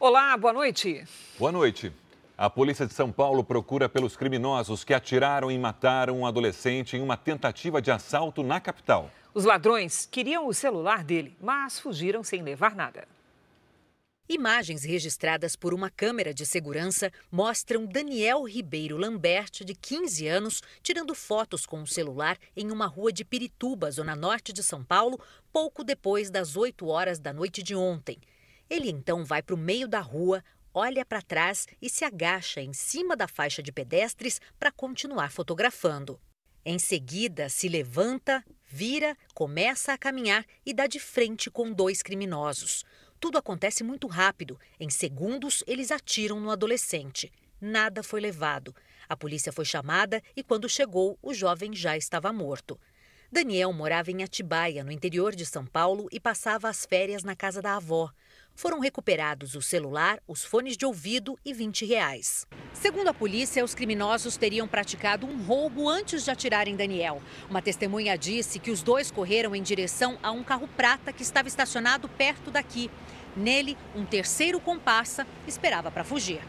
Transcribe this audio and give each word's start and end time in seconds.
Olá, 0.00 0.36
boa 0.36 0.52
noite. 0.52 1.04
Boa 1.36 1.50
noite. 1.50 1.92
A 2.36 2.48
polícia 2.48 2.86
de 2.86 2.94
São 2.94 3.10
Paulo 3.10 3.42
procura 3.42 3.88
pelos 3.88 4.16
criminosos 4.16 4.84
que 4.84 4.94
atiraram 4.94 5.50
e 5.50 5.58
mataram 5.58 6.20
um 6.20 6.24
adolescente 6.24 6.96
em 6.96 7.02
uma 7.02 7.16
tentativa 7.16 7.82
de 7.82 7.90
assalto 7.90 8.44
na 8.44 8.60
capital. 8.60 9.10
Os 9.34 9.44
ladrões 9.44 10.06
queriam 10.06 10.46
o 10.46 10.54
celular 10.54 11.02
dele, 11.02 11.36
mas 11.40 11.80
fugiram 11.80 12.22
sem 12.22 12.42
levar 12.42 12.76
nada. 12.76 13.08
Imagens 14.28 14.84
registradas 14.84 15.56
por 15.56 15.74
uma 15.74 15.90
câmera 15.90 16.32
de 16.32 16.46
segurança 16.46 17.10
mostram 17.28 17.84
Daniel 17.84 18.44
Ribeiro 18.44 18.96
Lambert, 18.96 19.64
de 19.64 19.74
15 19.74 20.28
anos, 20.28 20.62
tirando 20.80 21.12
fotos 21.12 21.66
com 21.66 21.82
o 21.82 21.86
celular 21.88 22.38
em 22.56 22.70
uma 22.70 22.86
rua 22.86 23.12
de 23.12 23.24
Pirituba, 23.24 23.90
zona 23.90 24.14
norte 24.14 24.52
de 24.52 24.62
São 24.62 24.84
Paulo, 24.84 25.18
pouco 25.52 25.82
depois 25.82 26.30
das 26.30 26.56
8 26.56 26.86
horas 26.86 27.18
da 27.18 27.32
noite 27.32 27.64
de 27.64 27.74
ontem. 27.74 28.20
Ele 28.70 28.90
então 28.90 29.24
vai 29.24 29.42
para 29.42 29.54
o 29.54 29.58
meio 29.58 29.88
da 29.88 30.00
rua, 30.00 30.44
olha 30.74 31.04
para 31.04 31.22
trás 31.22 31.66
e 31.80 31.88
se 31.88 32.04
agacha 32.04 32.60
em 32.60 32.72
cima 32.72 33.16
da 33.16 33.26
faixa 33.26 33.62
de 33.62 33.72
pedestres 33.72 34.40
para 34.58 34.70
continuar 34.70 35.32
fotografando. 35.32 36.20
Em 36.64 36.78
seguida, 36.78 37.48
se 37.48 37.66
levanta, 37.66 38.44
vira, 38.66 39.16
começa 39.34 39.92
a 39.94 39.98
caminhar 39.98 40.44
e 40.66 40.74
dá 40.74 40.86
de 40.86 41.00
frente 41.00 41.50
com 41.50 41.72
dois 41.72 42.02
criminosos. 42.02 42.84
Tudo 43.18 43.38
acontece 43.38 43.82
muito 43.82 44.06
rápido. 44.06 44.60
Em 44.78 44.90
segundos, 44.90 45.64
eles 45.66 45.90
atiram 45.90 46.38
no 46.38 46.50
adolescente. 46.50 47.32
Nada 47.58 48.02
foi 48.02 48.20
levado. 48.20 48.74
A 49.08 49.16
polícia 49.16 49.50
foi 49.50 49.64
chamada 49.64 50.22
e, 50.36 50.42
quando 50.42 50.68
chegou, 50.68 51.18
o 51.22 51.32
jovem 51.32 51.74
já 51.74 51.96
estava 51.96 52.32
morto. 52.32 52.78
Daniel 53.32 53.72
morava 53.72 54.10
em 54.10 54.22
Atibaia, 54.22 54.84
no 54.84 54.92
interior 54.92 55.34
de 55.34 55.46
São 55.46 55.64
Paulo, 55.66 56.06
e 56.12 56.20
passava 56.20 56.68
as 56.68 56.84
férias 56.84 57.24
na 57.24 57.34
casa 57.34 57.62
da 57.62 57.76
avó 57.76 58.12
foram 58.58 58.80
recuperados 58.80 59.54
o 59.54 59.62
celular, 59.62 60.18
os 60.26 60.44
fones 60.44 60.76
de 60.76 60.84
ouvido 60.84 61.38
e 61.44 61.54
20 61.54 61.86
reais. 61.86 62.44
Segundo 62.74 63.06
a 63.06 63.14
polícia, 63.14 63.64
os 63.64 63.72
criminosos 63.72 64.36
teriam 64.36 64.66
praticado 64.66 65.28
um 65.28 65.44
roubo 65.44 65.88
antes 65.88 66.24
de 66.24 66.30
atirarem 66.32 66.74
Daniel. 66.74 67.22
Uma 67.48 67.62
testemunha 67.62 68.18
disse 68.18 68.58
que 68.58 68.72
os 68.72 68.82
dois 68.82 69.12
correram 69.12 69.54
em 69.54 69.62
direção 69.62 70.18
a 70.24 70.32
um 70.32 70.42
carro 70.42 70.66
prata 70.76 71.12
que 71.12 71.22
estava 71.22 71.46
estacionado 71.46 72.08
perto 72.08 72.50
daqui. 72.50 72.90
Nele, 73.36 73.78
um 73.94 74.04
terceiro 74.04 74.58
compassa 74.58 75.24
esperava 75.46 75.88
para 75.88 76.02
fugir. 76.02 76.40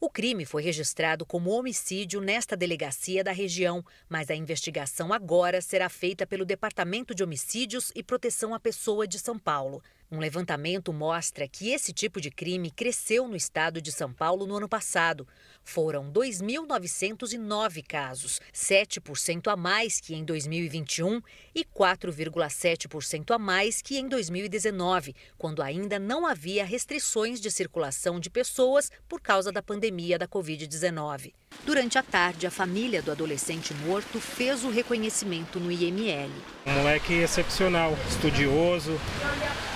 O 0.00 0.08
crime 0.08 0.46
foi 0.46 0.62
registrado 0.62 1.26
como 1.26 1.50
homicídio 1.50 2.20
nesta 2.20 2.56
delegacia 2.56 3.24
da 3.24 3.32
região, 3.32 3.84
mas 4.08 4.30
a 4.30 4.36
investigação 4.36 5.12
agora 5.12 5.60
será 5.60 5.88
feita 5.88 6.24
pelo 6.24 6.44
Departamento 6.44 7.12
de 7.12 7.24
Homicídios 7.24 7.90
e 7.92 8.04
Proteção 8.04 8.54
à 8.54 8.60
Pessoa 8.60 9.04
de 9.04 9.18
São 9.18 9.36
Paulo. 9.36 9.82
Um 10.12 10.18
levantamento 10.18 10.92
mostra 10.92 11.46
que 11.46 11.70
esse 11.70 11.92
tipo 11.92 12.20
de 12.20 12.32
crime 12.32 12.68
cresceu 12.68 13.28
no 13.28 13.36
estado 13.36 13.80
de 13.80 13.92
São 13.92 14.12
Paulo 14.12 14.44
no 14.44 14.56
ano 14.56 14.68
passado. 14.68 15.24
Foram 15.72 16.10
2.909 16.10 17.84
casos, 17.86 18.40
7% 18.52 19.46
a 19.46 19.54
mais 19.54 20.00
que 20.00 20.16
em 20.16 20.24
2021 20.24 21.22
e 21.54 21.64
4,7% 21.64 23.32
a 23.32 23.38
mais 23.38 23.80
que 23.80 23.96
em 23.96 24.08
2019, 24.08 25.14
quando 25.38 25.62
ainda 25.62 25.96
não 25.96 26.26
havia 26.26 26.64
restrições 26.64 27.40
de 27.40 27.52
circulação 27.52 28.18
de 28.18 28.28
pessoas 28.28 28.90
por 29.08 29.20
causa 29.20 29.52
da 29.52 29.62
pandemia 29.62 30.18
da 30.18 30.26
Covid-19. 30.26 31.32
Durante 31.64 31.98
a 31.98 32.02
tarde, 32.02 32.48
a 32.48 32.50
família 32.50 33.00
do 33.00 33.12
adolescente 33.12 33.72
morto 33.74 34.18
fez 34.18 34.64
o 34.64 34.70
reconhecimento 34.70 35.60
no 35.60 35.70
IML. 35.70 36.32
Um 36.66 36.72
moleque 36.72 37.14
excepcional, 37.14 37.96
estudioso, 38.08 38.98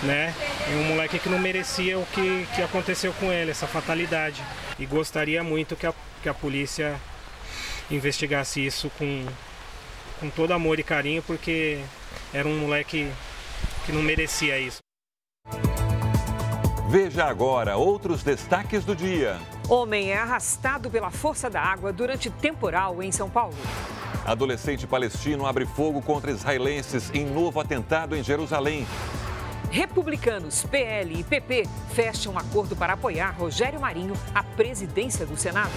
né? 0.03 0.34
E 0.70 0.75
um 0.75 0.84
moleque 0.84 1.20
que 1.20 1.28
não 1.28 1.39
merecia 1.39 1.98
o 1.98 2.06
que, 2.06 2.47
que 2.55 2.62
aconteceu 2.62 3.12
com 3.12 3.33
ele, 3.33 3.53
essa 3.53 3.67
fatalidade. 3.69 4.42
E 4.78 4.86
gostaria 4.86 5.42
muito 5.42 5.77
que 5.77 5.86
a, 5.86 5.94
que 6.22 6.28
a 6.28 6.34
polícia 6.34 7.00
investigasse 7.91 8.65
isso 8.65 8.91
com, 8.98 9.26
com 10.21 10.31
todo 10.31 10.53
amor 10.53 10.78
e 10.78 10.82
carinho, 10.82 11.22
porque 11.22 11.81
era 12.32 12.48
um 12.48 12.59
moleque 12.59 13.10
que 13.87 13.93
não 13.93 14.03
merecia 14.03 14.59
isso. 14.59 14.78
Veja 16.88 17.25
agora 17.25 17.76
outros 17.76 18.22
destaques 18.22 18.84
do 18.84 18.94
dia. 18.94 19.38
Homem 19.69 20.10
é 20.10 20.16
arrastado 20.16 20.91
pela 20.91 21.10
força 21.10 21.50
da 21.50 21.60
água 21.60 21.93
durante 21.93 22.31
temporal 22.31 23.03
em 23.03 23.10
São 23.10 23.28
Paulo. 23.28 23.56
Adolescente 24.25 24.87
palestino 24.87 25.44
abre 25.44 25.66
fogo 25.66 26.00
contra 26.00 26.31
israelenses 26.31 27.10
em 27.12 27.27
novo 27.27 27.60
atentado 27.60 28.16
em 28.16 28.22
Jerusalém. 28.22 28.87
Republicanos, 29.74 30.62
PL 30.62 31.18
e 31.18 31.24
PP 31.24 31.66
fecham 31.92 32.38
acordo 32.38 32.76
para 32.76 32.92
apoiar 32.92 33.34
Rogério 33.36 33.80
Marinho 33.80 34.14
à 34.32 34.40
presidência 34.40 35.26
do 35.26 35.36
Senado. 35.36 35.72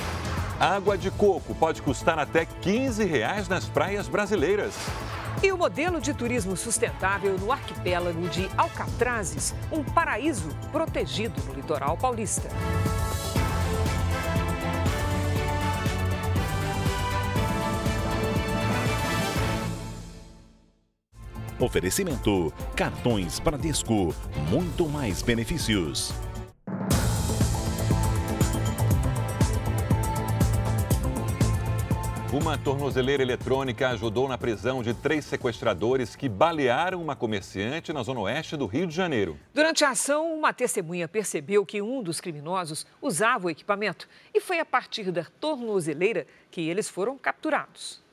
Água 0.60 0.96
de 0.96 1.10
coco 1.10 1.56
pode 1.56 1.82
custar 1.82 2.20
até 2.20 2.46
15 2.46 3.04
reais 3.04 3.48
nas 3.48 3.66
praias 3.66 4.08
brasileiras. 4.08 4.76
E 5.42 5.52
o 5.52 5.58
modelo 5.58 6.00
de 6.00 6.14
turismo 6.14 6.56
sustentável 6.56 7.40
no 7.40 7.52
arquipélago 7.52 8.30
de 8.30 8.48
Alcatrazes, 8.56 9.56
um 9.72 9.84
paraíso 9.84 10.50
protegido 10.72 11.42
no 11.48 11.56
litoral 11.56 11.98
paulista. 11.98 12.50
Oferecimento: 21.60 22.54
cartões 22.76 23.40
Bradesco, 23.40 24.14
muito 24.50 24.88
mais 24.88 25.22
benefícios. 25.22 26.14
Uma 32.32 32.58
tornozeleira 32.58 33.24
eletrônica 33.24 33.90
ajudou 33.90 34.28
na 34.28 34.38
prisão 34.38 34.84
de 34.84 34.94
três 34.94 35.26
sequestradores 35.26 36.16
que 36.16 36.30
balearam 36.30 37.02
uma 37.02 37.16
comerciante 37.16 37.92
na 37.92 38.04
zona 38.04 38.20
oeste 38.20 38.56
do 38.56 38.68
Rio 38.68 38.86
de 38.86 38.94
Janeiro. 38.94 39.40
Durante 39.54 39.84
a 39.84 39.90
ação, 39.90 40.36
uma 40.38 40.54
testemunha 40.54 41.08
percebeu 41.08 41.66
que 41.66 41.82
um 41.82 42.04
dos 42.04 42.22
criminosos 42.22 42.86
usava 43.02 43.48
o 43.48 43.50
equipamento 43.50 44.08
e 44.34 44.40
foi 44.40 44.60
a 44.60 44.66
partir 44.66 45.10
da 45.12 45.26
tornozeleira 45.40 46.28
que 46.52 46.62
eles 46.62 46.88
foram 46.88 47.18
capturados. 47.18 48.06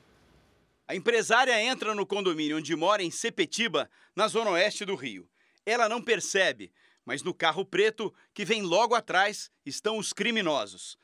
A 0.87 0.93
empresária 0.93 1.59
entra 1.63 1.95
no 1.95 2.05
condomínio 2.05 2.57
onde 2.57 2.75
mora 2.75 3.01
em 3.01 3.09
Sepetiba, 3.09 3.89
na 4.15 4.27
zona 4.27 4.51
oeste 4.51 4.85
do 4.85 4.93
Rio. 4.93 5.27
Ela 5.65 5.89
não 5.89 5.99
percebe, 5.99 6.71
mas 7.03 7.23
no 7.23 7.33
carro 7.33 7.65
preto 7.65 8.13
que 8.35 8.45
vem 8.45 8.61
logo 8.61 8.93
atrás 8.93 9.49
estão 9.65 9.97
os 9.97 10.13
criminosos. 10.13 10.95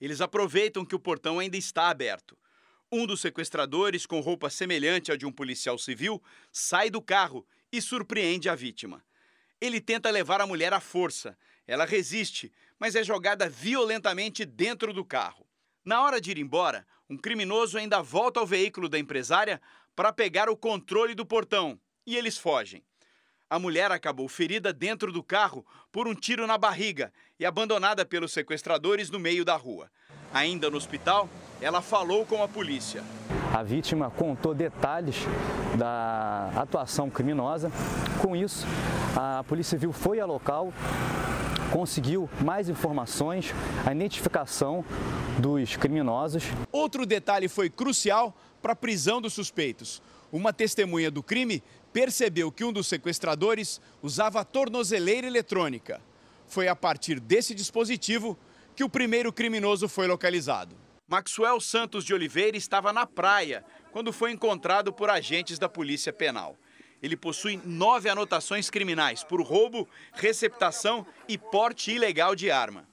Eles 0.00 0.20
aproveitam 0.20 0.84
que 0.84 0.94
o 0.94 0.98
portão 0.98 1.38
ainda 1.38 1.56
está 1.56 1.88
aberto. 1.88 2.36
Um 2.90 3.06
dos 3.06 3.20
sequestradores, 3.20 4.06
com 4.06 4.18
roupa 4.20 4.50
semelhante 4.50 5.12
à 5.12 5.16
de 5.16 5.24
um 5.24 5.30
policial 5.30 5.78
civil, 5.78 6.20
sai 6.50 6.90
do 6.90 7.00
carro 7.00 7.46
e 7.70 7.80
surpreende 7.80 8.48
a 8.48 8.56
vítima. 8.56 9.04
Ele 9.60 9.80
tenta 9.80 10.10
levar 10.10 10.40
a 10.40 10.46
mulher 10.46 10.72
à 10.72 10.80
força. 10.80 11.38
Ela 11.64 11.84
resiste, 11.84 12.52
mas 12.78 12.96
é 12.96 13.04
jogada 13.04 13.48
violentamente 13.48 14.44
dentro 14.44 14.92
do 14.92 15.04
carro. 15.04 15.46
Na 15.84 16.02
hora 16.02 16.20
de 16.20 16.30
ir 16.30 16.38
embora, 16.38 16.86
um 17.10 17.16
criminoso 17.16 17.78
ainda 17.78 18.02
volta 18.02 18.38
ao 18.38 18.46
veículo 18.46 18.88
da 18.88 18.98
empresária 18.98 19.60
para 19.96 20.12
pegar 20.12 20.48
o 20.48 20.56
controle 20.56 21.14
do 21.14 21.24
portão 21.24 21.78
e 22.06 22.16
eles 22.16 22.36
fogem. 22.36 22.82
A 23.50 23.58
mulher 23.58 23.90
acabou 23.90 24.28
ferida 24.28 24.72
dentro 24.72 25.10
do 25.10 25.22
carro 25.22 25.64
por 25.90 26.06
um 26.06 26.14
tiro 26.14 26.46
na 26.46 26.58
barriga 26.58 27.10
e 27.40 27.46
abandonada 27.46 28.04
pelos 28.04 28.32
sequestradores 28.32 29.10
no 29.10 29.18
meio 29.18 29.44
da 29.44 29.56
rua. 29.56 29.90
Ainda 30.34 30.68
no 30.68 30.76
hospital, 30.76 31.28
ela 31.60 31.80
falou 31.80 32.26
com 32.26 32.42
a 32.42 32.48
polícia. 32.48 33.02
A 33.54 33.62
vítima 33.62 34.10
contou 34.10 34.54
detalhes 34.54 35.16
da 35.78 36.50
atuação 36.54 37.08
criminosa. 37.08 37.72
Com 38.20 38.36
isso, 38.36 38.66
a 39.16 39.42
Polícia 39.44 39.78
Civil 39.78 39.92
foi 39.92 40.20
ao 40.20 40.28
local, 40.28 40.70
conseguiu 41.72 42.28
mais 42.44 42.68
informações, 42.68 43.54
a 43.86 43.92
identificação 43.92 44.84
dos 45.38 45.76
criminosos. 45.76 46.44
Outro 46.72 47.06
detalhe 47.06 47.48
foi 47.48 47.70
crucial 47.70 48.36
para 48.60 48.72
a 48.72 48.76
prisão 48.76 49.20
dos 49.20 49.32
suspeitos. 49.32 50.02
Uma 50.32 50.52
testemunha 50.52 51.10
do 51.10 51.22
crime 51.22 51.62
percebeu 51.92 52.50
que 52.50 52.64
um 52.64 52.72
dos 52.72 52.86
sequestradores 52.86 53.80
usava 54.02 54.44
tornozeleira 54.44 55.26
eletrônica. 55.26 56.00
Foi 56.46 56.68
a 56.68 56.76
partir 56.76 57.20
desse 57.20 57.54
dispositivo 57.54 58.36
que 58.74 58.84
o 58.84 58.88
primeiro 58.88 59.32
criminoso 59.32 59.88
foi 59.88 60.06
localizado. 60.06 60.76
Maxwell 61.06 61.60
Santos 61.60 62.04
de 62.04 62.12
Oliveira 62.12 62.56
estava 62.56 62.92
na 62.92 63.06
praia 63.06 63.64
quando 63.92 64.12
foi 64.12 64.32
encontrado 64.32 64.92
por 64.92 65.08
agentes 65.08 65.58
da 65.58 65.68
Polícia 65.68 66.12
Penal. 66.12 66.56
Ele 67.02 67.16
possui 67.16 67.60
nove 67.64 68.08
anotações 68.08 68.68
criminais 68.68 69.22
por 69.22 69.40
roubo, 69.40 69.88
receptação 70.12 71.06
e 71.28 71.38
porte 71.38 71.92
ilegal 71.92 72.34
de 72.34 72.50
arma. 72.50 72.86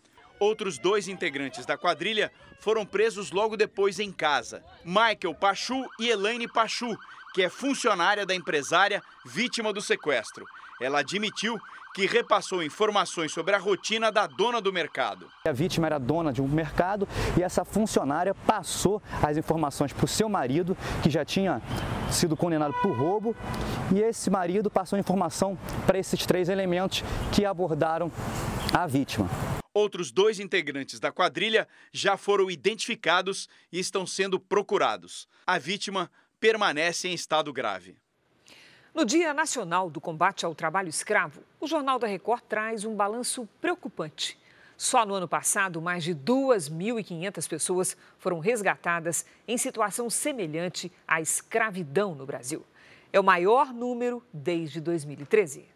Outros 0.46 0.78
dois 0.78 1.08
integrantes 1.08 1.66
da 1.66 1.76
quadrilha 1.76 2.32
foram 2.60 2.86
presos 2.86 3.32
logo 3.32 3.58
depois 3.58 4.00
em 4.00 4.12
casa: 4.12 4.64
Michael 4.86 5.34
Pachu 5.40 5.84
e 6.00 6.08
Elaine 6.08 6.48
Pachu, 6.48 6.96
que 7.34 7.42
é 7.42 7.50
funcionária 7.50 8.28
da 8.28 8.36
empresária 8.36 9.02
vítima 9.26 9.74
do 9.74 9.82
sequestro. 9.82 10.46
Ela 10.80 11.00
admitiu 11.00 11.58
que 11.96 12.06
repassou 12.06 12.62
informações 12.62 13.32
sobre 13.32 13.56
a 13.56 13.58
rotina 13.58 14.12
da 14.12 14.28
dona 14.28 14.62
do 14.62 14.72
mercado. 14.72 15.28
A 15.48 15.52
vítima 15.52 15.88
era 15.88 15.98
dona 15.98 16.32
de 16.32 16.44
um 16.44 16.48
mercado 16.48 17.08
e 17.36 17.42
essa 17.42 17.66
funcionária 17.66 18.36
passou 18.36 19.02
as 19.24 19.38
informações 19.38 19.94
para 19.94 20.06
o 20.06 20.08
seu 20.08 20.30
marido, 20.30 20.78
que 21.02 21.10
já 21.10 21.26
tinha 21.26 21.60
sido 22.12 22.38
condenado 22.38 22.76
por 22.84 22.96
roubo, 22.96 23.36
e 23.92 24.00
esse 24.00 24.30
marido 24.30 24.70
passou 24.70 25.00
informação 25.00 25.58
para 25.88 25.98
esses 25.98 26.24
três 26.24 26.50
elementos 26.50 27.04
que 27.32 27.46
abordaram 27.46 28.12
a 28.72 28.86
vítima. 28.86 29.28
Outros 29.78 30.10
dois 30.10 30.40
integrantes 30.40 31.02
da 31.02 31.12
quadrilha 31.12 31.68
já 31.92 32.16
foram 32.16 32.50
identificados 32.50 33.50
e 33.70 33.78
estão 33.78 34.08
sendo 34.08 34.40
procurados. 34.40 35.28
A 35.46 35.58
vítima 35.58 36.10
permanece 36.40 37.10
em 37.10 37.14
estado 37.14 37.52
grave. 37.52 37.98
No 38.94 39.04
Dia 39.04 39.34
Nacional 39.34 39.90
do 39.90 40.00
Combate 40.00 40.46
ao 40.46 40.56
Trabalho 40.56 40.88
Escravo, 40.88 41.44
o 41.60 41.68
Jornal 41.68 42.00
da 42.00 42.08
Record 42.08 42.44
traz 42.48 42.86
um 42.86 42.96
balanço 42.96 43.50
preocupante. 43.60 44.40
Só 44.78 45.06
no 45.06 45.14
ano 45.14 45.28
passado, 45.28 45.82
mais 45.82 46.06
de 46.06 46.16
2.500 46.16 47.46
pessoas 47.46 47.98
foram 48.18 48.40
resgatadas 48.40 49.26
em 49.46 49.58
situação 49.58 50.10
semelhante 50.10 50.90
à 51.06 51.20
escravidão 51.20 52.16
no 52.16 52.26
Brasil. 52.26 52.66
É 53.12 53.20
o 53.20 53.24
maior 53.26 53.74
número 53.74 54.24
desde 54.32 54.80
2013. 54.80 55.75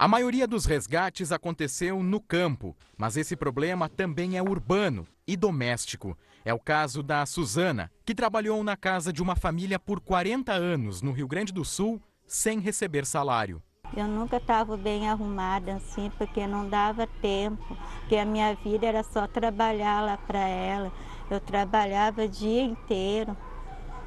A 0.00 0.06
maioria 0.06 0.46
dos 0.46 0.64
resgates 0.64 1.32
aconteceu 1.32 2.04
no 2.04 2.20
campo, 2.20 2.76
mas 2.96 3.16
esse 3.16 3.34
problema 3.34 3.88
também 3.88 4.38
é 4.38 4.42
urbano 4.42 5.08
e 5.26 5.36
doméstico. 5.36 6.16
É 6.44 6.54
o 6.54 6.58
caso 6.60 7.02
da 7.02 7.26
Suzana, 7.26 7.90
que 8.06 8.14
trabalhou 8.14 8.62
na 8.62 8.76
casa 8.76 9.12
de 9.12 9.20
uma 9.20 9.34
família 9.34 9.76
por 9.76 9.98
40 9.98 10.52
anos 10.52 11.02
no 11.02 11.10
Rio 11.10 11.26
Grande 11.26 11.52
do 11.52 11.64
Sul 11.64 12.00
sem 12.24 12.60
receber 12.60 13.04
salário. 13.04 13.60
Eu 13.96 14.06
nunca 14.06 14.36
estava 14.36 14.76
bem 14.76 15.08
arrumada 15.08 15.74
assim, 15.74 16.12
porque 16.16 16.46
não 16.46 16.68
dava 16.68 17.04
tempo, 17.20 17.76
porque 17.98 18.14
a 18.18 18.24
minha 18.24 18.54
vida 18.54 18.86
era 18.86 19.02
só 19.02 19.26
trabalhar 19.26 20.00
lá 20.00 20.16
para 20.16 20.46
ela. 20.46 20.92
Eu 21.28 21.40
trabalhava 21.40 22.22
o 22.22 22.28
dia 22.28 22.62
inteiro. 22.62 23.36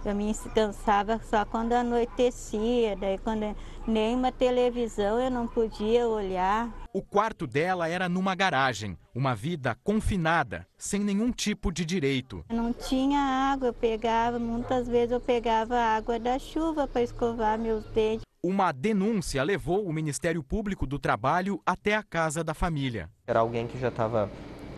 Eu 0.04 0.16
me 0.16 0.34
cansava 0.56 1.20
só 1.24 1.46
quando 1.46 1.74
anoitecia, 1.74 2.96
daí 2.96 3.20
quando 3.20 3.56
nem 3.88 4.16
uma 4.16 4.32
televisão 4.32 5.20
eu 5.20 5.30
não 5.30 5.46
podia 5.46 6.08
olhar. 6.08 6.72
O 6.92 7.04
quarto 7.04 7.46
dela 7.46 7.88
era 7.88 8.10
numa 8.10 8.34
garagem, 8.34 8.98
uma 9.14 9.36
vida 9.36 9.78
confinada, 9.84 10.68
sem 10.76 11.02
nenhum 11.02 11.32
tipo 11.32 11.72
de 11.72 11.86
direito. 11.86 12.44
Não 12.50 12.74
tinha 12.74 13.20
água, 13.20 13.68
eu 13.68 13.74
pegava, 13.74 14.40
muitas 14.40 14.88
vezes 14.88 15.12
eu 15.12 15.22
pegava 15.22 15.78
água 15.78 16.20
da 16.20 16.40
chuva 16.40 16.88
para 16.88 17.04
escovar 17.04 17.60
meus 17.60 17.86
dentes. 17.86 18.26
Uma 18.44 18.72
denúncia 18.72 19.44
levou 19.44 19.86
o 19.86 19.94
Ministério 19.94 20.42
Público 20.42 20.88
do 20.88 20.98
Trabalho 20.98 21.62
até 21.64 21.96
a 21.96 22.02
casa 22.02 22.44
da 22.44 22.56
família. 22.56 23.08
Era 23.28 23.42
alguém 23.42 23.68
que 23.68 23.80
já 23.80 23.90
estava 23.90 24.32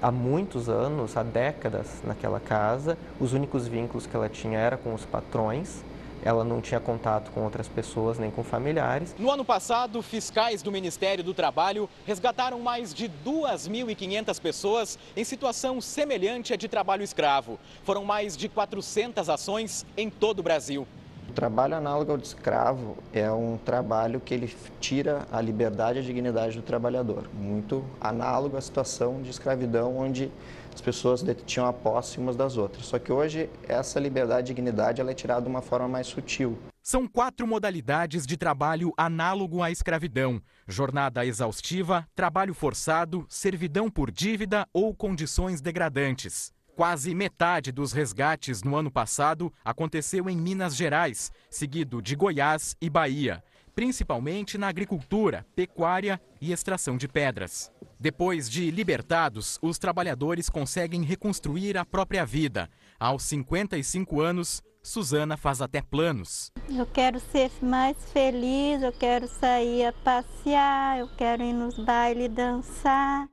há 0.03 0.11
muitos 0.11 0.67
anos, 0.67 1.15
há 1.15 1.23
décadas 1.23 2.01
naquela 2.03 2.39
casa. 2.39 2.97
Os 3.21 3.31
únicos 3.31 3.67
vínculos 3.67 4.05
que 4.05 4.13
ela 4.13 4.27
tinha 4.27 4.59
era 4.59 4.75
com 4.75 4.94
os 4.94 5.05
patrões 5.05 5.81
ela 6.25 6.44
não 6.44 6.61
tinha 6.61 6.79
contato 6.79 7.31
com 7.31 7.44
outras 7.44 7.67
pessoas 7.67 8.17
nem 8.17 8.31
com 8.31 8.44
familiares. 8.44 9.13
No 9.19 9.29
ano 9.29 9.44
passado, 9.44 10.01
fiscais 10.01 10.61
do 10.61 10.71
Ministério 10.71 11.23
do 11.23 11.33
Trabalho 11.33 11.89
resgataram 12.05 12.59
mais 12.61 12.94
de 12.94 13.09
2.500 13.25 14.41
pessoas 14.41 14.97
em 15.15 15.23
situação 15.23 15.81
semelhante 15.81 16.53
à 16.53 16.55
de 16.55 16.67
trabalho 16.67 17.03
escravo. 17.03 17.59
Foram 17.83 18.05
mais 18.05 18.38
de 18.38 18.47
400 18.47 19.29
ações 19.29 19.85
em 19.97 20.09
todo 20.09 20.39
o 20.39 20.44
Brasil. 20.44 20.88
O 21.33 21.35
trabalho 21.35 21.75
análogo 21.75 22.12
ao 22.12 22.18
de 22.19 22.27
escravo 22.27 22.95
é 23.12 23.30
um 23.31 23.57
trabalho 23.57 24.19
que 24.19 24.35
ele 24.35 24.56
tira 24.80 25.25
a 25.31 25.41
liberdade 25.41 25.97
e 25.97 26.01
a 26.03 26.06
dignidade 26.06 26.56
do 26.56 26.62
trabalhador, 26.62 27.27
muito 27.33 27.83
análogo 28.00 28.56
à 28.56 28.62
situação 28.62 29.19
de 29.19 29.31
escravidão 29.31 29.97
onde 29.97 30.31
as 30.71 30.80
pessoas 30.80 31.25
tinham 31.47 31.65
a 31.65 31.74
posse 31.74 32.19
umas 32.19 32.35
das 32.35 32.56
outras. 32.56 32.85
Só 32.85 33.00
que 33.00 33.12
hoje 33.12 33.50
essa 33.68 34.00
liberdade 34.00 34.51
e 34.51 34.53
dignidade 34.53 35.01
ela 35.01 35.09
é 35.09 35.15
tirada 35.15 35.41
de 35.41 35.47
uma 35.47 35.63
forma 35.63 35.88
mais 35.88 36.06
sutil. 36.06 36.56
São 36.83 37.07
quatro 37.07 37.47
modalidades 37.47 38.27
de 38.27 38.38
trabalho 38.38 38.94
análogo 38.95 39.63
à 39.63 39.71
escravidão: 39.71 40.39
jornada 40.68 41.25
exaustiva, 41.25 42.07
trabalho 42.13 42.53
forçado, 42.53 43.25
servidão 43.27 43.89
por 43.89 44.12
dívida 44.12 44.68
ou 44.71 44.94
condições 44.94 45.62
degradantes. 45.62 46.52
Quase 46.75 47.13
metade 47.13 47.71
dos 47.71 47.91
resgates 47.91 48.63
no 48.63 48.75
ano 48.75 48.89
passado 48.89 49.53
aconteceu 49.63 50.27
em 50.27 50.35
Minas 50.35 50.75
Gerais, 50.75 51.31
seguido 51.47 52.01
de 52.01 52.15
Goiás 52.15 52.75
e 52.81 52.89
Bahia, 52.89 53.43
principalmente 53.75 54.57
na 54.57 54.69
agricultura, 54.69 55.45
pecuária 55.55 56.19
e 56.41 56.51
extração 56.51 56.97
de 56.97 57.07
pedras. 57.07 57.71
Depois 57.99 58.49
de 58.49 58.71
libertados, 58.71 59.59
os 59.61 59.77
trabalhadores 59.77 60.49
conseguem 60.49 61.03
reconstruir 61.03 61.77
a 61.77 61.85
própria 61.85 62.25
vida. 62.25 62.67
Aos 62.99 63.21
55 63.21 64.19
anos, 64.19 64.63
Suzana 64.81 65.37
faz 65.37 65.61
até 65.61 65.79
planos. 65.79 66.51
Eu 66.67 66.87
quero 66.87 67.19
ser 67.19 67.51
mais 67.61 67.95
feliz, 68.11 68.81
eu 68.81 68.91
quero 68.91 69.27
sair 69.27 69.85
a 69.85 69.93
passear, 69.93 70.99
eu 70.99 71.07
quero 71.15 71.43
ir 71.43 71.53
nos 71.53 71.77
bailes 71.77 72.31
dançar. 72.31 73.27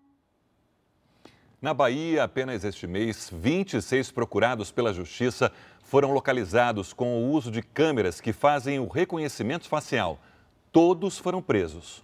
Na 1.61 1.75
Bahia, 1.75 2.25
apenas 2.25 2.65
este 2.65 2.87
mês, 2.87 3.29
26 3.31 4.11
procurados 4.13 4.73
pela 4.73 4.95
Justiça 4.95 5.53
foram 5.83 6.11
localizados 6.11 6.95
com 6.95 7.19
o 7.19 7.31
uso 7.31 7.51
de 7.51 7.61
câmeras 7.61 8.19
que 8.19 8.33
fazem 8.33 8.79
o 8.79 8.89
reconhecimento 8.89 9.69
facial. 9.69 10.19
Todos 10.73 11.19
foram 11.19 11.43
presos. 11.43 12.03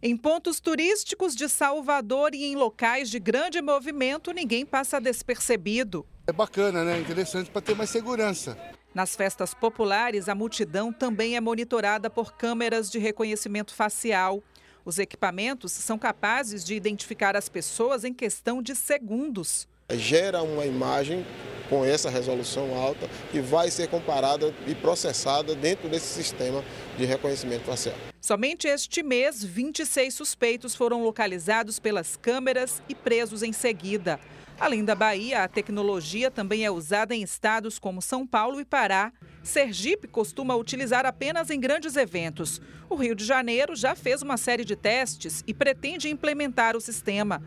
Em 0.00 0.16
pontos 0.16 0.60
turísticos 0.60 1.34
de 1.34 1.48
Salvador 1.48 2.32
e 2.32 2.44
em 2.44 2.54
locais 2.54 3.10
de 3.10 3.18
grande 3.18 3.60
movimento, 3.60 4.30
ninguém 4.30 4.64
passa 4.64 5.00
despercebido. 5.00 6.06
É 6.28 6.32
bacana, 6.32 6.84
né? 6.84 7.00
Interessante 7.00 7.50
para 7.50 7.62
ter 7.62 7.74
mais 7.74 7.90
segurança. 7.90 8.56
Nas 8.94 9.16
festas 9.16 9.52
populares, 9.52 10.28
a 10.28 10.34
multidão 10.34 10.92
também 10.92 11.34
é 11.34 11.40
monitorada 11.40 12.08
por 12.08 12.34
câmeras 12.34 12.88
de 12.88 13.00
reconhecimento 13.00 13.74
facial. 13.74 14.44
Os 14.86 15.00
equipamentos 15.00 15.72
são 15.72 15.98
capazes 15.98 16.64
de 16.64 16.76
identificar 16.76 17.36
as 17.36 17.48
pessoas 17.48 18.04
em 18.04 18.14
questão 18.14 18.62
de 18.62 18.76
segundos. 18.76 19.66
Gera 19.90 20.44
uma 20.44 20.64
imagem 20.64 21.26
com 21.68 21.84
essa 21.84 22.08
resolução 22.08 22.72
alta 22.72 23.08
que 23.32 23.40
vai 23.40 23.68
ser 23.68 23.88
comparada 23.88 24.54
e 24.64 24.76
processada 24.76 25.56
dentro 25.56 25.88
desse 25.88 26.06
sistema 26.14 26.62
de 26.96 27.04
reconhecimento 27.04 27.64
facial. 27.64 27.96
Somente 28.20 28.68
este 28.68 29.02
mês, 29.02 29.42
26 29.42 30.14
suspeitos 30.14 30.76
foram 30.76 31.02
localizados 31.02 31.80
pelas 31.80 32.16
câmeras 32.16 32.80
e 32.88 32.94
presos 32.94 33.42
em 33.42 33.52
seguida. 33.52 34.20
Além 34.58 34.82
da 34.82 34.94
Bahia, 34.94 35.44
a 35.44 35.48
tecnologia 35.48 36.30
também 36.30 36.64
é 36.64 36.70
usada 36.70 37.14
em 37.14 37.22
estados 37.22 37.78
como 37.78 38.00
São 38.00 38.26
Paulo 38.26 38.58
e 38.58 38.64
Pará. 38.64 39.12
Sergipe 39.42 40.08
costuma 40.08 40.56
utilizar 40.56 41.04
apenas 41.04 41.50
em 41.50 41.60
grandes 41.60 41.94
eventos. 41.94 42.60
O 42.88 42.94
Rio 42.94 43.14
de 43.14 43.24
Janeiro 43.24 43.76
já 43.76 43.94
fez 43.94 44.22
uma 44.22 44.38
série 44.38 44.64
de 44.64 44.74
testes 44.74 45.44
e 45.46 45.52
pretende 45.52 46.08
implementar 46.08 46.74
o 46.74 46.80
sistema. 46.80 47.42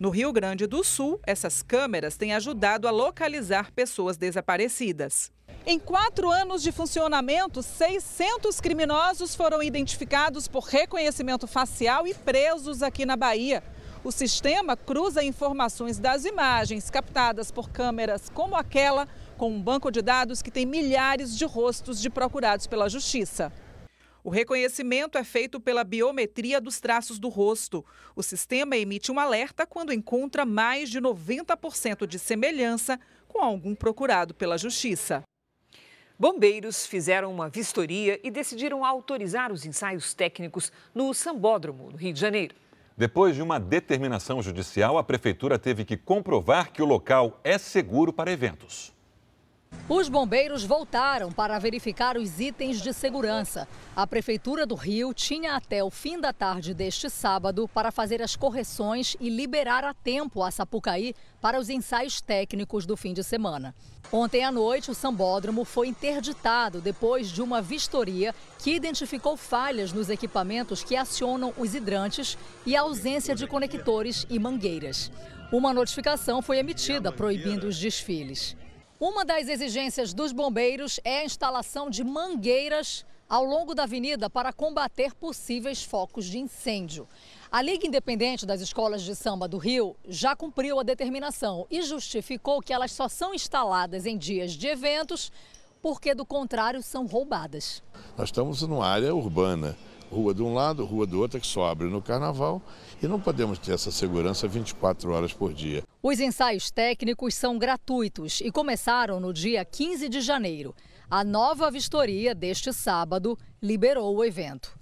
No 0.00 0.10
Rio 0.10 0.32
Grande 0.32 0.66
do 0.66 0.82
Sul, 0.82 1.20
essas 1.24 1.62
câmeras 1.62 2.16
têm 2.16 2.34
ajudado 2.34 2.88
a 2.88 2.90
localizar 2.90 3.70
pessoas 3.72 4.16
desaparecidas. 4.16 5.30
Em 5.64 5.78
quatro 5.78 6.30
anos 6.30 6.62
de 6.62 6.72
funcionamento, 6.72 7.62
600 7.62 8.60
criminosos 8.60 9.34
foram 9.34 9.62
identificados 9.62 10.48
por 10.48 10.64
reconhecimento 10.64 11.46
facial 11.46 12.06
e 12.06 12.14
presos 12.14 12.82
aqui 12.82 13.04
na 13.04 13.16
Bahia. 13.16 13.62
O 14.08 14.10
sistema 14.10 14.74
cruza 14.74 15.22
informações 15.22 15.98
das 15.98 16.24
imagens 16.24 16.88
captadas 16.88 17.50
por 17.50 17.68
câmeras 17.68 18.30
como 18.30 18.56
aquela 18.56 19.06
com 19.36 19.52
um 19.52 19.60
banco 19.60 19.90
de 19.90 20.00
dados 20.00 20.40
que 20.40 20.50
tem 20.50 20.64
milhares 20.64 21.36
de 21.36 21.44
rostos 21.44 22.00
de 22.00 22.08
procurados 22.08 22.66
pela 22.66 22.88
Justiça. 22.88 23.52
O 24.24 24.30
reconhecimento 24.30 25.18
é 25.18 25.22
feito 25.22 25.60
pela 25.60 25.84
biometria 25.84 26.58
dos 26.58 26.80
traços 26.80 27.18
do 27.18 27.28
rosto. 27.28 27.84
O 28.16 28.22
sistema 28.22 28.78
emite 28.78 29.12
um 29.12 29.20
alerta 29.20 29.66
quando 29.66 29.92
encontra 29.92 30.46
mais 30.46 30.88
de 30.88 31.02
90% 31.02 32.06
de 32.06 32.18
semelhança 32.18 32.98
com 33.28 33.42
algum 33.42 33.74
procurado 33.74 34.32
pela 34.32 34.56
Justiça. 34.56 35.22
Bombeiros 36.18 36.86
fizeram 36.86 37.30
uma 37.30 37.50
vistoria 37.50 38.18
e 38.24 38.30
decidiram 38.30 38.86
autorizar 38.86 39.52
os 39.52 39.66
ensaios 39.66 40.14
técnicos 40.14 40.72
no 40.94 41.12
Sambódromo, 41.12 41.90
no 41.90 41.98
Rio 41.98 42.14
de 42.14 42.20
Janeiro. 42.20 42.67
Depois 42.98 43.36
de 43.36 43.42
uma 43.42 43.60
determinação 43.60 44.42
judicial, 44.42 44.98
a 44.98 45.04
prefeitura 45.04 45.56
teve 45.56 45.84
que 45.84 45.96
comprovar 45.96 46.72
que 46.72 46.82
o 46.82 46.84
local 46.84 47.38
é 47.44 47.56
seguro 47.56 48.12
para 48.12 48.32
eventos. 48.32 48.92
Os 49.88 50.06
bombeiros 50.06 50.64
voltaram 50.64 51.32
para 51.32 51.58
verificar 51.58 52.18
os 52.18 52.38
itens 52.38 52.78
de 52.78 52.92
segurança. 52.92 53.66
A 53.96 54.06
Prefeitura 54.06 54.66
do 54.66 54.74
Rio 54.74 55.14
tinha 55.14 55.56
até 55.56 55.82
o 55.82 55.88
fim 55.88 56.20
da 56.20 56.30
tarde 56.30 56.74
deste 56.74 57.08
sábado 57.08 57.66
para 57.66 57.90
fazer 57.90 58.20
as 58.20 58.36
correções 58.36 59.16
e 59.18 59.30
liberar 59.30 59.84
a 59.84 59.94
tempo 59.94 60.42
a 60.42 60.50
Sapucaí 60.50 61.14
para 61.40 61.58
os 61.58 61.70
ensaios 61.70 62.20
técnicos 62.20 62.84
do 62.84 62.98
fim 62.98 63.14
de 63.14 63.24
semana. 63.24 63.74
Ontem 64.12 64.44
à 64.44 64.52
noite, 64.52 64.90
o 64.90 64.94
sambódromo 64.94 65.64
foi 65.64 65.88
interditado 65.88 66.82
depois 66.82 67.28
de 67.28 67.40
uma 67.40 67.62
vistoria 67.62 68.34
que 68.58 68.74
identificou 68.74 69.38
falhas 69.38 69.90
nos 69.90 70.10
equipamentos 70.10 70.84
que 70.84 70.96
acionam 70.96 71.54
os 71.56 71.74
hidrantes 71.74 72.36
e 72.66 72.76
a 72.76 72.82
ausência 72.82 73.34
de 73.34 73.46
conectores 73.46 74.26
e 74.28 74.38
mangueiras. 74.38 75.10
Uma 75.50 75.72
notificação 75.72 76.42
foi 76.42 76.58
emitida 76.58 77.10
proibindo 77.10 77.64
os 77.66 77.78
desfiles. 77.78 78.54
Uma 79.00 79.24
das 79.24 79.46
exigências 79.46 80.12
dos 80.12 80.32
bombeiros 80.32 80.98
é 81.04 81.20
a 81.20 81.24
instalação 81.24 81.88
de 81.88 82.02
mangueiras 82.02 83.06
ao 83.28 83.44
longo 83.44 83.72
da 83.72 83.84
avenida 83.84 84.28
para 84.28 84.52
combater 84.52 85.14
possíveis 85.14 85.84
focos 85.84 86.24
de 86.24 86.40
incêndio. 86.40 87.06
A 87.48 87.62
Liga 87.62 87.86
Independente 87.86 88.44
das 88.44 88.60
Escolas 88.60 89.02
de 89.02 89.14
Samba 89.14 89.46
do 89.46 89.56
Rio 89.56 89.94
já 90.08 90.34
cumpriu 90.34 90.80
a 90.80 90.82
determinação 90.82 91.64
e 91.70 91.80
justificou 91.80 92.60
que 92.60 92.72
elas 92.72 92.90
só 92.90 93.08
são 93.08 93.32
instaladas 93.32 94.04
em 94.04 94.18
dias 94.18 94.50
de 94.50 94.66
eventos 94.66 95.30
porque, 95.80 96.12
do 96.12 96.26
contrário, 96.26 96.82
são 96.82 97.06
roubadas. 97.06 97.80
Nós 98.16 98.30
estamos 98.30 98.62
numa 98.62 98.84
área 98.84 99.14
urbana 99.14 99.76
rua 100.10 100.34
de 100.34 100.42
um 100.42 100.54
lado, 100.54 100.84
rua 100.84 101.06
do 101.06 101.20
outro, 101.20 101.40
que 101.40 101.46
só 101.46 101.66
abre 101.66 101.88
no 101.88 102.02
carnaval 102.02 102.62
e 103.02 103.06
não 103.06 103.20
podemos 103.20 103.58
ter 103.58 103.72
essa 103.72 103.90
segurança 103.90 104.48
24 104.48 105.10
horas 105.12 105.32
por 105.32 105.52
dia. 105.52 105.82
Os 106.02 106.20
ensaios 106.20 106.70
técnicos 106.70 107.34
são 107.34 107.58
gratuitos 107.58 108.40
e 108.40 108.50
começaram 108.50 109.20
no 109.20 109.32
dia 109.32 109.64
15 109.64 110.08
de 110.08 110.20
janeiro. 110.20 110.74
A 111.10 111.24
nova 111.24 111.70
vistoria 111.70 112.34
deste 112.34 112.72
sábado 112.72 113.38
liberou 113.62 114.16
o 114.16 114.24
evento. 114.24 114.76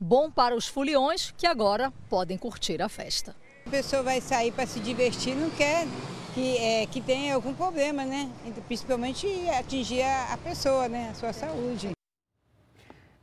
Bom 0.00 0.30
para 0.30 0.54
os 0.54 0.66
foliões 0.66 1.34
que 1.36 1.46
agora 1.46 1.92
podem 2.08 2.38
curtir 2.38 2.80
a 2.80 2.88
festa. 2.88 3.34
A 3.66 3.70
pessoa 3.70 4.02
vai 4.02 4.20
sair 4.20 4.52
para 4.52 4.66
se 4.66 4.80
divertir, 4.80 5.34
não 5.34 5.50
quer 5.50 5.86
que, 6.34 6.56
é, 6.56 6.86
que 6.86 7.00
tenha 7.00 7.34
algum 7.34 7.52
problema, 7.52 8.04
né? 8.04 8.30
Principalmente 8.66 9.26
atingir 9.50 10.02
a, 10.02 10.32
a 10.34 10.36
pessoa, 10.38 10.88
né? 10.88 11.10
A 11.10 11.14
sua 11.14 11.32
saúde 11.32 11.97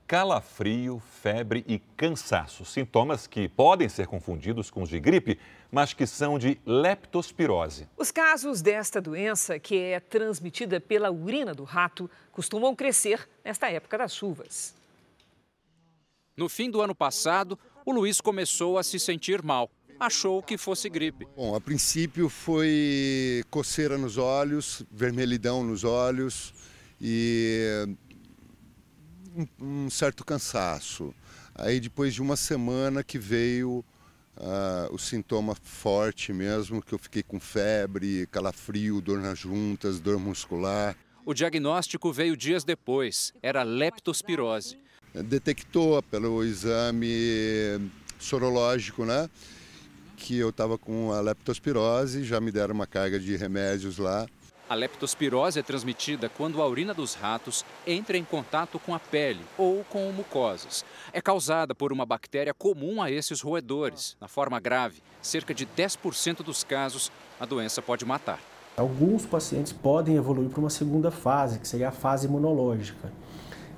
calafrio, 0.08 1.02
febre 1.22 1.64
e 1.68 1.80
cansaço. 1.98 2.64
Sintomas 2.66 3.28
que 3.28 3.48
podem 3.48 3.90
ser 3.90 4.08
confundidos 4.08 4.70
com 4.70 4.82
os 4.82 4.90
de 4.90 5.00
gripe, 5.00 5.40
mas 5.72 5.94
que 5.94 6.06
são 6.06 6.38
de 6.38 6.60
leptospirose. 6.66 7.88
Os 7.98 8.12
casos 8.12 8.62
desta 8.62 9.02
doença, 9.02 9.60
que 9.60 9.78
é 9.78 10.00
transmitida 10.00 10.80
pela 10.80 11.12
urina 11.12 11.54
do 11.54 11.64
rato, 11.64 12.10
costumam 12.32 12.76
crescer 12.76 13.28
nesta 13.44 13.70
época 13.70 13.98
das 13.98 14.16
chuvas. 14.16 14.76
No 16.38 16.50
fim 16.50 16.70
do 16.70 16.82
ano 16.82 16.94
passado, 16.94 17.58
o 17.86 17.92
Luiz 17.92 18.20
começou 18.20 18.78
a 18.78 18.84
se 18.84 19.00
sentir 19.00 19.42
mal. 19.42 19.70
Achou 19.98 20.44
que 20.44 20.58
fosse 20.58 20.90
gripe. 20.90 21.26
Bom, 21.38 21.56
a 21.56 21.62
princípio 21.62 22.28
foi 22.28 23.44
coceira 23.50 23.98
nos 23.98 24.18
olhos, 24.18 24.84
vermelhidão 24.92 25.64
nos 25.64 25.86
olhos 25.86 26.54
e 27.00 27.88
um, 29.36 29.86
um 29.86 29.90
certo 29.90 30.24
cansaço. 30.24 31.14
Aí 31.54 31.80
depois 31.80 32.14
de 32.14 32.22
uma 32.22 32.36
semana 32.36 33.04
que 33.04 33.18
veio 33.18 33.84
uh, 34.38 34.94
o 34.94 34.98
sintoma 34.98 35.56
forte 35.56 36.32
mesmo, 36.34 36.82
que 36.82 36.94
eu 36.94 37.00
fiquei 37.00 37.24
com 37.24 37.40
febre, 37.40 38.28
calafrio, 38.28 39.02
dor 39.02 39.20
nas 39.20 39.40
juntas, 39.40 40.00
dor 40.00 40.20
muscular. 40.20 40.96
O 41.26 41.34
diagnóstico 41.34 42.12
veio 42.14 42.38
dias 42.38 42.64
depois, 42.64 43.34
era 43.42 43.64
leptospirose. 43.64 44.78
Detectou 45.14 46.02
pelo 46.04 46.44
exame 46.44 47.80
sorológico, 48.20 49.06
né? 49.06 49.30
Que 50.18 50.38
eu 50.38 50.50
estava 50.50 50.78
com 50.78 51.12
a 51.12 51.22
leptospirose, 51.22 52.24
já 52.24 52.40
me 52.40 52.52
deram 52.52 52.76
uma 52.76 52.86
carga 52.86 53.20
de 53.20 53.36
remédios 53.36 53.98
lá. 53.98 54.28
A 54.68 54.74
leptospirose 54.74 55.60
é 55.60 55.62
transmitida 55.62 56.28
quando 56.28 56.60
a 56.60 56.68
urina 56.68 56.92
dos 56.92 57.14
ratos 57.14 57.64
entra 57.86 58.18
em 58.18 58.24
contato 58.24 58.80
com 58.80 58.96
a 58.96 59.00
pele 59.00 59.42
ou 59.60 59.84
com 59.84 60.12
mucosas. 60.12 60.84
É 61.14 61.22
causada 61.22 61.76
por 61.76 61.94
uma 61.94 62.04
bactéria 62.04 62.52
comum 62.52 63.00
a 63.00 63.12
esses 63.12 63.42
roedores. 63.42 64.18
Na 64.20 64.28
forma 64.28 64.60
grave, 64.60 65.04
cerca 65.22 65.54
de 65.54 65.68
10% 65.68 66.38
dos 66.38 66.64
casos, 66.64 67.12
a 67.40 67.46
doença 67.46 67.80
pode 67.80 68.06
matar. 68.06 68.40
Alguns 68.76 69.24
pacientes 69.24 69.72
podem 69.72 70.16
evoluir 70.16 70.50
para 70.50 70.60
uma 70.60 70.72
segunda 70.72 71.12
fase, 71.12 71.60
que 71.60 71.68
seria 71.68 71.90
a 71.90 71.92
fase 71.92 72.26
imunológica, 72.26 73.14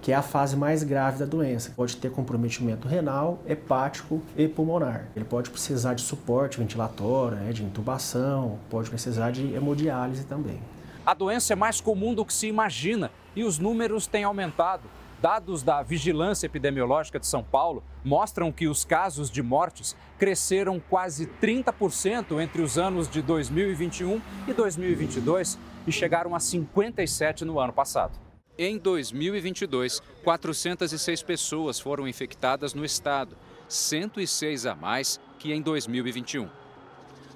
que 0.02 0.14
é 0.14 0.16
a 0.16 0.22
fase 0.22 0.56
mais 0.56 0.84
grave 0.84 1.20
da 1.20 1.26
doença. 1.26 1.74
Pode 1.76 1.98
ter 1.98 2.10
comprometimento 2.12 2.88
renal, 2.88 3.44
hepático 3.46 4.22
e 4.38 4.48
pulmonar. 4.48 5.10
Ele 5.18 5.26
pode 5.26 5.50
precisar 5.50 5.96
de 5.96 6.02
suporte 6.02 6.60
ventilatório, 6.60 7.36
né, 7.36 7.52
de 7.52 7.62
intubação, 7.62 8.58
pode 8.70 8.90
precisar 8.90 9.32
de 9.32 9.54
hemodiálise 9.54 10.24
também. 10.24 10.62
A 11.08 11.14
doença 11.14 11.54
é 11.54 11.56
mais 11.56 11.80
comum 11.80 12.14
do 12.14 12.26
que 12.26 12.34
se 12.34 12.48
imagina 12.48 13.10
e 13.34 13.46
os 13.46 13.58
números 13.58 14.08
têm 14.08 14.26
aumentado. 14.26 14.90
Dados 15.22 15.64
da 15.64 15.82
Vigilância 15.82 16.48
Epidemiológica 16.48 17.18
de 17.18 17.26
São 17.26 17.42
Paulo 17.42 17.82
mostram 18.04 18.52
que 18.52 18.68
os 18.68 18.84
casos 18.84 19.32
de 19.32 19.42
mortes 19.42 19.96
cresceram 20.20 20.82
quase 20.82 21.26
30% 21.42 22.44
entre 22.44 22.62
os 22.62 22.78
anos 22.78 23.10
de 23.10 23.22
2021 23.22 24.22
e 24.50 24.54
2022 24.54 25.58
e 25.88 25.94
chegaram 25.94 26.36
a 26.36 26.42
57 26.42 27.46
no 27.46 27.58
ano 27.58 27.72
passado. 27.72 28.20
Em 28.58 28.78
2022, 28.78 30.02
406 30.26 31.24
pessoas 31.24 31.80
foram 31.80 32.06
infectadas 32.06 32.74
no 32.74 32.84
estado, 32.84 33.38
106 33.70 34.66
a 34.66 34.76
mais 34.76 35.22
que 35.40 35.54
em 35.54 35.62
2021. 35.62 36.67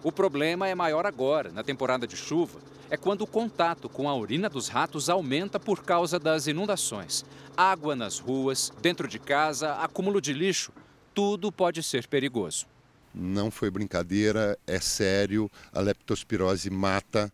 O 0.04 0.12
problema 0.12 0.68
é 0.68 0.74
maior 0.74 1.06
agora, 1.06 1.52
na 1.52 1.64
temporada 1.64 2.08
de 2.08 2.18
chuva, 2.18 2.60
é 2.90 2.98
quando 2.98 3.22
o 3.22 3.28
contato 3.28 3.88
com 3.88 4.10
a 4.10 4.16
urina 4.16 4.50
dos 4.50 4.68
ratos 4.68 5.10
aumenta 5.10 5.60
por 5.60 5.84
causa 5.84 6.18
das 6.18 6.48
inundações. 6.48 7.24
Água 7.56 7.96
nas 7.96 8.18
ruas, 8.18 8.74
dentro 8.82 9.08
de 9.08 9.20
casa, 9.20 9.74
acúmulo 9.76 10.20
de 10.20 10.34
lixo, 10.34 10.72
tudo 11.14 11.52
pode 11.52 11.84
ser 11.84 12.08
perigoso. 12.08 12.66
Não 13.14 13.52
foi 13.52 13.70
brincadeira, 13.70 14.58
é 14.66 14.80
sério, 14.80 15.52
a 15.72 15.80
leptospirose 15.80 16.72
mata. 16.72 17.32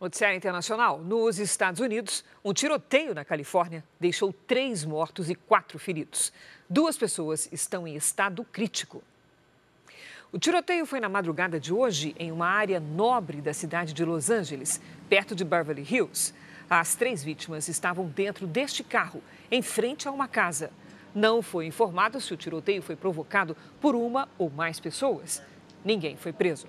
Noticiário 0.00 0.36
Internacional. 0.36 0.98
Nos 1.02 1.38
Estados 1.38 1.80
Unidos, 1.80 2.24
um 2.42 2.54
tiroteio 2.54 3.14
na 3.14 3.26
Califórnia 3.26 3.84
deixou 4.00 4.32
três 4.32 4.84
mortos 4.86 5.28
e 5.28 5.34
quatro 5.34 5.78
feridos. 5.78 6.32
Duas 6.68 6.96
pessoas 6.96 7.46
estão 7.52 7.86
em 7.86 7.94
estado 7.94 8.42
crítico. 8.42 9.02
O 10.34 10.38
tiroteio 10.38 10.86
foi 10.86 10.98
na 10.98 11.10
madrugada 11.10 11.60
de 11.60 11.74
hoje 11.74 12.16
em 12.18 12.32
uma 12.32 12.46
área 12.46 12.80
nobre 12.80 13.42
da 13.42 13.52
cidade 13.52 13.92
de 13.92 14.02
Los 14.02 14.30
Angeles, 14.30 14.80
perto 15.06 15.34
de 15.34 15.44
Beverly 15.44 15.82
Hills. 15.82 16.32
As 16.70 16.94
três 16.94 17.22
vítimas 17.22 17.68
estavam 17.68 18.06
dentro 18.06 18.46
deste 18.46 18.82
carro, 18.82 19.22
em 19.50 19.60
frente 19.60 20.08
a 20.08 20.10
uma 20.10 20.26
casa. 20.26 20.70
Não 21.14 21.42
foi 21.42 21.66
informado 21.66 22.18
se 22.18 22.32
o 22.32 22.36
tiroteio 22.38 22.80
foi 22.80 22.96
provocado 22.96 23.54
por 23.78 23.94
uma 23.94 24.26
ou 24.38 24.48
mais 24.48 24.80
pessoas. 24.80 25.42
Ninguém 25.84 26.16
foi 26.16 26.32
preso. 26.32 26.66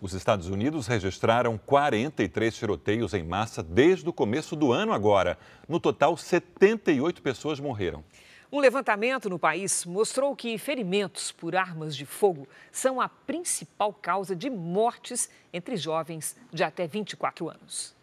Os 0.00 0.12
Estados 0.12 0.48
Unidos 0.48 0.86
registraram 0.86 1.58
43 1.58 2.56
tiroteios 2.56 3.12
em 3.12 3.24
massa 3.24 3.60
desde 3.60 4.08
o 4.08 4.12
começo 4.12 4.54
do 4.54 4.72
ano 4.72 4.92
agora. 4.92 5.36
No 5.68 5.80
total, 5.80 6.16
78 6.16 7.22
pessoas 7.22 7.58
morreram. 7.58 8.04
Um 8.50 8.60
levantamento 8.60 9.28
no 9.28 9.38
país 9.38 9.84
mostrou 9.84 10.34
que 10.34 10.56
ferimentos 10.56 11.30
por 11.30 11.54
armas 11.54 11.94
de 11.94 12.06
fogo 12.06 12.48
são 12.72 12.98
a 12.98 13.06
principal 13.06 13.92
causa 13.92 14.34
de 14.34 14.48
mortes 14.48 15.28
entre 15.52 15.76
jovens 15.76 16.34
de 16.50 16.64
até 16.64 16.86
24 16.86 17.50
anos. 17.50 17.94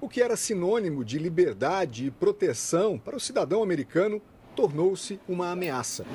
O 0.00 0.08
que 0.08 0.22
era 0.22 0.36
sinônimo 0.36 1.04
de 1.04 1.18
liberdade 1.18 2.06
e 2.06 2.10
proteção 2.12 2.96
para 2.96 3.16
o 3.16 3.20
cidadão 3.20 3.64
americano 3.64 4.22
tornou-se 4.54 5.18
uma 5.28 5.50
ameaça. 5.50 6.06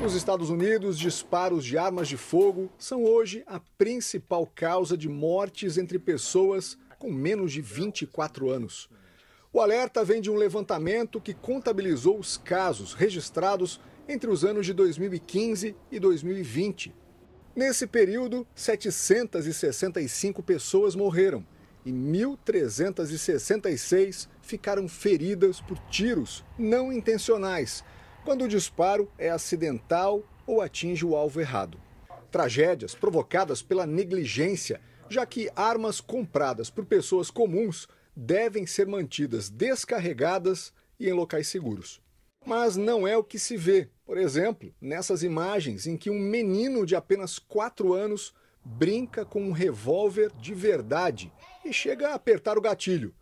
Nos 0.00 0.14
Estados 0.14 0.48
Unidos, 0.48 0.98
disparos 0.98 1.66
de 1.66 1.76
armas 1.76 2.08
de 2.08 2.16
fogo 2.16 2.72
são 2.78 3.04
hoje 3.04 3.44
a 3.46 3.60
principal 3.76 4.50
causa 4.54 4.96
de 4.96 5.06
mortes 5.06 5.76
entre 5.76 5.98
pessoas 5.98 6.78
com 6.98 7.12
menos 7.12 7.52
de 7.52 7.60
24 7.60 8.48
anos. 8.48 8.88
O 9.54 9.60
alerta 9.60 10.02
vem 10.02 10.18
de 10.18 10.30
um 10.30 10.36
levantamento 10.36 11.20
que 11.20 11.34
contabilizou 11.34 12.18
os 12.18 12.38
casos 12.38 12.94
registrados 12.94 13.78
entre 14.08 14.30
os 14.30 14.46
anos 14.46 14.64
de 14.64 14.72
2015 14.72 15.76
e 15.90 16.00
2020. 16.00 16.94
Nesse 17.54 17.86
período, 17.86 18.46
765 18.54 20.42
pessoas 20.42 20.94
morreram 20.94 21.46
e 21.84 21.92
1.366 21.92 24.26
ficaram 24.40 24.88
feridas 24.88 25.60
por 25.60 25.76
tiros 25.90 26.42
não 26.58 26.90
intencionais, 26.90 27.84
quando 28.24 28.46
o 28.46 28.48
disparo 28.48 29.12
é 29.18 29.28
acidental 29.28 30.22
ou 30.46 30.62
atinge 30.62 31.04
o 31.04 31.14
alvo 31.14 31.42
errado. 31.42 31.78
Tragédias 32.30 32.94
provocadas 32.94 33.60
pela 33.60 33.84
negligência 33.84 34.80
já 35.10 35.26
que 35.26 35.50
armas 35.54 36.00
compradas 36.00 36.70
por 36.70 36.86
pessoas 36.86 37.30
comuns 37.30 37.86
devem 38.16 38.66
ser 38.66 38.86
mantidas 38.86 39.48
descarregadas 39.48 40.72
e 40.98 41.08
em 41.08 41.12
locais 41.12 41.48
seguros. 41.48 42.00
Mas 42.44 42.76
não 42.76 43.06
é 43.06 43.16
o 43.16 43.24
que 43.24 43.38
se 43.38 43.56
vê, 43.56 43.88
por 44.04 44.18
exemplo, 44.18 44.74
nessas 44.80 45.22
imagens 45.22 45.86
em 45.86 45.96
que 45.96 46.10
um 46.10 46.18
menino 46.18 46.84
de 46.84 46.96
apenas 46.96 47.38
4 47.38 47.92
anos 47.92 48.34
brinca 48.64 49.24
com 49.24 49.42
um 49.42 49.52
revólver 49.52 50.30
de 50.40 50.54
verdade 50.54 51.32
e 51.64 51.72
chega 51.72 52.10
a 52.10 52.14
apertar 52.14 52.58
o 52.58 52.60
gatilho. 52.60 53.14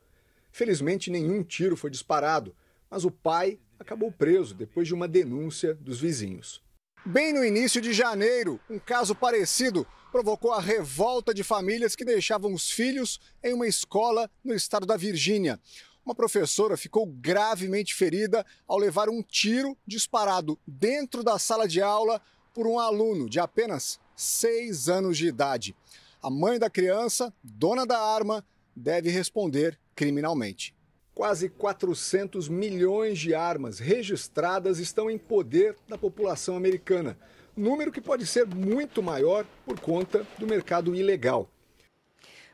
Felizmente, 0.51 1.11
nenhum 1.11 1.43
tiro 1.43 1.77
foi 1.77 1.91
disparado, 1.91 2.55
mas 2.91 3.05
o 3.05 3.11
pai 3.11 3.59
acabou 3.79 4.11
preso 4.11 4.55
depois 4.55 4.87
de 4.87 4.95
uma 4.95 5.07
denúncia 5.07 5.75
dos 5.75 6.01
vizinhos. 6.01 6.63
Bem 7.05 7.33
no 7.33 7.45
início 7.45 7.81
de 7.81 7.93
janeiro, 7.93 8.61
um 8.69 8.79
caso 8.79 9.15
parecido 9.15 9.87
provocou 10.11 10.53
a 10.53 10.61
revolta 10.61 11.33
de 11.33 11.43
famílias 11.45 11.95
que 11.95 12.05
deixavam 12.05 12.53
os 12.53 12.71
filhos 12.71 13.21
em 13.43 13.55
uma 13.55 13.67
escola 13.67 14.31
no 14.45 14.53
estado 14.55 14.85
da 14.85 14.97
Virgínia. 14.97 15.59
Uma 16.05 16.15
professora 16.15 16.77
ficou 16.77 17.07
gravemente 17.07 17.95
ferida 17.95 18.45
ao 18.67 18.79
levar 18.79 19.09
um 19.09 19.23
tiro 19.23 19.77
disparado 19.87 20.59
dentro 20.67 21.23
da 21.23 21.39
sala 21.39 21.69
de 21.69 21.81
aula 21.81 22.21
por 22.53 22.67
um 22.67 22.79
aluno 22.79 23.29
de 23.29 23.39
apenas 23.39 24.01
seis 24.17 24.89
anos 24.89 25.17
de 25.17 25.29
idade. 25.29 25.75
A 26.23 26.29
mãe 26.29 26.59
da 26.59 26.69
criança, 26.69 27.33
dona 27.43 27.87
da 27.87 27.99
arma, 27.99 28.45
deve 28.75 29.11
responder 29.11 29.79
criminalmente. 29.95 30.75
Quase 31.15 31.49
400 31.49 32.49
milhões 32.49 33.19
de 33.19 33.35
armas 33.35 33.79
registradas 33.79 34.79
estão 34.79 35.11
em 35.11 35.19
poder 35.19 35.77
da 35.89 35.99
população 35.99 36.57
americana, 36.57 37.19
número 37.61 37.93
que 37.93 38.01
pode 38.01 38.27
ser 38.27 38.47
muito 38.47 39.03
maior 39.03 39.45
por 39.65 39.79
conta 39.79 40.27
do 40.39 40.47
mercado 40.47 40.95
ilegal. 40.95 41.49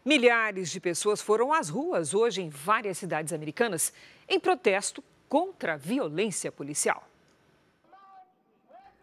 Milhares 0.04 0.70
de 0.70 0.80
pessoas 0.80 1.20
foram 1.20 1.52
às 1.52 1.68
ruas 1.68 2.14
hoje 2.14 2.42
em 2.42 2.48
várias 2.48 2.98
cidades 2.98 3.32
americanas 3.32 3.92
em 4.28 4.38
protesto 4.38 5.02
contra 5.28 5.75
a 5.75 5.76
violência 5.76 6.52
policial. 6.52 7.08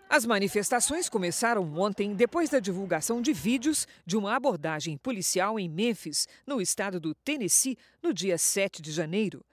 As 0.09 0.25
manifestações 0.25 1.09
começaram 1.09 1.63
ontem 1.75 2.13
depois 2.13 2.49
da 2.49 2.59
divulgação 2.59 3.21
de 3.21 3.33
vídeos 3.33 3.87
de 4.05 4.15
uma 4.15 4.35
abordagem 4.35 4.95
policial 4.95 5.59
em 5.59 5.67
Memphis, 5.67 6.27
no 6.45 6.61
estado 6.61 6.99
do 6.99 7.15
Tennessee, 7.15 7.77
no 8.01 8.13
dia 8.13 8.37
7 8.37 8.81
de 8.81 8.91
janeiro. 8.91 9.43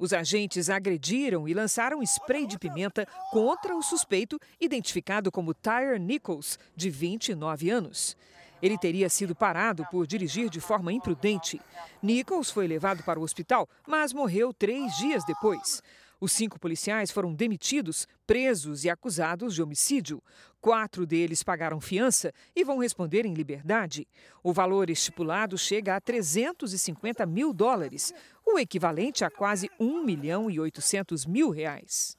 Os 0.00 0.14
agentes 0.14 0.70
agrediram 0.70 1.46
e 1.46 1.52
lançaram 1.52 2.02
spray 2.02 2.46
de 2.46 2.58
pimenta 2.58 3.06
contra 3.30 3.76
o 3.76 3.82
suspeito, 3.82 4.40
identificado 4.58 5.30
como 5.30 5.52
Tyre 5.52 5.98
Nichols, 5.98 6.58
de 6.74 6.88
29 6.88 7.68
anos. 7.68 8.16
Ele 8.62 8.78
teria 8.78 9.10
sido 9.10 9.34
parado 9.34 9.86
por 9.90 10.06
dirigir 10.06 10.48
de 10.48 10.58
forma 10.58 10.90
imprudente. 10.90 11.60
Nichols 12.02 12.50
foi 12.50 12.66
levado 12.66 13.02
para 13.02 13.20
o 13.20 13.22
hospital, 13.22 13.68
mas 13.86 14.14
morreu 14.14 14.54
três 14.54 14.96
dias 14.96 15.22
depois. 15.26 15.82
Os 16.20 16.32
cinco 16.32 16.60
policiais 16.60 17.10
foram 17.10 17.32
demitidos, 17.32 18.06
presos 18.26 18.84
e 18.84 18.90
acusados 18.90 19.54
de 19.54 19.62
homicídio. 19.62 20.22
Quatro 20.60 21.06
deles 21.06 21.42
pagaram 21.42 21.80
fiança 21.80 22.30
e 22.54 22.62
vão 22.62 22.76
responder 22.76 23.24
em 23.24 23.32
liberdade. 23.32 24.06
O 24.42 24.52
valor 24.52 24.90
estipulado 24.90 25.56
chega 25.56 25.96
a 25.96 26.00
350 26.00 27.24
mil 27.24 27.54
dólares, 27.54 28.12
o 28.44 28.58
equivalente 28.58 29.24
a 29.24 29.30
quase 29.30 29.70
1 29.80 30.04
milhão 30.04 30.50
e 30.50 30.60
800 30.60 31.24
mil 31.24 31.48
reais. 31.48 32.18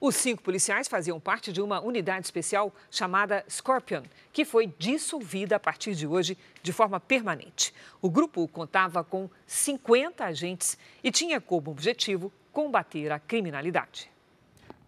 Os 0.00 0.16
cinco 0.16 0.42
policiais 0.42 0.88
faziam 0.88 1.20
parte 1.20 1.52
de 1.52 1.60
uma 1.60 1.80
unidade 1.80 2.26
especial 2.26 2.74
chamada 2.90 3.44
Scorpion, 3.48 4.02
que 4.32 4.44
foi 4.44 4.66
dissolvida 4.78 5.56
a 5.56 5.60
partir 5.60 5.94
de 5.94 6.06
hoje 6.06 6.38
de 6.62 6.72
forma 6.72 6.98
permanente. 6.98 7.72
O 8.00 8.10
grupo 8.10 8.48
contava 8.48 9.04
com 9.04 9.30
50 9.46 10.24
agentes 10.24 10.76
e 11.02 11.10
tinha 11.10 11.40
como 11.40 11.70
objetivo 11.70 12.32
combater 12.54 13.10
a 13.10 13.18
criminalidade. 13.18 14.08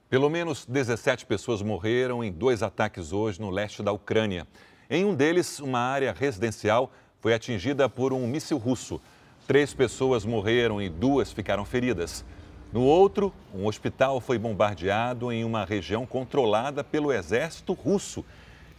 Pelo 0.09 0.31
menos 0.31 0.65
17 0.65 1.27
pessoas 1.27 1.61
morreram 1.61 2.23
em 2.23 2.31
dois 2.31 2.63
ataques 2.63 3.13
hoje 3.13 3.41
no 3.41 3.51
leste 3.51 3.83
da 3.83 3.91
Ucrânia. 3.91 4.47
Em 4.89 5.05
um 5.05 5.13
deles, 5.13 5.59
uma 5.59 5.81
área 5.81 6.15
residencial 6.17 6.93
foi 7.21 7.35
atingida 7.35 7.89
por 7.89 8.13
um 8.13 8.25
míssil 8.25 8.57
russo. 8.57 9.01
Três 9.49 9.75
pessoas 9.75 10.25
morreram 10.25 10.81
e 10.81 10.89
duas 10.89 11.33
ficaram 11.33 11.65
feridas. 11.65 12.25
No 12.73 12.85
outro, 12.85 13.35
um 13.53 13.67
hospital 13.67 14.21
foi 14.21 14.39
bombardeado 14.39 15.33
em 15.33 15.45
uma 15.45 15.65
região 15.65 16.07
controlada 16.07 16.85
pelo 16.85 17.13
exército 17.13 17.73
russo. 17.73 18.25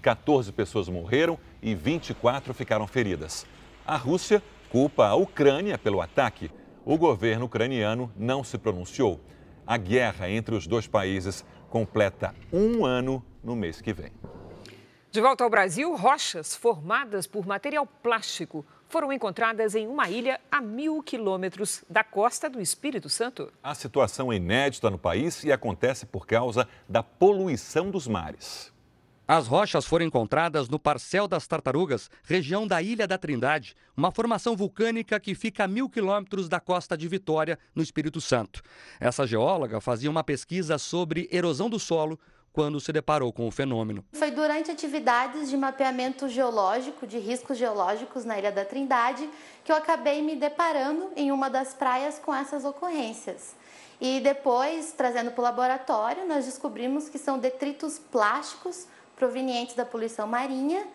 14 0.01 0.49
pessoas 0.53 0.87
morreram 0.87 1.37
e 1.61 1.75
24 1.75 2.53
ficaram 2.53 2.87
feridas. 2.87 3.45
A 3.85 3.97
Rússia 3.97 4.41
culpa 4.69 5.07
a 5.07 5.15
Ucrânia 5.15 5.77
pelo 5.77 5.99
ataque 5.99 6.49
o 6.87 6.97
governo 6.97 7.47
ucraniano 7.47 8.09
não 8.15 8.45
se 8.45 8.57
pronunciou. 8.57 9.19
A 9.65 9.75
guerra 9.75 10.29
entre 10.29 10.55
os 10.55 10.65
dois 10.65 10.87
países 10.87 11.43
completa 11.69 12.33
um 12.51 12.85
ano 12.85 13.21
no 13.43 13.57
mês 13.57 13.81
que 13.81 13.91
vem. 13.91 14.13
De 15.11 15.19
volta 15.19 15.43
ao 15.43 15.49
Brasil, 15.49 15.93
rochas 15.97 16.55
formadas 16.55 17.27
por 17.27 17.45
material 17.45 17.85
plástico 17.85 18.65
foram 18.87 19.11
encontradas 19.11 19.75
em 19.75 19.85
uma 19.85 20.09
ilha 20.09 20.39
a 20.49 20.61
mil 20.61 21.03
quilômetros 21.03 21.83
da 21.89 22.05
costa 22.05 22.49
do 22.49 22.61
Espírito 22.61 23.09
Santo. 23.09 23.51
A 23.61 23.75
situação 23.75 24.31
é 24.31 24.37
inédita 24.37 24.89
no 24.89 24.97
país 24.97 25.43
e 25.43 25.51
acontece 25.51 26.05
por 26.05 26.25
causa 26.25 26.69
da 26.87 27.03
poluição 27.03 27.91
dos 27.91 28.07
mares. 28.07 28.71
As 29.29 29.45
rochas 29.45 29.83
foram 29.83 30.05
encontradas 30.05 30.69
no 30.69 30.79
Parcel 30.79 31.27
das 31.27 31.45
Tartarugas, 31.45 32.09
região 32.23 32.65
da 32.65 32.81
Ilha 32.81 33.05
da 33.05 33.17
Trindade, 33.17 33.75
uma 33.97 34.09
formação 34.09 34.55
vulcânica 34.55 35.19
que 35.19 35.35
fica 35.35 35.65
a 35.65 35.67
mil 35.67 35.89
quilômetros 35.89 36.47
da 36.47 36.61
costa 36.61 36.97
de 36.97 37.09
Vitória, 37.09 37.59
no 37.75 37.83
Espírito 37.83 38.21
Santo. 38.21 38.61
Essa 39.01 39.27
geóloga 39.27 39.81
fazia 39.81 40.09
uma 40.09 40.23
pesquisa 40.23 40.77
sobre 40.77 41.27
erosão 41.29 41.69
do 41.69 41.77
solo 41.77 42.17
quando 42.53 42.79
se 42.79 42.93
deparou 42.93 43.33
com 43.33 43.45
o 43.45 43.51
fenômeno. 43.51 44.05
Foi 44.13 44.31
durante 44.31 44.71
atividades 44.71 45.49
de 45.49 45.57
mapeamento 45.57 46.29
geológico, 46.29 47.05
de 47.05 47.19
riscos 47.19 47.57
geológicos 47.57 48.23
na 48.23 48.39
Ilha 48.39 48.53
da 48.53 48.63
Trindade, 48.63 49.29
que 49.65 49.73
eu 49.73 49.75
acabei 49.75 50.21
me 50.21 50.37
deparando 50.37 51.11
em 51.17 51.33
uma 51.33 51.49
das 51.49 51.73
praias 51.73 52.17
com 52.17 52.33
essas 52.33 52.63
ocorrências. 52.63 53.57
E 53.99 54.21
depois, 54.21 54.93
trazendo 54.93 55.31
para 55.31 55.41
o 55.41 55.43
laboratório, 55.43 56.25
nós 56.25 56.45
descobrimos 56.45 57.09
que 57.09 57.17
são 57.17 57.37
detritos 57.37 57.99
plásticos 57.99 58.87
provenientes 59.17 59.75
da 59.75 59.83
poluição 59.83 60.27
marinha 60.27 60.87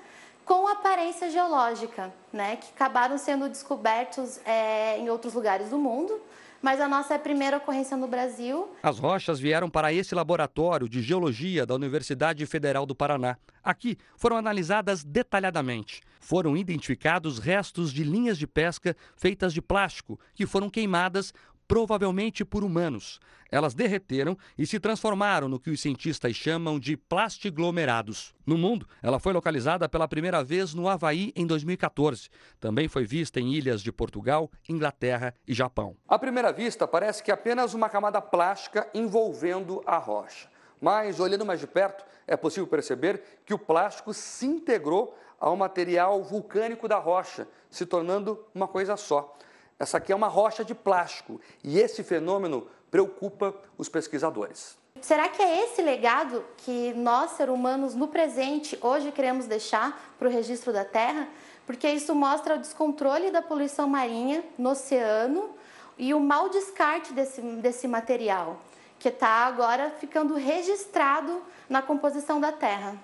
com 0.44 0.66
aparência 0.66 1.30
geológica, 1.30 2.12
né, 2.32 2.56
que 2.56 2.70
acabaram 2.74 3.16
sendo 3.18 3.48
descobertos 3.48 4.40
é, 4.44 4.98
em 4.98 5.08
outros 5.08 5.34
lugares 5.34 5.70
do 5.70 5.78
mundo, 5.78 6.20
mas 6.60 6.80
a 6.80 6.88
nossa 6.88 7.14
é 7.14 7.16
a 7.16 7.20
primeira 7.20 7.56
ocorrência 7.56 7.96
no 7.96 8.06
Brasil. 8.06 8.70
As 8.82 8.98
rochas 8.98 9.40
vieram 9.40 9.68
para 9.68 9.92
esse 9.92 10.14
laboratório 10.14 10.88
de 10.88 11.02
geologia 11.02 11.66
da 11.66 11.74
Universidade 11.74 12.46
Federal 12.46 12.86
do 12.86 12.94
Paraná. 12.94 13.36
Aqui 13.64 13.98
foram 14.16 14.36
analisadas 14.36 15.02
detalhadamente. 15.02 16.00
Foram 16.20 16.56
identificados 16.56 17.40
restos 17.40 17.92
de 17.92 18.04
linhas 18.04 18.38
de 18.38 18.46
pesca 18.46 18.96
feitas 19.16 19.52
de 19.52 19.60
plástico 19.60 20.20
que 20.34 20.46
foram 20.46 20.70
queimadas 20.70 21.34
provavelmente 21.72 22.44
por 22.44 22.62
humanos. 22.62 23.18
Elas 23.50 23.72
derreteram 23.72 24.36
e 24.58 24.66
se 24.66 24.78
transformaram 24.78 25.48
no 25.48 25.58
que 25.58 25.70
os 25.70 25.80
cientistas 25.80 26.36
chamam 26.36 26.78
de 26.78 26.98
plastiglomerados. 26.98 28.34
No 28.44 28.58
mundo, 28.58 28.86
ela 29.02 29.18
foi 29.18 29.32
localizada 29.32 29.88
pela 29.88 30.06
primeira 30.06 30.44
vez 30.44 30.74
no 30.74 30.86
Havaí 30.86 31.32
em 31.34 31.46
2014. 31.46 32.28
Também 32.60 32.88
foi 32.88 33.06
vista 33.06 33.40
em 33.40 33.54
ilhas 33.54 33.80
de 33.80 33.90
Portugal, 33.90 34.50
Inglaterra 34.68 35.34
e 35.48 35.54
Japão. 35.54 35.96
À 36.06 36.18
primeira 36.18 36.52
vista, 36.52 36.86
parece 36.86 37.22
que 37.22 37.30
é 37.30 37.34
apenas 37.34 37.72
uma 37.72 37.88
camada 37.88 38.20
plástica 38.20 38.86
envolvendo 38.92 39.82
a 39.86 39.96
rocha. 39.96 40.50
Mas, 40.78 41.20
olhando 41.20 41.46
mais 41.46 41.58
de 41.58 41.66
perto, 41.66 42.04
é 42.26 42.36
possível 42.36 42.66
perceber 42.66 43.22
que 43.46 43.54
o 43.54 43.58
plástico 43.58 44.12
se 44.12 44.44
integrou 44.44 45.16
ao 45.40 45.56
material 45.56 46.22
vulcânico 46.22 46.86
da 46.86 46.98
rocha, 46.98 47.48
se 47.70 47.86
tornando 47.86 48.44
uma 48.54 48.68
coisa 48.68 48.94
só. 48.94 49.34
Essa 49.82 49.96
aqui 49.96 50.12
é 50.12 50.14
uma 50.14 50.28
rocha 50.28 50.64
de 50.64 50.76
plástico 50.76 51.40
e 51.64 51.80
esse 51.80 52.04
fenômeno 52.04 52.68
preocupa 52.88 53.52
os 53.76 53.88
pesquisadores. 53.88 54.78
Será 55.00 55.28
que 55.28 55.42
é 55.42 55.64
esse 55.64 55.82
legado 55.82 56.44
que 56.58 56.94
nós, 56.94 57.32
seres 57.32 57.52
humanos, 57.52 57.92
no 57.92 58.06
presente, 58.06 58.78
hoje 58.80 59.10
queremos 59.10 59.46
deixar 59.46 60.14
para 60.20 60.28
o 60.28 60.30
registro 60.30 60.72
da 60.72 60.84
Terra? 60.84 61.26
Porque 61.66 61.88
isso 61.88 62.14
mostra 62.14 62.54
o 62.54 62.58
descontrole 62.58 63.32
da 63.32 63.42
poluição 63.42 63.88
marinha 63.88 64.44
no 64.56 64.70
oceano 64.70 65.50
e 65.98 66.14
o 66.14 66.20
mau 66.20 66.48
descarte 66.48 67.12
desse, 67.12 67.40
desse 67.40 67.88
material, 67.88 68.60
que 69.00 69.08
está 69.08 69.46
agora 69.46 69.90
ficando 69.98 70.34
registrado 70.34 71.42
na 71.68 71.82
composição 71.82 72.40
da 72.40 72.52
Terra. 72.52 72.96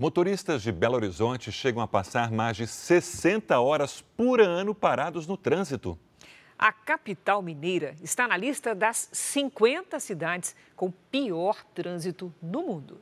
Motoristas 0.00 0.62
de 0.62 0.72
Belo 0.72 0.94
Horizonte 0.94 1.52
chegam 1.52 1.82
a 1.82 1.86
passar 1.86 2.30
mais 2.30 2.56
de 2.56 2.66
60 2.66 3.60
horas 3.60 4.02
por 4.16 4.40
ano 4.40 4.74
parados 4.74 5.26
no 5.26 5.36
trânsito. 5.36 5.98
A 6.58 6.72
capital 6.72 7.42
mineira 7.42 7.94
está 8.02 8.26
na 8.26 8.34
lista 8.34 8.74
das 8.74 9.10
50 9.12 10.00
cidades 10.00 10.56
com 10.74 10.90
pior 10.90 11.62
trânsito 11.74 12.34
no 12.40 12.62
mundo. 12.62 12.98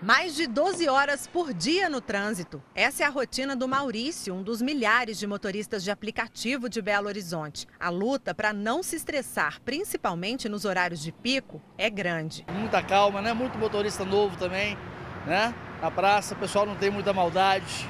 Mais 0.00 0.36
de 0.36 0.46
12 0.46 0.88
horas 0.88 1.26
por 1.26 1.52
dia 1.52 1.90
no 1.90 2.00
trânsito. 2.00 2.62
Essa 2.72 3.02
é 3.02 3.06
a 3.06 3.10
rotina 3.10 3.56
do 3.56 3.66
Maurício, 3.66 4.32
um 4.32 4.44
dos 4.44 4.62
milhares 4.62 5.18
de 5.18 5.26
motoristas 5.26 5.82
de 5.82 5.90
aplicativo 5.90 6.68
de 6.68 6.80
Belo 6.80 7.08
Horizonte. 7.08 7.66
A 7.80 7.90
luta 7.90 8.32
para 8.32 8.52
não 8.52 8.80
se 8.84 8.94
estressar, 8.94 9.60
principalmente 9.62 10.48
nos 10.48 10.64
horários 10.64 11.00
de 11.00 11.10
pico, 11.10 11.60
é 11.76 11.90
grande. 11.90 12.46
Muita 12.48 12.80
calma, 12.80 13.20
né? 13.20 13.32
Muito 13.32 13.58
motorista 13.58 14.04
novo 14.04 14.36
também, 14.36 14.78
né? 15.26 15.52
Na 15.82 15.90
praça, 15.90 16.34
o 16.34 16.38
pessoal 16.38 16.64
não 16.64 16.76
tem 16.76 16.92
muita 16.92 17.12
maldade. 17.12 17.88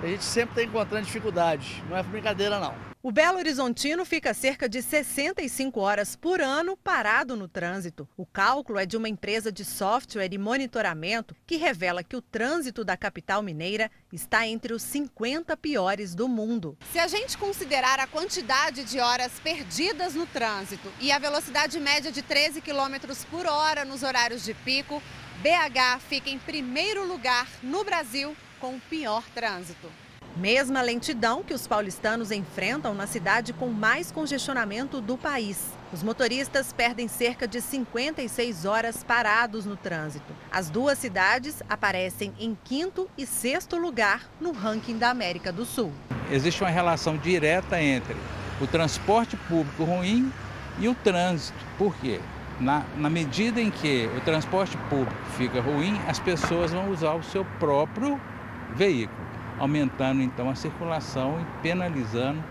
A 0.00 0.06
gente 0.06 0.22
sempre 0.22 0.50
está 0.50 0.62
encontrando 0.62 1.06
dificuldade. 1.06 1.82
Não 1.90 1.96
é 1.96 2.02
brincadeira, 2.04 2.60
não. 2.60 2.72
O 3.02 3.10
Belo 3.10 3.38
Horizontino 3.38 4.04
fica 4.04 4.32
cerca 4.32 4.68
de 4.68 4.80
65 4.80 5.80
horas 5.80 6.14
por 6.14 6.40
ano 6.40 6.76
parado 6.76 7.34
no 7.34 7.48
trânsito. 7.48 8.08
O 8.16 8.24
cálculo 8.24 8.78
é 8.78 8.86
de 8.86 8.96
uma 8.96 9.08
empresa 9.08 9.50
de 9.50 9.64
software 9.64 10.28
e 10.32 10.38
monitoramento 10.38 11.34
que 11.44 11.56
revela 11.56 12.04
que 12.04 12.14
o 12.14 12.22
trânsito 12.22 12.84
da 12.84 12.96
capital 12.96 13.42
mineira 13.42 13.90
está 14.12 14.46
entre 14.46 14.72
os 14.72 14.82
50 14.82 15.56
piores 15.56 16.14
do 16.14 16.28
mundo. 16.28 16.78
Se 16.92 17.00
a 17.00 17.08
gente 17.08 17.36
considerar 17.36 17.98
a 17.98 18.06
quantidade 18.06 18.84
de 18.84 19.00
horas 19.00 19.32
perdidas 19.40 20.14
no 20.14 20.26
trânsito 20.26 20.92
e 21.00 21.10
a 21.10 21.18
velocidade 21.18 21.80
média 21.80 22.12
de 22.12 22.22
13 22.22 22.60
km 22.60 23.14
por 23.28 23.46
hora 23.46 23.84
nos 23.84 24.04
horários 24.04 24.44
de 24.44 24.54
pico, 24.54 25.02
BH 25.42 26.00
fica 26.08 26.30
em 26.30 26.38
primeiro 26.38 27.06
lugar 27.06 27.46
no 27.62 27.84
Brasil 27.84 28.34
com 28.58 28.76
o 28.76 28.80
pior 28.80 29.22
trânsito. 29.34 29.90
Mesma 30.34 30.80
lentidão 30.82 31.42
que 31.42 31.52
os 31.52 31.66
paulistanos 31.66 32.30
enfrentam 32.30 32.94
na 32.94 33.06
cidade 33.06 33.52
com 33.52 33.68
mais 33.68 34.10
congestionamento 34.10 35.00
do 35.00 35.16
país. 35.16 35.72
Os 35.92 36.02
motoristas 36.02 36.72
perdem 36.72 37.06
cerca 37.06 37.46
de 37.46 37.60
56 37.60 38.64
horas 38.64 39.04
parados 39.04 39.64
no 39.66 39.76
trânsito. 39.76 40.34
As 40.50 40.68
duas 40.70 40.98
cidades 40.98 41.62
aparecem 41.68 42.32
em 42.38 42.56
quinto 42.64 43.08
e 43.16 43.26
sexto 43.26 43.76
lugar 43.76 44.28
no 44.40 44.52
ranking 44.52 44.98
da 44.98 45.10
América 45.10 45.52
do 45.52 45.64
Sul. 45.64 45.92
Existe 46.30 46.62
uma 46.62 46.70
relação 46.70 47.16
direta 47.16 47.80
entre 47.80 48.16
o 48.60 48.66
transporte 48.66 49.36
público 49.36 49.84
ruim 49.84 50.32
e 50.78 50.88
o 50.88 50.94
trânsito. 50.94 51.58
Por 51.78 51.94
quê? 51.96 52.20
Na, 52.60 52.84
na 52.96 53.10
medida 53.10 53.60
em 53.60 53.70
que 53.70 54.08
o 54.16 54.20
transporte 54.22 54.76
público 54.88 55.14
fica 55.36 55.60
ruim, 55.60 56.00
as 56.08 56.18
pessoas 56.18 56.72
vão 56.72 56.90
usar 56.90 57.14
o 57.14 57.22
seu 57.22 57.44
próprio 57.58 58.20
veículo 58.74 59.26
aumentando 59.58 60.22
então 60.22 60.50
a 60.50 60.54
circulação 60.54 61.40
e 61.40 61.62
penalizando 61.62 62.42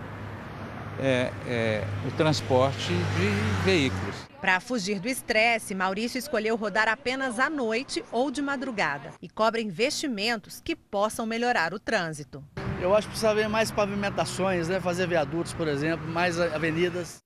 é, 0.98 1.30
é, 1.46 1.84
o 2.06 2.10
transporte 2.12 2.88
de 2.88 3.64
veículos. 3.64 4.14
Para 4.40 4.60
fugir 4.60 5.00
do 5.00 5.08
estresse, 5.08 5.74
Maurício 5.74 6.18
escolheu 6.18 6.56
rodar 6.56 6.88
apenas 6.88 7.38
à 7.38 7.50
noite 7.50 8.04
ou 8.12 8.30
de 8.30 8.40
madrugada 8.40 9.10
e 9.20 9.28
cobra 9.28 9.60
investimentos 9.60 10.60
que 10.60 10.76
possam 10.76 11.26
melhorar 11.26 11.74
o 11.74 11.78
trânsito. 11.78 12.42
Eu 12.80 12.94
acho 12.94 13.08
que 13.08 13.12
precisa 13.12 13.30
haver 13.30 13.48
mais 13.48 13.70
pavimentações, 13.70 14.68
né? 14.68 14.80
fazer 14.80 15.06
viadutos, 15.08 15.52
por 15.52 15.66
exemplo, 15.66 16.06
mais 16.06 16.38
avenidas. 16.38 17.25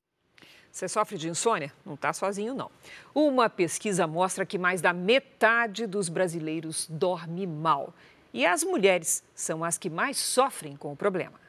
Você 0.70 0.88
sofre 0.88 1.18
de 1.18 1.28
insônia? 1.28 1.72
Não 1.84 1.94
está 1.94 2.12
sozinho, 2.12 2.54
não. 2.54 2.70
Uma 3.14 3.50
pesquisa 3.50 4.06
mostra 4.06 4.46
que 4.46 4.56
mais 4.56 4.80
da 4.80 4.92
metade 4.92 5.86
dos 5.86 6.08
brasileiros 6.08 6.86
dorme 6.88 7.46
mal. 7.46 7.92
E 8.32 8.46
as 8.46 8.62
mulheres 8.62 9.24
são 9.34 9.64
as 9.64 9.76
que 9.76 9.90
mais 9.90 10.16
sofrem 10.16 10.76
com 10.76 10.92
o 10.92 10.96
problema. 10.96 11.40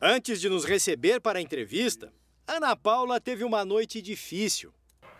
Antes 0.00 0.40
de 0.40 0.48
nos 0.48 0.64
receber 0.64 1.20
para 1.20 1.40
a 1.40 1.42
entrevista, 1.42 2.12
Ana 2.46 2.76
Paula 2.76 3.20
teve 3.20 3.44
uma 3.44 3.64
noite 3.64 4.00
difícil. 4.00 4.72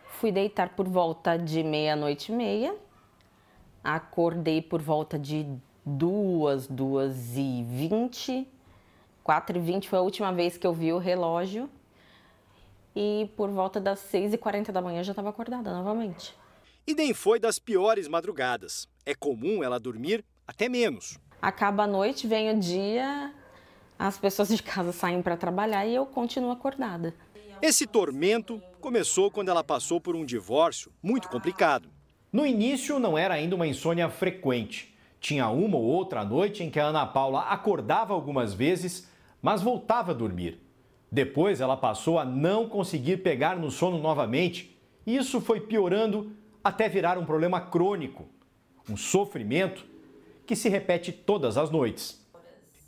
Fui 0.07 0.31
deitar 0.31 0.77
por 0.77 0.89
volta 0.89 1.37
de 1.37 1.63
meia-noite 1.65 2.31
e 2.31 2.35
meia. 2.35 2.77
Acordei 3.83 4.63
por 4.63 4.81
volta 4.81 5.19
de 5.19 5.47
duas, 5.85 6.67
duas 6.67 7.37
e 7.37 7.65
vinte. 7.65 8.47
Quatro 9.25 9.59
e 9.59 9.61
vinte 9.61 9.89
foi 9.89 9.99
a 9.99 10.03
última 10.03 10.33
vez 10.33 10.57
que 10.57 10.67
eu 10.67 10.73
vi 10.73 10.93
o 10.93 10.99
relógio. 10.99 11.69
E 12.95 13.31
por 13.37 13.51
volta 13.51 13.81
das 13.81 13.99
seis 14.01 14.33
e 14.33 14.39
quarenta 14.39 14.73
da 14.73 14.83
manhã 14.83 15.03
já 15.03 15.13
estava 15.13 15.29
acordada 15.29 15.73
novamente. 15.73 16.35
E 16.87 16.95
nem 16.95 17.15
foi 17.15 17.39
das 17.39 17.59
piores 17.59 18.09
madrugadas. 18.09 18.89
É 19.07 19.15
comum 19.15 19.63
ela 19.63 19.79
dormir 19.79 20.25
até 20.47 20.69
menos. 20.69 21.19
Acaba 21.41 21.85
a 21.85 21.87
noite, 21.87 22.27
vem 22.27 22.51
o 22.51 22.59
dia, 22.59 23.33
as 23.99 24.19
pessoas 24.19 24.49
de 24.49 24.63
casa 24.63 24.93
saem 24.93 25.23
para 25.23 25.37
trabalhar 25.37 25.87
e 25.87 25.95
eu 25.95 26.05
continuo 26.05 26.51
acordada. 26.51 27.15
Esse 27.63 27.87
tormento 27.87 28.61
começou 28.81 29.31
quando 29.31 29.51
ela 29.51 29.63
passou 29.63 30.01
por 30.01 30.17
um 30.17 30.25
divórcio 30.25 30.91
muito 31.03 31.29
complicado. 31.29 31.91
No 32.33 32.47
início 32.47 32.99
não 32.99 33.19
era 33.19 33.35
ainda 33.35 33.55
uma 33.55 33.67
insônia 33.67 34.09
frequente. 34.09 34.97
Tinha 35.21 35.49
uma 35.51 35.77
ou 35.77 35.85
outra 35.85 36.25
noite 36.25 36.63
em 36.65 36.71
que 36.71 36.81
a 36.81 36.87
Ana 36.87 37.07
Paula 37.07 37.43
acordava 37.43 38.15
algumas 38.15 38.55
vezes, 38.55 39.07
mas 39.43 39.61
voltava 39.61 40.13
a 40.13 40.15
dormir. 40.15 40.59
Depois 41.11 41.61
ela 41.61 41.77
passou 41.77 42.19
a 42.19 42.25
não 42.25 42.69
conseguir 42.69 43.19
pegar 43.19 43.57
no 43.57 43.71
sono 43.71 43.99
novamente. 43.99 44.79
Isso 45.07 45.41
foi 45.41 45.61
piorando 45.61 46.33
até 46.63 46.89
virar 46.89 47.19
um 47.19 47.25
problema 47.25 47.61
crônico, 47.61 48.29
um 48.89 48.97
sofrimento 48.97 49.85
que 50.47 50.55
se 50.55 50.69
repete 50.69 51.11
todas 51.13 51.57
as 51.57 51.71
noites. 51.71 52.21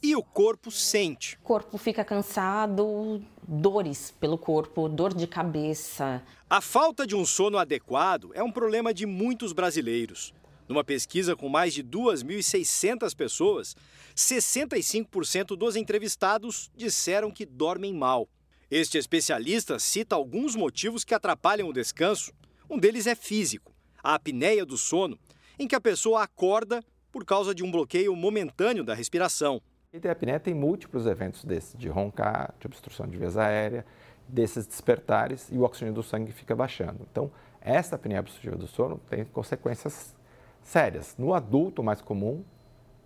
E 0.03 0.17
o 0.17 0.23
corpo 0.23 0.71
sente. 0.71 1.37
O 1.37 1.45
corpo 1.45 1.79
fica 1.79 2.05
cansado, 2.05 3.23
dores 3.47 4.13
pelo 4.19 4.37
corpo, 4.37 4.89
dor 4.89 5.15
de 5.15 5.29
cabeça. 5.29 6.23
A 6.51 6.61
falta 6.61 7.07
de 7.07 7.15
um 7.15 7.25
sono 7.25 7.57
adequado 7.57 8.31
é 8.35 8.43
um 8.43 8.51
problema 8.51 8.93
de 8.93 9.07
muitos 9.07 9.53
brasileiros. 9.53 10.35
Numa 10.73 10.83
pesquisa 10.83 11.37
com 11.37 11.51
mais 11.51 11.75
de 11.75 11.85
2.600 11.85 13.15
pessoas, 13.15 13.77
65% 14.17 15.55
dos 15.55 15.77
entrevistados 15.77 16.71
disseram 16.75 17.31
que 17.31 17.45
dormem 17.45 17.93
mal. 17.93 18.27
Este 18.71 18.97
especialista 18.97 19.79
cita 19.79 20.17
alguns 20.17 20.57
motivos 20.57 21.05
que 21.05 21.13
atrapalham 21.13 21.69
o 21.69 21.75
descanso, 21.75 22.33
um 22.71 22.79
deles 22.79 23.07
é 23.07 23.15
físico, 23.15 23.75
a 24.03 24.15
apneia 24.15 24.65
do 24.65 24.79
sono, 24.79 25.19
em 25.59 25.69
que 25.69 25.75
a 25.75 25.81
pessoa 25.81 26.23
acorda 26.23 26.83
por 27.13 27.27
causa 27.27 27.55
de 27.55 27.63
um 27.63 27.71
bloqueio 27.71 28.17
momentâneo 28.17 28.83
da 28.83 28.95
respiração. 28.95 29.61
A 29.93 30.11
apneia 30.11 30.41
tem 30.41 30.55
múltiplos 30.55 31.05
eventos 31.05 31.45
desses, 31.45 31.79
de 31.79 31.91
roncar, 31.91 32.55
de 32.59 32.67
obstrução 32.67 33.07
de 33.07 33.19
vias 33.19 33.37
aéreas, 33.37 33.85
desses 34.27 34.67
despertares 34.67 35.51
e 35.53 35.59
o 35.59 35.65
oxigênio 35.65 35.93
do 35.93 36.03
sangue 36.03 36.33
fica 36.33 36.57
baixando. 36.57 37.07
Então, 37.11 37.31
essa 37.61 37.97
apneia 37.97 38.21
obstrutiva 38.21 38.57
do 38.57 38.67
sono 38.67 38.99
tem 39.11 39.23
consequências 39.27 40.15
sérias. 40.63 41.15
No 41.19 41.35
adulto 41.35 41.83
mais 41.83 42.01
comum, 42.01 42.45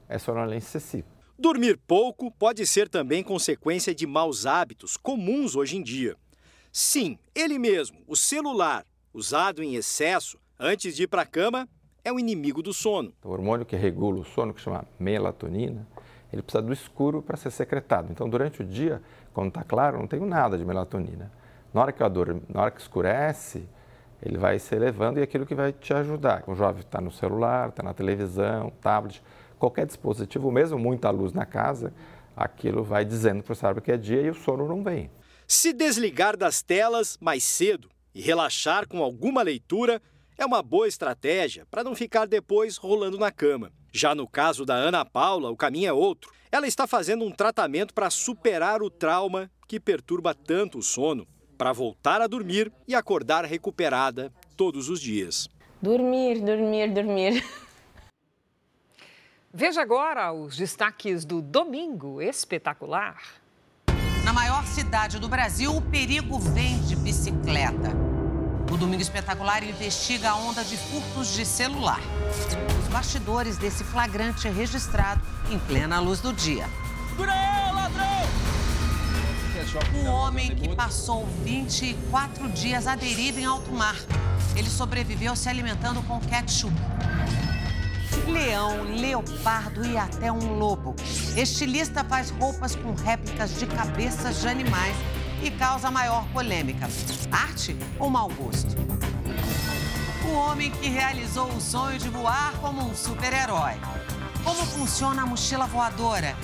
é 0.09 0.19
sonolência 0.19 0.79
excessiva. 0.79 1.09
Dormir 1.39 1.79
pouco 1.87 2.31
pode 2.31 2.67
ser 2.67 2.89
também 2.89 3.23
consequência 3.23 3.95
de 3.95 4.07
maus 4.07 4.47
hábitos 4.47 4.97
comuns 4.97 5.55
hoje 5.55 5.77
em 5.77 5.83
dia. 5.83 6.17
Sim, 6.73 7.19
ele 7.35 7.59
mesmo, 7.59 7.99
o 8.07 8.17
celular, 8.17 8.87
usado 9.13 9.63
em 9.63 9.75
excesso 9.75 10.39
antes 10.59 10.97
de 10.97 11.03
ir 11.03 11.07
para 11.07 11.23
a 11.23 11.27
cama, 11.27 11.69
é 12.05 12.13
o 12.13 12.19
inimigo 12.19 12.63
do 12.63 12.73
sono. 12.73 13.13
O 13.25 13.31
hormônio 13.31 13.67
que 13.67 13.77
regula 13.77 14.21
o 14.21 14.25
sono, 14.25 14.55
que 14.55 14.61
chama 14.61 14.87
melatonina, 14.99 15.87
ele 16.33 16.43
precisa 16.43 16.63
do 16.63 16.73
escuro 16.73 17.21
para 17.21 17.37
ser 17.37 17.51
secretado. 17.51 18.09
Então, 18.11 18.29
durante 18.29 18.63
o 18.63 18.65
dia, 18.65 19.03
quando 19.35 19.49
está 19.49 19.63
claro, 19.63 19.99
não 19.99 20.07
tenho 20.07 20.25
nada 20.25 20.57
de 20.57 20.65
melatonina. 20.65 21.33
Na 21.75 21.83
hora 21.83 21.93
que 21.93 22.03
eu 22.03 22.07
adoro, 22.07 22.43
na 22.49 22.63
hora 22.63 22.71
que 22.71 22.81
escurece, 22.81 23.69
ele 24.23 24.39
vai 24.39 24.59
se 24.59 24.75
elevando 24.75 25.19
e 25.19 25.21
é 25.21 25.25
aquilo 25.25 25.47
que 25.47 25.55
vai 25.55 25.73
te 25.73 25.93
ajudar. 25.93 26.45
O 26.47 26.55
jovem 26.55 26.81
está 26.81 27.01
no 27.01 27.11
celular, 27.11 27.69
está 27.69 27.83
na 27.83 27.95
televisão, 27.95 28.73
tablet, 28.81 29.23
qualquer 29.59 29.87
dispositivo, 29.87 30.51
mesmo 30.51 30.79
muita 30.79 31.11
luz 31.11 31.33
na 31.33 31.45
casa, 31.45 31.93
aquilo 32.37 32.83
vai 32.83 33.05
dizendo 33.05 33.43
para 33.43 33.53
o 33.53 33.57
cérebro 33.57 33.83
que 33.83 33.93
é 33.93 33.97
dia 33.97 34.21
e 34.21 34.31
o 34.31 34.35
sono 34.35 34.67
não 34.67 34.83
vem. 34.83 35.11
Se 35.47 35.73
desligar 35.73 36.37
das 36.37 36.61
telas 36.63 37.17
mais 37.21 37.45
cedo 37.45 37.89
e 38.15 38.21
relaxar 38.21 38.89
com 38.89 39.03
alguma 39.03 39.43
leitura 39.43 40.03
é 40.37 40.45
uma 40.45 40.63
boa 40.63 40.89
estratégia 40.89 41.67
para 41.71 41.85
não 41.85 41.95
ficar 41.95 42.27
depois 42.27 42.77
rolando 42.77 43.19
na 43.19 43.31
cama. 43.31 43.73
Já 43.93 44.15
no 44.15 44.29
caso 44.29 44.67
da 44.67 44.75
Ana 44.75 45.05
Paula, 45.05 45.51
o 45.51 45.57
caminho 45.57 45.89
é 45.89 45.93
outro. 45.93 46.31
Ela 46.53 46.67
está 46.67 46.87
fazendo 46.87 47.25
um 47.25 47.31
tratamento 47.31 47.95
para 47.95 48.11
superar 48.11 48.83
o 48.83 48.91
trauma 48.91 49.51
que 49.67 49.81
perturba 49.81 50.35
tanto 50.35 50.79
o 50.79 50.83
sono, 50.83 51.27
para 51.57 51.73
voltar 51.73 52.21
a 52.21 52.27
dormir 52.27 52.73
e 52.87 52.95
acordar 52.95 53.45
recuperada 53.45 54.33
todos 54.57 54.89
os 54.89 55.01
dias. 55.01 55.49
Dormir, 55.81 56.41
dormir, 56.41 56.93
dormir. 56.93 57.45
Veja 59.53 59.81
agora 59.81 60.33
os 60.33 60.57
destaques 60.57 61.25
do 61.25 61.41
Domingo 61.41 62.21
Espetacular. 62.21 63.17
Na 64.25 64.33
maior 64.33 64.67
cidade 64.67 65.19
do 65.19 65.29
Brasil, 65.29 65.75
o 65.75 65.81
perigo 65.81 66.39
vem 66.39 66.79
de 66.83 66.97
bicicleta. 66.97 67.93
O 68.71 68.77
Domingo 68.77 69.01
Espetacular 69.01 69.63
investiga 69.63 70.31
a 70.31 70.37
onda 70.37 70.65
de 70.65 70.77
furtos 70.77 71.29
de 71.29 71.47
celular. 71.47 72.01
Os 72.83 72.89
bastidores 72.89 73.57
desse 73.57 73.85
flagrante 73.85 74.49
registrado 74.49 75.23
em 75.51 75.59
plena 75.59 76.01
luz 76.01 76.21
do 76.21 76.33
dia. 76.33 76.67
ladrão! 77.17 78.46
Um 79.95 80.07
homem 80.07 80.55
que 80.55 80.75
passou 80.75 81.27
24 81.45 82.49
dias 82.51 82.87
à 82.87 82.95
deriva 82.95 83.41
em 83.41 83.45
alto 83.45 83.73
mar. 83.73 83.97
Ele 84.55 84.71
sobreviveu 84.71 85.35
se 85.35 85.49
alimentando 85.49 86.03
com 86.03 86.21
ketchup. 86.21 86.73
leão, 88.27 88.83
leopardo 88.83 89.85
e 89.85 89.97
até 89.97 90.31
um 90.31 90.59
lobo. 90.59 90.95
Estilista 91.37 92.05
faz 92.05 92.31
roupas 92.31 92.75
com 92.77 92.95
réplicas 92.95 93.59
de 93.59 93.67
cabeças 93.67 94.41
de 94.41 94.49
animais 94.49 94.97
e 95.43 95.51
causa 95.51 95.91
maior 95.91 96.27
polêmica: 96.29 96.89
arte 97.31 97.77
ou 97.99 98.09
mau 98.09 98.29
gosto? 98.29 98.75
O 100.29 100.33
homem 100.33 100.71
que 100.71 100.89
realizou 100.89 101.49
o 101.49 101.61
sonho 101.61 101.99
de 101.99 102.09
voar 102.09 102.53
como 102.61 102.83
um 102.83 102.95
super-herói. 102.95 103.75
Como 104.43 104.65
funciona 104.65 105.23
a 105.23 105.27
mochila 105.27 105.67
voadora? 105.67 106.37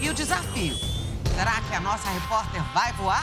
E 0.00 0.08
o 0.08 0.14
desafio? 0.14 0.95
Será 1.36 1.60
que 1.60 1.74
a 1.74 1.80
nossa 1.80 2.08
repórter 2.08 2.62
vai 2.72 2.94
voar? 2.94 3.22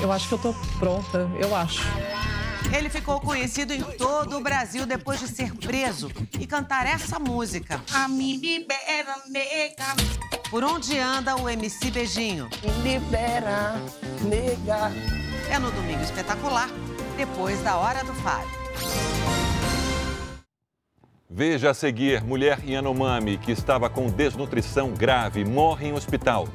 Eu 0.00 0.12
acho 0.12 0.28
que 0.28 0.34
eu 0.34 0.38
tô 0.38 0.54
pronta, 0.78 1.28
eu 1.40 1.56
acho. 1.56 1.82
Ele 2.72 2.88
ficou 2.88 3.20
conhecido 3.20 3.72
em 3.72 3.82
todo 3.82 4.36
o 4.36 4.40
Brasil 4.40 4.86
depois 4.86 5.18
de 5.18 5.26
ser 5.26 5.52
preso 5.54 6.08
e 6.38 6.46
cantar 6.46 6.86
essa 6.86 7.18
música. 7.18 7.82
A 7.92 8.06
me 8.06 8.36
libera, 8.36 9.16
nega. 9.28 9.96
Por 10.48 10.62
onde 10.62 10.96
anda 11.00 11.34
o 11.34 11.48
MC 11.48 11.90
Beijinho? 11.90 12.48
Me 12.62 12.70
libera, 12.92 13.74
nega. 14.22 14.92
É 15.50 15.58
no 15.58 15.72
Domingo 15.72 16.02
Espetacular, 16.04 16.68
depois 17.16 17.60
da 17.64 17.76
Hora 17.76 18.04
do 18.04 18.14
Faro. 18.14 18.46
Veja 21.28 21.70
a 21.70 21.74
seguir: 21.74 22.22
mulher 22.22 22.60
Yanomami, 22.64 23.36
que 23.36 23.50
estava 23.50 23.90
com 23.90 24.06
desnutrição 24.06 24.92
grave, 24.92 25.44
morre 25.44 25.88
em 25.88 25.92
hospital. 25.92 26.46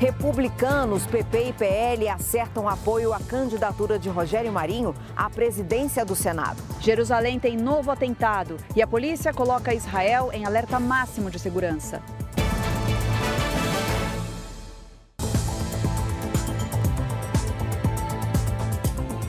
Republicanos, 0.00 1.06
PP 1.06 1.48
e 1.48 1.52
PL 1.52 2.08
acertam 2.08 2.66
apoio 2.66 3.12
à 3.12 3.20
candidatura 3.20 3.98
de 3.98 4.08
Rogério 4.08 4.50
Marinho 4.50 4.94
à 5.14 5.28
presidência 5.28 6.06
do 6.06 6.16
Senado. 6.16 6.56
Jerusalém 6.80 7.38
tem 7.38 7.54
novo 7.54 7.90
atentado 7.90 8.56
e 8.74 8.80
a 8.80 8.86
polícia 8.86 9.30
coloca 9.30 9.74
Israel 9.74 10.30
em 10.32 10.46
alerta 10.46 10.80
máximo 10.80 11.30
de 11.30 11.38
segurança. 11.38 12.00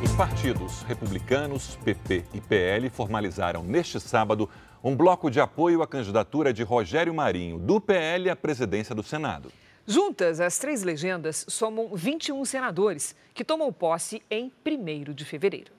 Os 0.02 0.12
partidos 0.14 0.84
republicanos, 0.84 1.78
PP 1.84 2.24
e 2.34 2.40
PL 2.40 2.90
formalizaram 2.90 3.62
neste 3.62 4.00
sábado 4.00 4.50
um 4.82 4.96
bloco 4.96 5.30
de 5.30 5.42
apoio 5.42 5.82
à 5.82 5.88
candidatura 5.88 6.54
de 6.54 6.64
Rogério 6.64 7.14
Marinho, 7.14 7.60
do 7.60 7.82
PL 7.82 8.30
à 8.30 8.38
presidência 8.38 8.96
do 8.96 9.04
Senado. 9.04 9.52
Juntas, 9.92 10.40
as 10.40 10.58
três 10.58 10.84
legendas 10.84 11.46
somam 11.50 11.90
21 11.94 12.46
senadores, 12.46 13.14
que 13.34 13.44
tomam 13.44 13.74
posse 13.74 14.24
em 14.32 14.50
1 14.66 15.14
de 15.14 15.26
fevereiro. 15.26 15.74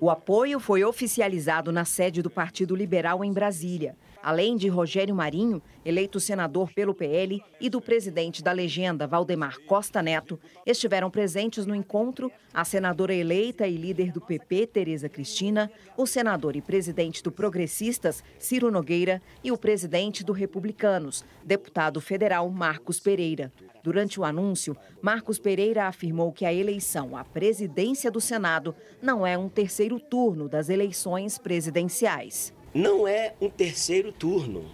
O 0.00 0.08
apoio 0.08 0.58
foi 0.58 0.82
oficializado 0.84 1.70
na 1.70 1.84
sede 1.84 2.22
do 2.22 2.30
Partido 2.30 2.74
Liberal 2.74 3.22
em 3.22 3.30
Brasília. 3.30 3.94
Além 4.22 4.54
de 4.56 4.68
Rogério 4.68 5.14
Marinho, 5.14 5.62
eleito 5.82 6.20
senador 6.20 6.72
pelo 6.74 6.94
PL, 6.94 7.42
e 7.58 7.70
do 7.70 7.80
presidente 7.80 8.42
da 8.42 8.52
legenda, 8.52 9.06
Valdemar 9.06 9.58
Costa 9.60 10.02
Neto, 10.02 10.38
estiveram 10.66 11.10
presentes 11.10 11.64
no 11.64 11.74
encontro 11.74 12.30
a 12.52 12.62
senadora 12.62 13.14
eleita 13.14 13.66
e 13.66 13.76
líder 13.76 14.12
do 14.12 14.20
PP, 14.20 14.66
Tereza 14.66 15.08
Cristina, 15.08 15.70
o 15.96 16.06
senador 16.06 16.54
e 16.54 16.60
presidente 16.60 17.22
do 17.22 17.32
Progressistas, 17.32 18.22
Ciro 18.38 18.70
Nogueira, 18.70 19.22
e 19.42 19.50
o 19.50 19.56
presidente 19.56 20.22
do 20.22 20.32
Republicanos, 20.32 21.24
deputado 21.42 21.98
federal 21.98 22.48
Marcos 22.50 23.00
Pereira. 23.00 23.50
Durante 23.82 24.20
o 24.20 24.24
anúncio, 24.24 24.76
Marcos 25.00 25.38
Pereira 25.38 25.86
afirmou 25.86 26.30
que 26.30 26.44
a 26.44 26.52
eleição 26.52 27.16
à 27.16 27.24
presidência 27.24 28.10
do 28.10 28.20
Senado 28.20 28.74
não 29.00 29.26
é 29.26 29.38
um 29.38 29.48
terceiro 29.48 29.98
turno 29.98 30.46
das 30.46 30.68
eleições 30.68 31.38
presidenciais 31.38 32.52
não 32.72 33.06
é 33.06 33.34
um 33.40 33.48
terceiro 33.48 34.12
turno, 34.12 34.64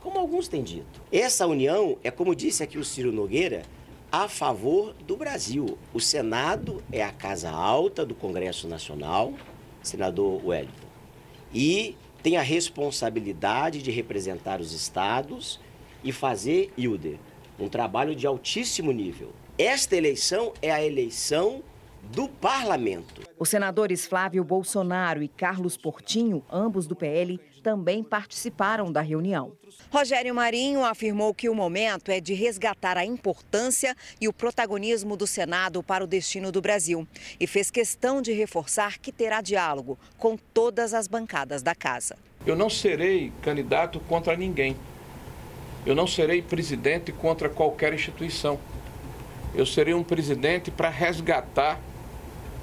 como 0.00 0.18
alguns 0.18 0.48
têm 0.48 0.62
dito. 0.62 1.00
Essa 1.12 1.46
união 1.46 1.98
é, 2.02 2.10
como 2.10 2.34
disse 2.34 2.62
aqui 2.62 2.78
o 2.78 2.84
Ciro 2.84 3.12
Nogueira, 3.12 3.62
a 4.10 4.28
favor 4.28 4.94
do 5.06 5.16
Brasil. 5.16 5.78
O 5.92 6.00
Senado 6.00 6.82
é 6.90 7.02
a 7.02 7.12
casa 7.12 7.50
alta 7.50 8.04
do 8.04 8.14
Congresso 8.14 8.66
Nacional, 8.66 9.32
senador 9.82 10.44
Wellington, 10.44 10.88
e 11.52 11.96
tem 12.22 12.36
a 12.36 12.42
responsabilidade 12.42 13.82
de 13.82 13.90
representar 13.90 14.60
os 14.60 14.72
estados 14.72 15.60
e 16.02 16.12
fazer, 16.12 16.72
Hilder, 16.76 17.18
um 17.58 17.68
trabalho 17.68 18.14
de 18.14 18.26
altíssimo 18.26 18.92
nível. 18.92 19.30
Esta 19.58 19.96
eleição 19.96 20.52
é 20.62 20.70
a 20.70 20.84
eleição 20.84 21.62
do 22.12 22.28
parlamento. 22.28 23.22
Os 23.38 23.48
senadores 23.48 24.04
Flávio 24.04 24.42
Bolsonaro 24.42 25.22
e 25.22 25.28
Carlos 25.28 25.76
Portinho, 25.76 26.44
ambos 26.50 26.86
do 26.86 26.96
PL, 26.96 27.38
também 27.62 28.02
participaram 28.02 28.90
da 28.90 29.00
reunião. 29.00 29.52
Rogério 29.90 30.34
Marinho 30.34 30.84
afirmou 30.84 31.32
que 31.32 31.48
o 31.48 31.54
momento 31.54 32.10
é 32.10 32.20
de 32.20 32.34
resgatar 32.34 32.98
a 32.98 33.04
importância 33.04 33.94
e 34.20 34.26
o 34.26 34.32
protagonismo 34.32 35.16
do 35.16 35.26
Senado 35.26 35.82
para 35.82 36.02
o 36.02 36.06
destino 36.06 36.50
do 36.50 36.60
Brasil 36.60 37.06
e 37.38 37.46
fez 37.46 37.70
questão 37.70 38.20
de 38.20 38.32
reforçar 38.32 38.98
que 38.98 39.12
terá 39.12 39.40
diálogo 39.40 39.98
com 40.18 40.36
todas 40.36 40.92
as 40.92 41.06
bancadas 41.06 41.62
da 41.62 41.74
casa. 41.74 42.16
Eu 42.44 42.56
não 42.56 42.68
serei 42.68 43.32
candidato 43.40 44.00
contra 44.00 44.36
ninguém. 44.36 44.76
Eu 45.86 45.94
não 45.94 46.06
serei 46.06 46.42
presidente 46.42 47.12
contra 47.12 47.48
qualquer 47.48 47.94
instituição. 47.94 48.58
Eu 49.54 49.64
serei 49.64 49.94
um 49.94 50.02
presidente 50.02 50.70
para 50.70 50.88
resgatar 50.88 51.80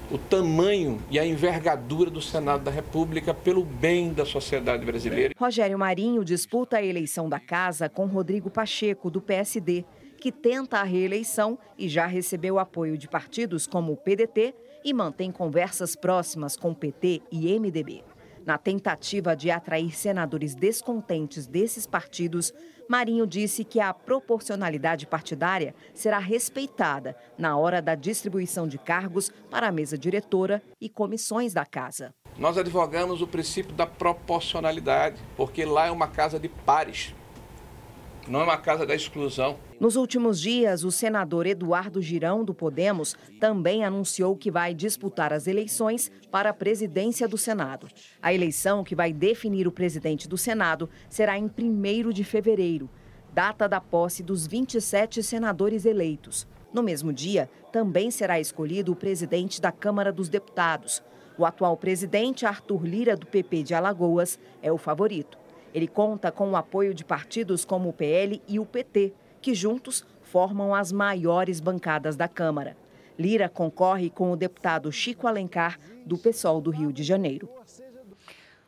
o 0.10 0.18
tamanho 0.18 1.02
e 1.10 1.20
a 1.20 1.26
envergadura 1.26 2.10
do 2.10 2.22
Senado 2.22 2.64
da 2.64 2.72
República 2.72 3.34
pelo 3.34 3.64
bem 3.64 4.14
da 4.14 4.26
sociedade 4.26 4.86
brasileira. 4.86 5.34
Rogério 5.38 5.78
Marinho 5.78 6.24
disputa 6.24 6.78
a 6.78 6.84
eleição 6.84 7.28
da 7.28 7.40
casa 7.40 7.90
com 7.90 8.06
Rodrigo 8.06 8.50
Pacheco, 8.50 9.10
do 9.10 9.22
PSD, 9.22 9.84
que 10.20 10.32
tenta 10.32 10.80
a 10.80 10.84
reeleição 10.84 11.60
e 11.78 11.88
já 11.88 12.06
recebeu 12.06 12.58
apoio 12.58 12.98
de 12.98 13.08
partidos 13.08 13.68
como 13.68 13.94
o 13.94 13.98
PDT 13.98 14.56
e 14.84 14.94
mantém 14.94 15.32
conversas 15.32 15.96
próximas 15.96 16.56
com 16.56 16.74
PT 16.74 17.22
e 17.32 17.60
MDB. 17.60 18.04
Na 18.48 18.58
tentativa 18.58 19.36
de 19.36 19.52
atrair 19.52 19.94
senadores 19.94 20.56
descontentes 20.56 21.46
desses 21.46 21.86
partidos, 21.86 22.54
Marinho 22.88 23.28
disse 23.28 23.66
que 23.66 23.82
a 23.82 23.94
proporcionalidade 23.94 25.06
partidária 25.06 25.76
será 25.94 26.18
respeitada 26.18 27.14
na 27.38 27.58
hora 27.58 27.82
da 27.82 27.94
distribuição 27.94 28.66
de 28.66 28.78
cargos 28.78 29.30
para 29.52 29.68
a 29.68 29.72
mesa 29.74 29.98
diretora 29.98 30.64
e 30.80 30.88
comissões 30.88 31.54
da 31.54 31.66
casa. 31.66 32.16
Nós 32.38 32.58
advogamos 32.58 33.22
o 33.22 33.28
princípio 33.28 33.74
da 33.74 33.86
proporcionalidade, 33.86 35.22
porque 35.36 35.66
lá 35.66 35.88
é 35.88 35.92
uma 35.92 36.08
casa 36.08 36.40
de 36.40 36.48
pares 36.48 37.14
não 38.30 38.42
é 38.42 38.44
uma 38.44 38.58
casa 38.58 38.86
da 38.86 38.96
exclusão. 38.96 39.58
Nos 39.80 39.96
últimos 39.96 40.40
dias, 40.40 40.84
o 40.84 40.92
senador 40.92 41.46
Eduardo 41.46 42.02
Girão, 42.02 42.44
do 42.44 42.54
Podemos, 42.54 43.16
também 43.40 43.84
anunciou 43.84 44.36
que 44.36 44.52
vai 44.52 44.74
disputar 44.74 45.32
as 45.32 45.48
eleições 45.48 46.12
para 46.32 46.50
a 46.50 46.54
presidência 46.54 47.28
do 47.28 47.38
Senado. 47.38 47.88
A 48.22 48.34
eleição 48.34 48.84
que 48.84 48.96
vai 48.96 49.14
definir 49.14 49.68
o 49.68 49.72
presidente 49.72 50.28
do 50.28 50.38
Senado 50.38 50.90
será 51.10 51.38
em 51.38 51.46
1 51.46 52.12
de 52.12 52.24
fevereiro, 52.24 52.90
data 53.34 53.68
da 53.68 53.80
posse 53.80 54.24
dos 54.24 54.48
27 54.48 55.22
senadores 55.24 55.86
eleitos. 55.86 56.48
No 56.74 56.84
mesmo 56.84 57.14
dia, 57.14 57.50
também 57.72 58.12
será 58.12 58.40
escolhido 58.40 58.92
o 58.92 58.96
presidente 58.96 59.62
da 59.62 59.72
Câmara 59.72 60.12
dos 60.12 60.30
Deputados. 60.30 61.02
O 61.38 61.46
atual 61.46 61.78
presidente, 61.78 62.46
Arthur 62.46 62.84
Lira, 62.84 63.16
do 63.16 63.28
PP 63.28 63.64
de 63.64 63.74
Alagoas, 63.74 64.40
é 64.62 64.72
o 64.72 64.78
favorito. 64.78 65.38
Ele 65.78 65.88
conta 65.88 66.32
com 66.32 66.50
o 66.50 66.56
apoio 66.56 66.92
de 66.92 67.06
partidos 67.06 67.64
como 67.64 67.90
o 67.90 67.94
PL 67.94 68.42
e 68.48 68.60
o 68.60 68.66
PT, 68.66 69.14
que 69.40 69.54
juntos 69.54 70.04
formam 70.24 70.74
as 70.74 70.92
maiores 70.92 71.60
bancadas 71.60 72.16
da 72.16 72.28
Câmara. 72.28 72.76
Lira 73.16 73.48
concorre 73.48 74.10
com 74.10 74.32
o 74.32 74.36
deputado 74.36 74.92
Chico 74.92 75.28
Alencar, 75.28 75.80
do 76.04 76.18
PSOL 76.18 76.60
do 76.60 76.72
Rio 76.72 76.92
de 76.92 77.04
Janeiro. 77.04 77.48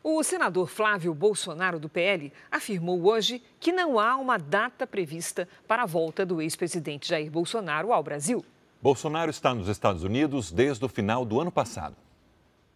O 0.03 0.21
senador 0.21 0.67
Flávio 0.67 1.11
Bolsonaro, 1.15 1.79
do 1.79 1.89
PL, 1.89 2.31
afirmou 2.51 3.03
hoje 3.03 3.41
que 3.59 3.71
não 3.71 3.97
há 3.97 4.15
uma 4.15 4.37
data 4.37 4.85
prevista 4.85 5.49
para 5.67 5.81
a 5.81 5.87
volta 5.87 6.23
do 6.23 6.39
ex-presidente 6.39 7.09
Jair 7.09 7.31
Bolsonaro 7.31 7.91
ao 7.91 8.03
Brasil. 8.03 8.45
Bolsonaro 8.79 9.31
está 9.31 9.51
nos 9.51 9.67
Estados 9.67 10.03
Unidos 10.03 10.51
desde 10.51 10.85
o 10.85 10.87
final 10.87 11.25
do 11.25 11.41
ano 11.41 11.51
passado. 11.51 11.95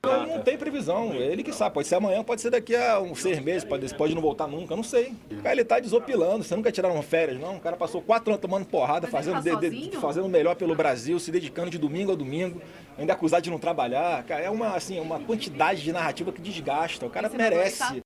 Não 0.06 0.42
tem 0.42 0.58
previsão, 0.58 1.14
ele 1.14 1.44
que 1.44 1.54
sabe, 1.54 1.74
pode 1.74 1.88
ser 1.88 1.96
amanhã, 1.96 2.22
pode 2.26 2.42
ser 2.42 2.50
daqui 2.50 2.76
a 2.76 3.00
uns 3.00 3.22
seis 3.22 3.40
meses, 3.40 3.64
pode, 3.64 3.96
pode 3.96 4.14
não 4.14 4.22
voltar 4.22 4.48
nunca, 4.48 4.76
não 4.76 4.84
sei. 4.84 5.14
Cara, 5.42 5.56
ele 5.56 5.64
tá 5.64 5.80
desopilando, 5.80 6.44
você 6.44 6.54
nunca 6.58 6.74
tiraram 6.74 7.02
férias, 7.02 7.40
não? 7.40 7.56
O 7.56 7.60
cara 7.62 7.78
passou 7.78 8.02
quatro 8.02 8.30
anos 8.30 8.42
tomando 8.42 8.66
porrada, 8.66 9.08
fazendo, 9.08 9.42
tá 9.42 9.56
de, 9.56 9.70
de, 9.70 9.98
fazendo 9.98 10.28
melhor 10.28 10.56
pelo 10.58 10.76
Brasil, 10.76 11.18
se 11.20 11.32
dedicando 11.32 11.70
de 11.70 11.78
domingo 11.78 12.12
a 12.12 12.16
domingo, 12.16 12.62
ainda 12.98 13.14
acusado 13.14 13.44
de 13.44 13.50
não 13.50 13.58
trabalhar. 13.58 14.24
Cara, 14.24 14.44
é 14.44 14.50
uma, 14.50 14.76
assim, 14.76 15.00
uma 15.00 15.22
quantidade 15.22 15.82
de 15.82 15.94
narrativa 15.94 16.34
que 16.34 16.42
desgasta, 16.42 17.06
o 17.06 17.10
cara 17.10 17.30
merece. 17.30 18.03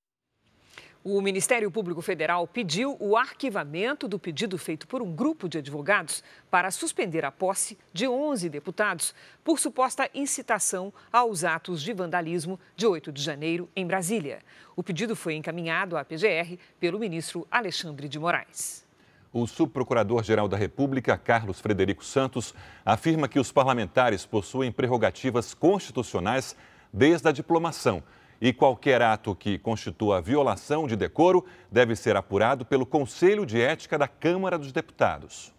O 1.04 1.20
Ministério 1.20 1.70
Público 1.70 2.02
Federal 2.02 2.44
pediu 2.46 2.96
o 2.98 3.16
arquivamento 3.16 4.08
do 4.08 4.18
pedido 4.18 4.58
feito 4.58 4.86
por 4.88 5.00
um 5.00 5.14
grupo 5.14 5.48
de 5.48 5.58
advogados 5.58 6.24
para 6.50 6.72
suspender 6.72 7.24
a 7.24 7.30
posse 7.30 7.78
de 7.92 8.08
11 8.08 8.48
deputados 8.48 9.14
por 9.44 9.60
suposta 9.60 10.10
incitação 10.12 10.92
aos 11.12 11.44
atos 11.44 11.82
de 11.82 11.92
vandalismo 11.92 12.58
de 12.76 12.84
8 12.84 13.12
de 13.12 13.22
janeiro 13.22 13.68
em 13.76 13.86
Brasília. 13.86 14.40
O 14.74 14.82
pedido 14.82 15.14
foi 15.14 15.36
encaminhado 15.36 15.96
à 15.96 16.04
PGR 16.04 16.58
pelo 16.80 16.98
ministro 16.98 17.46
Alexandre 17.48 18.08
de 18.08 18.18
Moraes. 18.18 18.84
O 19.32 19.46
subprocurador-geral 19.46 20.48
da 20.48 20.56
República, 20.56 21.16
Carlos 21.16 21.60
Frederico 21.60 22.04
Santos, 22.04 22.52
afirma 22.84 23.28
que 23.28 23.38
os 23.38 23.52
parlamentares 23.52 24.26
possuem 24.26 24.72
prerrogativas 24.72 25.54
constitucionais 25.54 26.56
desde 26.92 27.28
a 27.28 27.32
diplomação 27.32 28.02
e 28.40 28.52
qualquer 28.52 29.02
ato 29.02 29.34
que 29.34 29.58
constitua 29.58 30.20
violação 30.20 30.86
de 30.86 30.96
decoro 30.96 31.44
deve 31.70 31.96
ser 31.96 32.16
apurado 32.16 32.64
pelo 32.64 32.86
Conselho 32.86 33.44
de 33.44 33.60
Ética 33.60 33.98
da 33.98 34.08
Câmara 34.08 34.58
dos 34.58 34.72
Deputados. 34.72 35.52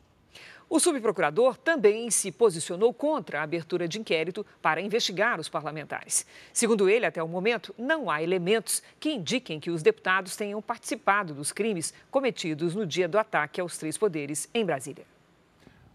O 0.70 0.80
subprocurador 0.80 1.58
também 1.58 2.12
se 2.12 2.32
posicionou 2.32 2.94
contra 2.94 3.39
a 3.39 3.44
abertura 3.44 3.88
de 3.88 4.00
inquérito 4.00 4.46
para 4.62 4.80
investigar 4.80 5.39
os 5.39 5.50
parlamentares. 5.50 6.28
Segundo 6.54 6.88
ele, 6.88 7.08
até 7.08 7.24
o 7.24 7.28
momento, 7.28 7.74
não 7.76 8.08
há 8.08 8.22
elementos 8.22 8.84
que 9.00 9.10
indiquem 9.10 9.60
que 9.60 9.72
os 9.72 9.82
deputados 9.82 10.36
tenham 10.36 10.62
participado 10.62 11.34
dos 11.34 11.52
crimes 11.52 11.92
cometidos 12.12 12.76
no 12.76 12.86
dia 12.86 13.08
do 13.08 13.18
ataque 13.18 13.60
aos 13.60 13.80
três 13.80 13.98
poderes 13.98 14.48
em 14.54 14.63
Brasília. 14.63 15.06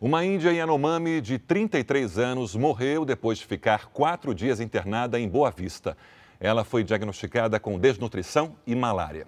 Uma 0.01 0.25
índia 0.25 0.51
Yanomami 0.51 1.21
de 1.21 1.39
33 1.39 2.19
anos 2.19 2.57
morreu 2.57 3.05
depois 3.05 3.39
de 3.39 3.47
ficar 3.47 3.87
quatro 3.87 4.35
dias 4.35 4.59
internada 4.59 5.21
em 5.21 5.29
Boa 5.29 5.53
Vista. 5.53 5.97
Ela 6.45 6.63
foi 6.63 6.85
diagnosticada 6.85 7.59
com 7.59 7.79
desnutrição 7.79 8.55
e 8.67 8.75
malária. 8.75 9.27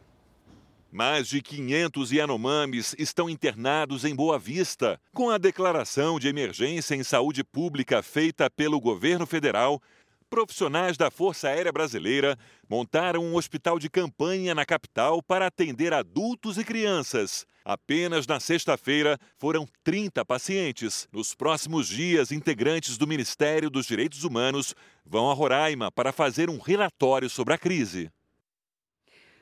Mais 0.93 1.27
de 1.27 1.41
500 1.41 2.13
Yanomamis 2.13 2.95
estão 2.99 3.31
internados 3.31 4.05
em 4.05 4.15
Boa 4.15 4.39
Vista. 4.39 5.01
Com 5.15 5.31
a 5.31 5.39
declaração 5.39 6.21
de 6.21 6.29
emergência 6.29 6.95
em 6.95 7.03
saúde 7.03 7.43
pública 7.43 8.03
feita 8.03 8.51
pelo 8.51 8.79
governo 8.79 9.27
federal, 9.27 9.81
profissionais 10.29 10.97
da 10.97 11.11
Força 11.11 11.49
Aérea 11.49 11.73
Brasileira 11.73 12.37
montaram 12.69 13.25
um 13.25 13.37
hospital 13.37 13.79
de 13.79 13.89
campanha 13.89 14.55
na 14.55 14.65
capital 14.65 15.23
para 15.23 15.47
atender 15.47 15.93
adultos 15.93 16.59
e 16.59 16.65
crianças. 16.65 17.47
Apenas 17.65 18.27
na 18.27 18.39
sexta-feira 18.39 19.19
foram 19.39 19.67
30 19.83 20.25
pacientes. 20.25 21.09
Nos 21.13 21.35
próximos 21.35 21.89
dias, 21.89 22.31
integrantes 22.31 22.97
do 22.97 23.07
Ministério 23.07 23.69
dos 23.69 23.87
Direitos 23.87 24.25
Humanos 24.25 24.75
vão 25.05 25.31
a 25.31 25.35
Roraima 25.35 25.91
para 25.91 26.13
fazer 26.13 26.49
um 26.49 26.59
relatório 26.59 27.29
sobre 27.29 27.55
a 27.55 27.59
crise. 27.59 28.11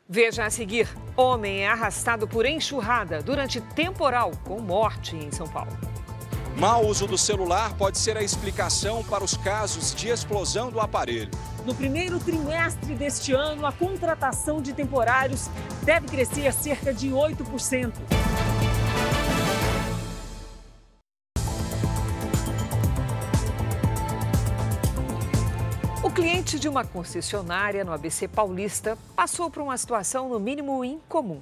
Veja 0.09 0.45
a 0.45 0.51
seguir: 0.51 0.89
homem 1.17 1.61
é 1.61 1.69
arrastado 1.69 2.29
por 2.29 2.47
enxurrada 2.47 3.23
durante 3.23 3.61
temporal 3.61 4.33
com 4.45 4.61
morte 4.61 5.17
em 5.17 5.33
São 5.33 5.49
Paulo. 5.49 6.04
Mau 6.57 6.87
uso 6.87 7.09
do 7.09 7.19
celular 7.19 7.75
pode 7.75 7.99
ser 7.99 8.17
a 8.17 8.23
explicação 8.23 9.03
para 9.03 9.25
os 9.25 9.37
casos 9.37 9.93
de 9.93 10.09
explosão 10.09 10.71
do 10.71 10.79
aparelho. 10.79 11.29
No 11.67 11.75
primeiro 11.75 12.21
trimestre 12.21 12.95
deste 12.95 13.33
ano, 13.33 13.67
a 13.67 13.73
contratação 13.73 14.63
de 14.63 14.73
temporários 14.73 15.49
deve 15.83 16.07
crescer 16.07 16.53
cerca 16.53 16.95
de 16.95 17.11
8%. 17.11 17.93
O 26.05 26.11
cliente 26.11 26.61
de 26.61 26.69
uma 26.69 26.85
concessionária 26.85 27.83
no 27.83 27.93
ABC 27.93 28.29
Paulista 28.29 28.97
passou 29.17 29.51
por 29.51 29.61
uma 29.61 29.77
situação 29.77 30.29
no 30.29 30.39
mínimo 30.39 30.85
incomum. 30.85 31.41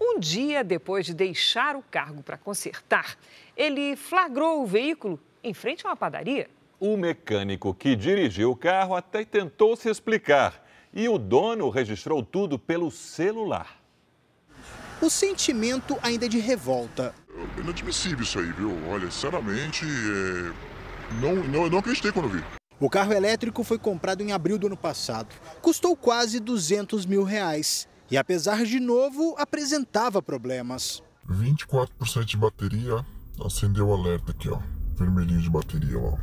Um 0.00 0.18
dia 0.18 0.64
depois 0.64 1.06
de 1.06 1.14
deixar 1.14 1.76
o 1.76 1.82
cargo 1.82 2.22
para 2.22 2.36
consertar, 2.36 3.16
ele 3.56 3.96
flagrou 3.96 4.62
o 4.62 4.66
veículo 4.66 5.20
em 5.42 5.54
frente 5.54 5.86
a 5.86 5.90
uma 5.90 5.96
padaria. 5.96 6.48
O 6.80 6.96
mecânico 6.96 7.72
que 7.72 7.94
dirigiu 7.94 8.50
o 8.50 8.56
carro 8.56 8.94
até 8.94 9.24
tentou 9.24 9.76
se 9.76 9.88
explicar 9.88 10.62
e 10.92 11.08
o 11.08 11.18
dono 11.18 11.68
registrou 11.70 12.22
tudo 12.22 12.58
pelo 12.58 12.90
celular. 12.90 13.80
O 15.00 15.10
sentimento 15.10 15.98
ainda 16.02 16.26
é 16.26 16.28
de 16.28 16.38
revolta. 16.38 17.14
É 17.56 17.60
inadmissível 17.60 18.22
isso 18.22 18.38
aí, 18.38 18.50
viu? 18.52 18.72
Olha, 18.88 19.10
sinceramente, 19.10 19.84
é... 19.84 21.20
não, 21.20 21.34
não, 21.34 21.64
eu 21.64 21.70
não 21.70 21.78
acreditei 21.78 22.12
quando 22.12 22.28
vi. 22.28 22.42
O 22.80 22.88
carro 22.88 23.12
elétrico 23.12 23.62
foi 23.62 23.78
comprado 23.78 24.22
em 24.22 24.32
abril 24.32 24.58
do 24.58 24.66
ano 24.66 24.76
passado. 24.76 25.34
Custou 25.60 25.96
quase 25.96 26.40
200 26.40 27.06
mil 27.06 27.22
reais. 27.22 27.88
E 28.10 28.16
apesar 28.16 28.64
de 28.64 28.78
novo, 28.78 29.34
apresentava 29.38 30.20
problemas. 30.20 31.02
24% 31.28 32.24
de 32.24 32.36
bateria, 32.36 33.04
acendeu 33.44 33.88
o 33.88 33.94
alerta 33.94 34.32
aqui, 34.32 34.48
ó. 34.48 34.58
Vermelhinho 34.96 35.40
de 35.40 35.50
bateria 35.50 35.98
lá. 35.98 36.18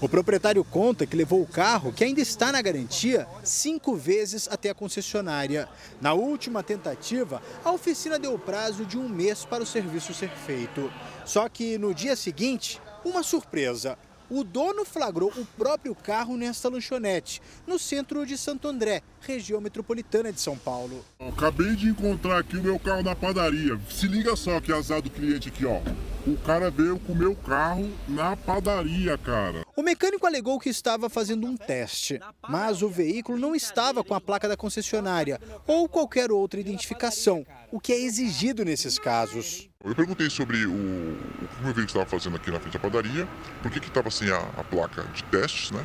O 0.00 0.08
proprietário 0.08 0.64
conta 0.64 1.06
que 1.06 1.16
levou 1.16 1.40
o 1.40 1.46
carro, 1.46 1.92
que 1.92 2.02
ainda 2.02 2.20
está 2.20 2.50
na 2.50 2.60
garantia, 2.60 3.24
cinco 3.44 3.94
vezes 3.94 4.48
até 4.50 4.70
a 4.70 4.74
concessionária. 4.74 5.68
Na 6.00 6.12
última 6.12 6.60
tentativa, 6.60 7.40
a 7.64 7.70
oficina 7.70 8.18
deu 8.18 8.34
o 8.34 8.38
prazo 8.38 8.84
de 8.84 8.98
um 8.98 9.08
mês 9.08 9.44
para 9.44 9.62
o 9.62 9.66
serviço 9.66 10.12
ser 10.12 10.30
feito. 10.30 10.92
Só 11.24 11.48
que 11.48 11.78
no 11.78 11.94
dia 11.94 12.16
seguinte, 12.16 12.80
uma 13.04 13.22
surpresa 13.22 13.96
o 14.32 14.42
dono 14.42 14.82
flagrou 14.82 15.30
o 15.36 15.44
próprio 15.44 15.94
carro 15.94 16.38
nesta 16.38 16.70
lanchonete, 16.70 17.42
no 17.66 17.78
centro 17.78 18.24
de 18.24 18.38
Santo 18.38 18.66
André, 18.66 19.02
região 19.20 19.60
metropolitana 19.60 20.32
de 20.32 20.40
São 20.40 20.56
Paulo. 20.56 21.04
acabei 21.20 21.76
de 21.76 21.88
encontrar 21.88 22.38
aqui 22.38 22.56
o 22.56 22.62
meu 22.62 22.78
carro 22.78 23.02
na 23.02 23.14
padaria. 23.14 23.78
Se 23.90 24.08
liga 24.08 24.34
só 24.34 24.58
que 24.58 24.72
azar 24.72 25.02
do 25.02 25.10
cliente 25.10 25.50
aqui, 25.50 25.66
ó. 25.66 25.80
O 26.26 26.36
cara 26.36 26.70
veio 26.70 26.98
com 27.00 27.12
o 27.12 27.16
meu 27.16 27.34
carro 27.34 27.90
na 28.08 28.34
padaria, 28.36 29.18
cara. 29.18 29.66
O 29.76 29.82
mecânico 29.82 30.26
alegou 30.26 30.58
que 30.58 30.70
estava 30.70 31.10
fazendo 31.10 31.46
um 31.46 31.56
teste, 31.56 32.20
mas 32.48 32.80
o 32.80 32.88
veículo 32.88 33.36
não 33.36 33.54
estava 33.54 34.04
com 34.04 34.14
a 34.14 34.20
placa 34.20 34.48
da 34.48 34.56
concessionária 34.56 35.40
ou 35.66 35.88
qualquer 35.88 36.30
outra 36.30 36.60
identificação, 36.60 37.44
o 37.72 37.80
que 37.80 37.92
é 37.92 38.00
exigido 38.00 38.64
nesses 38.64 38.98
casos. 38.98 39.68
Eu 39.84 39.96
perguntei 39.96 40.30
sobre 40.30 40.64
o, 40.64 40.70
o 40.70 41.48
que 41.48 41.60
o 41.60 41.64
meu 41.64 41.74
veículo 41.74 41.86
estava 41.86 42.06
fazendo 42.06 42.36
aqui 42.36 42.50
na 42.52 42.60
frente 42.60 42.74
da 42.74 42.78
padaria, 42.78 43.26
por 43.62 43.70
que 43.70 43.78
estava 43.78 44.10
sem 44.12 44.30
a, 44.30 44.38
a 44.56 44.62
placa 44.62 45.02
de 45.12 45.24
testes, 45.24 45.72
né? 45.72 45.84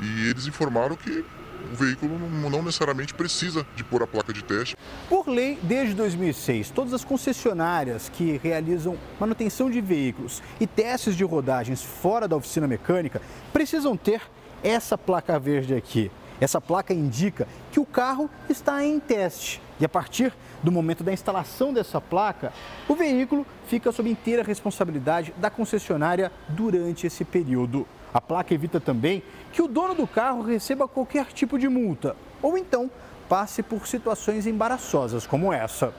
E 0.00 0.30
eles 0.30 0.46
informaram 0.46 0.96
que 0.96 1.24
o 1.72 1.76
veículo 1.76 2.18
não 2.18 2.62
necessariamente 2.62 3.12
precisa 3.12 3.66
de 3.76 3.84
pôr 3.84 4.02
a 4.02 4.06
placa 4.06 4.32
de 4.32 4.42
teste. 4.42 4.76
Por 5.08 5.28
lei, 5.28 5.58
desde 5.62 5.94
2006, 5.94 6.70
todas 6.70 6.94
as 6.94 7.04
concessionárias 7.04 8.08
que 8.08 8.40
realizam 8.42 8.96
manutenção 9.20 9.70
de 9.70 9.80
veículos 9.80 10.42
e 10.58 10.66
testes 10.66 11.14
de 11.14 11.24
rodagens 11.24 11.82
fora 11.82 12.26
da 12.26 12.36
oficina 12.36 12.66
mecânica 12.66 13.20
precisam 13.52 13.96
ter 13.96 14.22
essa 14.62 14.96
placa 14.96 15.38
verde 15.38 15.74
aqui. 15.74 16.10
Essa 16.40 16.60
placa 16.60 16.94
indica 16.94 17.48
que 17.72 17.80
o 17.80 17.86
carro 17.86 18.30
está 18.48 18.84
em 18.84 19.00
teste 19.00 19.60
e 19.80 19.84
a 19.84 19.88
partir 19.88 20.32
do 20.62 20.72
momento 20.72 21.04
da 21.04 21.12
instalação 21.12 21.72
dessa 21.72 22.00
placa, 22.00 22.52
o 22.88 22.94
veículo 22.94 23.46
fica 23.66 23.92
sob 23.92 24.10
inteira 24.10 24.42
responsabilidade 24.42 25.32
da 25.36 25.50
concessionária 25.50 26.32
durante 26.48 27.06
esse 27.06 27.24
período. 27.24 27.86
A 28.12 28.20
placa 28.20 28.54
evita 28.54 28.80
também 28.80 29.22
que 29.52 29.62
o 29.62 29.68
dono 29.68 29.94
do 29.94 30.06
carro 30.06 30.42
receba 30.42 30.88
qualquer 30.88 31.26
tipo 31.26 31.58
de 31.58 31.68
multa 31.68 32.16
ou 32.42 32.58
então 32.58 32.90
passe 33.28 33.62
por 33.62 33.86
situações 33.86 34.46
embaraçosas 34.46 35.26
como 35.26 35.52
essa. 35.52 35.94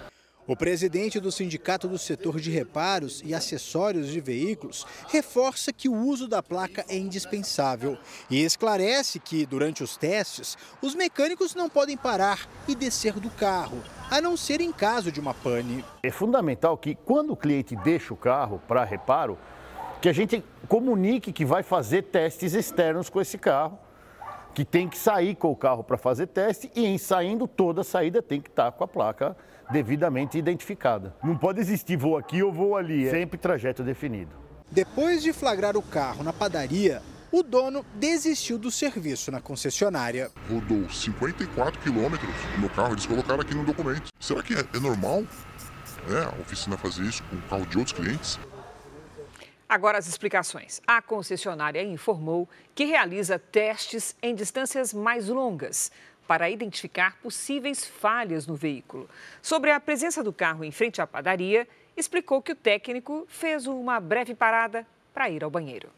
O 0.49 0.55
presidente 0.55 1.19
do 1.19 1.31
Sindicato 1.31 1.87
do 1.87 1.99
Setor 1.99 2.39
de 2.39 2.49
Reparos 2.49 3.21
e 3.23 3.35
Acessórios 3.35 4.07
de 4.07 4.19
Veículos 4.19 4.83
reforça 5.07 5.71
que 5.71 5.87
o 5.87 5.93
uso 5.93 6.27
da 6.27 6.41
placa 6.41 6.83
é 6.89 6.97
indispensável 6.97 7.99
e 8.31 8.43
esclarece 8.43 9.19
que, 9.19 9.45
durante 9.45 9.83
os 9.83 9.95
testes, 9.95 10.57
os 10.81 10.95
mecânicos 10.95 11.53
não 11.53 11.69
podem 11.69 11.95
parar 11.95 12.49
e 12.67 12.73
descer 12.73 13.19
do 13.19 13.29
carro, 13.29 13.77
a 14.09 14.19
não 14.19 14.35
ser 14.35 14.59
em 14.59 14.71
caso 14.71 15.11
de 15.11 15.19
uma 15.19 15.35
pane. 15.35 15.85
É 16.01 16.09
fundamental 16.09 16.75
que, 16.79 16.95
quando 16.95 17.33
o 17.33 17.37
cliente 17.37 17.75
deixa 17.75 18.11
o 18.11 18.17
carro 18.17 18.59
para 18.67 18.83
reparo, 18.83 19.37
que 20.01 20.09
a 20.09 20.13
gente 20.13 20.43
comunique 20.67 21.31
que 21.31 21.45
vai 21.45 21.61
fazer 21.61 22.05
testes 22.05 22.55
externos 22.55 23.07
com 23.07 23.21
esse 23.21 23.37
carro, 23.37 23.77
que 24.55 24.65
tem 24.65 24.89
que 24.89 24.97
sair 24.97 25.35
com 25.35 25.51
o 25.51 25.55
carro 25.55 25.83
para 25.83 25.95
fazer 25.95 26.25
teste 26.25 26.71
e, 26.75 26.87
em 26.87 26.97
saindo, 26.97 27.47
toda 27.47 27.83
saída 27.83 28.19
tem 28.19 28.41
que 28.41 28.49
estar 28.49 28.71
com 28.71 28.83
a 28.83 28.87
placa 28.87 29.37
devidamente 29.69 30.37
identificada. 30.37 31.15
Não 31.23 31.37
pode 31.37 31.59
existir 31.59 31.95
voo 31.95 32.17
aqui 32.17 32.41
ou 32.41 32.51
voo 32.51 32.75
ali, 32.75 33.07
é 33.07 33.11
sempre 33.11 33.37
trajeto 33.37 33.83
definido. 33.83 34.31
Depois 34.71 35.21
de 35.21 35.33
flagrar 35.33 35.75
o 35.77 35.81
carro 35.81 36.23
na 36.23 36.33
padaria, 36.33 37.01
o 37.31 37.43
dono 37.43 37.85
desistiu 37.95 38.57
do 38.57 38.71
serviço 38.71 39.31
na 39.31 39.39
concessionária. 39.39 40.31
Rodou 40.49 40.89
54 40.89 41.79
quilômetros 41.81 42.29
no 42.57 42.69
carro, 42.69 42.93
eles 42.93 43.05
colocaram 43.05 43.41
aqui 43.41 43.53
no 43.53 43.63
documento. 43.63 44.09
Será 44.19 44.41
que 44.41 44.53
é, 44.53 44.59
é 44.59 44.79
normal 44.79 45.21
né, 45.21 46.23
a 46.25 46.41
oficina 46.41 46.77
fazer 46.77 47.03
isso 47.03 47.23
com 47.23 47.35
o 47.35 47.41
carro 47.43 47.65
de 47.65 47.77
outros 47.77 47.95
clientes? 47.95 48.39
Agora 49.67 49.99
as 49.99 50.07
explicações. 50.07 50.81
A 50.87 50.99
concessionária 50.99 51.83
informou 51.83 52.49
que 52.73 52.85
realiza 52.85 53.37
testes 53.37 54.15
em 54.19 54.33
distâncias 54.33 54.91
mais 54.91 55.27
longas 55.27 55.91
para 56.29 56.47
identificar 56.47 57.17
possíveis 57.23 57.83
falhas 57.83 58.45
no 58.45 58.53
veículo. 58.53 59.09
Sobre 59.41 59.71
a 59.71 59.79
presença 59.79 60.23
do 60.23 60.31
carro 60.31 60.63
em 60.63 60.69
frente 60.69 61.01
à 61.01 61.07
padaria, 61.07 61.67
explicou 61.97 62.39
que 62.39 62.51
o 62.51 62.55
técnico 62.55 63.25
fez 63.27 63.65
uma 63.65 63.99
breve 63.99 64.35
parada 64.35 64.85
para 65.11 65.27
ir 65.27 65.43
ao 65.43 65.49
banheiro. 65.49 65.89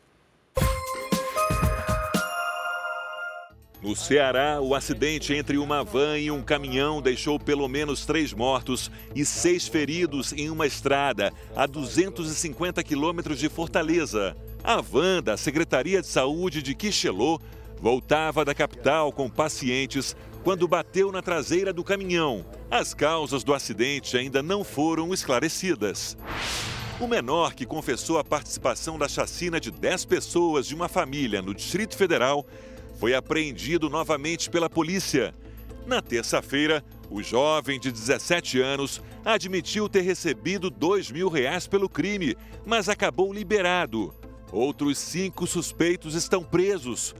No 3.81 3.93
Ceará, 3.93 4.61
o 4.61 4.73
acidente 4.73 5.33
entre 5.33 5.57
uma 5.57 5.83
van 5.83 6.17
e 6.17 6.31
um 6.31 6.41
caminhão 6.41 7.01
deixou 7.01 7.37
pelo 7.37 7.67
menos 7.67 8.05
três 8.05 8.31
mortos 8.31 8.89
e 9.13 9.25
seis 9.25 9.67
feridos 9.67 10.31
em 10.31 10.49
uma 10.49 10.65
estrada 10.65 11.33
a 11.53 11.65
250 11.65 12.81
quilômetros 12.85 13.37
de 13.37 13.49
Fortaleza. 13.49 14.37
A 14.63 14.79
van 14.79 15.21
da 15.21 15.35
Secretaria 15.35 15.99
de 15.99 16.07
Saúde 16.07 16.61
de 16.61 16.73
Quixelô 16.73 17.37
voltava 17.81 18.45
da 18.45 18.53
capital 18.53 19.11
com 19.11 19.27
pacientes 19.27 20.15
quando 20.43 20.67
bateu 20.67 21.11
na 21.11 21.21
traseira 21.21 21.73
do 21.73 21.83
caminhão. 21.83 22.45
As 22.69 22.93
causas 22.93 23.43
do 23.43 23.53
acidente 23.53 24.15
ainda 24.15 24.43
não 24.43 24.63
foram 24.63 25.13
esclarecidas. 25.13 26.15
O 26.99 27.07
menor 27.07 27.55
que 27.55 27.65
confessou 27.65 28.19
a 28.19 28.23
participação 28.23 28.99
da 28.99 29.09
chacina 29.09 29.59
de 29.59 29.71
10 29.71 30.05
pessoas 30.05 30.67
de 30.67 30.75
uma 30.75 30.87
família 30.87 31.41
no 31.41 31.53
Distrito 31.53 31.97
Federal 31.97 32.45
foi 32.99 33.15
apreendido 33.15 33.89
novamente 33.89 34.51
pela 34.51 34.69
polícia. 34.69 35.33
Na 35.87 35.99
terça-feira, 35.99 36.83
o 37.09 37.23
jovem 37.23 37.79
de 37.79 37.91
17 37.91 38.61
anos 38.61 39.01
admitiu 39.25 39.89
ter 39.89 40.01
recebido 40.01 40.69
2 40.69 41.09
mil 41.09 41.27
reais 41.27 41.65
pelo 41.65 41.89
crime, 41.89 42.35
mas 42.63 42.87
acabou 42.87 43.33
liberado. 43.33 44.13
Outros 44.51 44.99
cinco 44.99 45.47
suspeitos 45.47 46.13
estão 46.13 46.43
presos. 46.43 47.15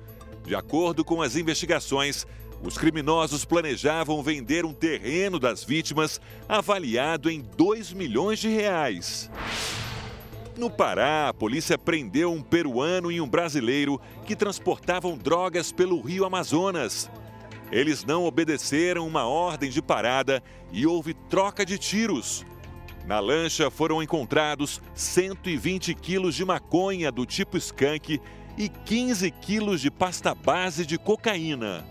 De 0.46 0.56
acordo 0.56 1.06
com 1.06 1.22
as 1.22 1.36
investigações, 1.36 2.26
os 2.64 2.78
criminosos 2.78 3.46
planejavam 3.46 4.22
vender 4.22 4.66
um 4.66 4.74
terreno 4.74 5.40
das 5.40 5.64
vítimas 5.64 6.22
avaliado 6.48 7.30
em 7.30 7.42
2 7.58 7.94
milhões 7.94 8.40
de 8.40 8.50
reais. 8.50 9.30
No 10.58 10.70
Pará, 10.70 11.30
a 11.30 11.34
polícia 11.34 11.78
prendeu 11.78 12.32
um 12.32 12.42
peruano 12.42 13.12
e 13.12 13.20
um 13.20 13.28
brasileiro 13.28 14.00
que 14.26 14.36
transportavam 14.36 15.18
drogas 15.18 15.72
pelo 15.72 16.00
rio 16.02 16.26
Amazonas. 16.26 17.10
Eles 17.72 18.04
não 18.04 18.26
obedeceram 18.26 19.08
uma 19.08 19.26
ordem 19.26 19.70
de 19.70 19.82
parada 19.82 20.44
e 20.72 20.86
houve 20.86 21.14
troca 21.14 21.66
de 21.66 21.78
tiros. 21.78 22.46
Na 23.08 23.20
lancha 23.20 23.72
foram 23.72 24.04
encontrados 24.04 24.82
120 24.94 25.96
quilos 25.96 26.36
de 26.36 26.46
maconha 26.46 27.12
do 27.12 27.26
tipo 27.26 27.58
skunk 27.58 28.22
e 28.62 28.70
15 28.70 29.32
quilos 29.32 29.82
de 29.82 29.90
pasta 29.90 30.36
base 30.36 30.86
de 30.86 30.96
cocaína. 30.96 31.84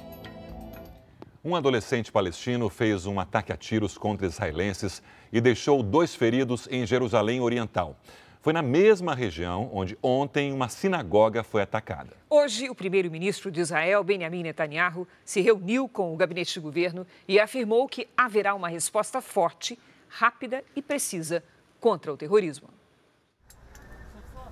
Um 1.44 1.56
adolescente 1.56 2.12
palestino 2.12 2.68
fez 2.68 3.06
um 3.06 3.18
ataque 3.18 3.52
a 3.52 3.56
tiros 3.56 3.98
contra 3.98 4.28
israelenses 4.28 5.02
e 5.32 5.40
deixou 5.40 5.82
dois 5.82 6.14
feridos 6.14 6.68
em 6.70 6.86
Jerusalém 6.86 7.40
Oriental. 7.40 7.96
Foi 8.40 8.52
na 8.52 8.62
mesma 8.62 9.16
região 9.16 9.68
onde 9.72 9.98
ontem 10.00 10.52
uma 10.52 10.68
sinagoga 10.68 11.42
foi 11.42 11.60
atacada. 11.60 12.16
Hoje, 12.30 12.70
o 12.70 12.74
primeiro-ministro 12.74 13.50
de 13.50 13.60
Israel, 13.60 14.04
Benjamin 14.04 14.44
Netanyahu, 14.44 15.08
se 15.24 15.40
reuniu 15.40 15.88
com 15.88 16.14
o 16.14 16.16
gabinete 16.16 16.54
de 16.54 16.60
governo 16.60 17.04
e 17.26 17.40
afirmou 17.40 17.88
que 17.88 18.06
haverá 18.16 18.54
uma 18.54 18.68
resposta 18.68 19.20
forte, 19.20 19.76
rápida 20.08 20.62
e 20.76 20.80
precisa 20.80 21.42
contra 21.80 22.12
o 22.12 22.16
terrorismo. 22.16 22.68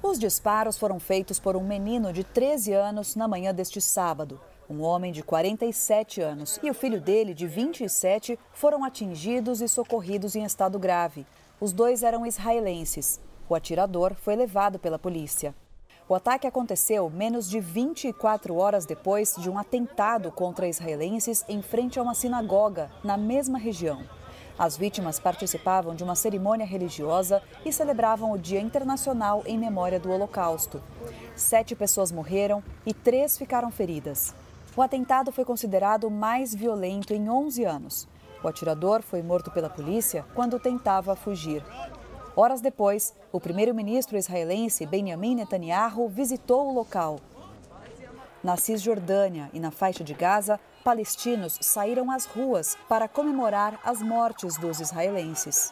Os 0.01 0.17
disparos 0.17 0.79
foram 0.79 1.01
feitos 1.01 1.41
por 1.41 1.57
um 1.57 1.65
menino 1.65 2.13
de 2.13 2.23
13 2.23 2.73
anos 2.73 3.17
na 3.17 3.27
manhã 3.27 3.53
deste 3.53 3.81
sábado. 3.81 4.41
Um 4.71 4.81
homem 4.81 5.11
de 5.11 5.25
47 5.25 6.21
anos 6.21 6.61
e 6.63 6.71
o 6.71 6.75
filho 6.75 7.01
dele, 7.01 7.35
de 7.35 7.49
27, 7.49 8.39
foram 8.53 8.85
atingidos 8.85 9.61
e 9.61 9.67
socorridos 9.67 10.37
em 10.37 10.45
estado 10.45 10.79
grave. 10.79 11.27
Os 11.61 11.73
dois 11.73 12.05
eram 12.05 12.25
israelenses. 12.25 13.21
O 13.49 13.57
atirador 13.57 14.15
foi 14.15 14.37
levado 14.37 14.79
pela 14.79 15.01
polícia. 15.01 15.53
O 16.09 16.15
ataque 16.15 16.47
aconteceu 16.47 17.11
menos 17.11 17.51
de 17.51 17.59
24 17.59 18.55
horas 18.55 18.87
depois 18.87 19.35
de 19.37 19.51
um 19.51 19.59
atentado 19.59 20.31
contra 20.31 20.69
israelenses 20.69 21.45
em 21.49 21.61
frente 21.61 21.99
a 21.99 22.03
uma 22.03 22.15
sinagoga, 22.15 22.89
na 23.03 23.17
mesma 23.17 23.59
região. 23.59 24.18
As 24.59 24.77
vítimas 24.77 25.21
participavam 25.21 25.95
de 25.95 26.03
uma 26.03 26.17
cerimônia 26.17 26.67
religiosa 26.67 27.41
e 27.65 27.73
celebravam 27.73 28.33
o 28.33 28.39
Dia 28.39 28.61
Internacional 28.61 29.45
em 29.47 29.57
memória 29.57 30.01
do 30.01 30.11
Holocausto. 30.11 30.83
Sete 31.37 31.77
pessoas 31.77 32.11
morreram 32.11 32.63
e 32.85 32.93
três 32.93 33.39
ficaram 33.39 33.71
feridas. 33.71 34.35
O 34.77 34.83
atentado 34.83 35.31
foi 35.31 35.45
considerado 35.45 36.05
o 36.05 36.11
mais 36.11 36.53
violento 36.53 37.15
em 37.15 37.31
11 37.31 37.65
anos. 37.65 38.09
O 38.43 38.49
atirador 38.49 39.01
foi 39.03 39.23
morto 39.23 39.51
pela 39.51 39.71
polícia 39.71 40.25
quando 40.35 40.59
tentava 40.59 41.15
fugir. 41.15 41.65
Horas 42.35 42.61
depois, 42.61 43.15
o 43.33 43.41
primeiro-ministro 43.41 44.17
israelense 44.17 44.87
Benjamin 44.87 45.37
Netanyahu 45.37 46.09
visitou 46.09 46.69
o 46.69 46.75
local. 46.75 47.21
Na 48.43 48.57
Cisjordânia 48.57 49.51
e 49.53 49.59
na 49.59 49.73
faixa 49.73 50.05
de 50.05 50.15
Gaza, 50.15 50.61
palestinos 50.89 51.59
saíram 51.61 52.11
às 52.11 52.25
ruas 52.25 52.75
para 52.89 53.07
comemorar 53.07 53.79
as 53.85 54.01
mortes 54.01 54.57
dos 54.57 54.81
israelenses. 54.81 55.71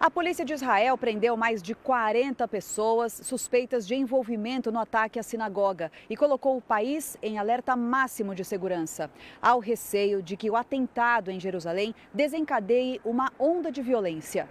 A 0.00 0.10
polícia 0.10 0.44
de 0.44 0.52
Israel 0.52 0.98
prendeu 0.98 1.36
mais 1.36 1.62
de 1.62 1.72
40 1.72 2.48
pessoas 2.48 3.12
suspeitas 3.12 3.86
de 3.86 3.94
envolvimento 3.94 4.72
no 4.72 4.80
ataque 4.80 5.20
à 5.20 5.22
sinagoga 5.22 5.92
e 6.10 6.16
colocou 6.16 6.56
o 6.56 6.60
país 6.60 7.16
em 7.22 7.38
alerta 7.38 7.76
máximo 7.76 8.34
de 8.34 8.44
segurança. 8.44 9.08
Há 9.40 9.54
o 9.54 9.60
receio 9.60 10.20
de 10.20 10.36
que 10.36 10.50
o 10.50 10.56
atentado 10.56 11.30
em 11.30 11.38
Jerusalém 11.38 11.94
desencadeie 12.12 13.00
uma 13.04 13.32
onda 13.38 13.70
de 13.70 13.82
violência. 13.82 14.48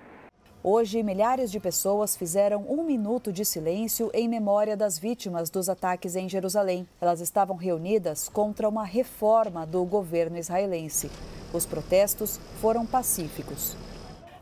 Hoje, 0.67 1.03
milhares 1.03 1.51
de 1.51 1.59
pessoas 1.59 2.17
fizeram 2.17 2.65
um 2.67 2.83
minuto 2.83 3.31
de 3.31 3.45
silêncio 3.45 4.09
em 4.15 4.27
memória 4.27 4.75
das 4.75 4.97
vítimas 4.97 5.47
dos 5.47 5.69
ataques 5.69 6.15
em 6.15 6.27
Jerusalém. 6.27 6.87
Elas 6.99 7.21
estavam 7.21 7.55
reunidas 7.55 8.27
contra 8.27 8.67
uma 8.67 8.83
reforma 8.83 9.63
do 9.63 9.85
governo 9.85 10.39
israelense. 10.39 11.11
Os 11.53 11.67
protestos 11.67 12.39
foram 12.59 12.83
pacíficos. 12.83 13.77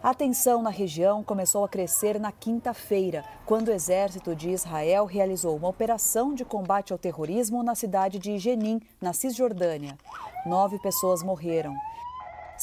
A 0.01 0.13
tensão 0.13 0.61
na 0.61 0.69
região 0.69 1.21
começou 1.25 1.65
a 1.65 1.67
crescer 1.67 2.17
na 2.17 2.31
quinta-feira, 2.31 3.25
quando 3.45 3.67
o 3.67 3.73
exército 3.73 4.33
de 4.33 4.49
Israel 4.49 5.03
realizou 5.03 5.57
uma 5.57 5.67
operação 5.67 6.33
de 6.33 6.45
combate 6.45 6.93
ao 6.93 6.97
terrorismo 6.97 7.61
na 7.63 7.75
cidade 7.75 8.17
de 8.17 8.39
Jenin, 8.39 8.79
na 9.01 9.11
Cisjordânia. 9.11 9.97
Nove 10.45 10.79
pessoas 10.79 11.21
morreram. 11.21 11.75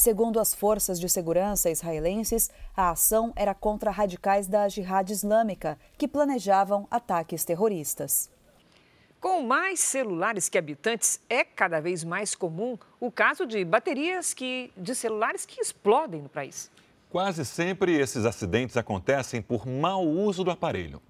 Segundo 0.01 0.41
as 0.41 0.55
forças 0.55 0.99
de 0.99 1.11
segurança 1.11 1.69
israelenses, 1.69 2.49
a 2.75 2.89
ação 2.89 3.35
era 3.37 3.55
contra 3.55 3.91
radicais 3.91 4.47
da 4.47 4.67
Jihad 4.67 5.11
Islâmica, 5.11 5.79
que 5.99 6.09
planejavam 6.09 6.89
ataques 6.91 7.45
terroristas. 7.45 8.31
Com 9.21 9.43
mais 9.43 9.79
celulares 9.79 10.49
que 10.49 10.57
habitantes, 10.57 11.21
é 11.29 11.45
cada 11.45 11.83
vez 11.83 12.03
mais 12.03 12.35
comum 12.35 12.79
o 12.99 13.13
caso 13.13 13.45
de 13.45 13.63
baterias 13.63 14.33
que, 14.33 14.73
de 14.75 14.95
celulares 14.95 15.45
que 15.45 15.61
explodem 15.61 16.23
no 16.23 16.31
país. 16.31 16.71
Quase 17.11 17.45
sempre 17.45 17.95
esses 17.95 18.25
acidentes 18.25 18.79
acontecem 18.79 19.43
por 19.43 19.67
mau 19.67 20.03
uso 20.03 20.43
do 20.43 20.51
aparelho. 20.51 21.03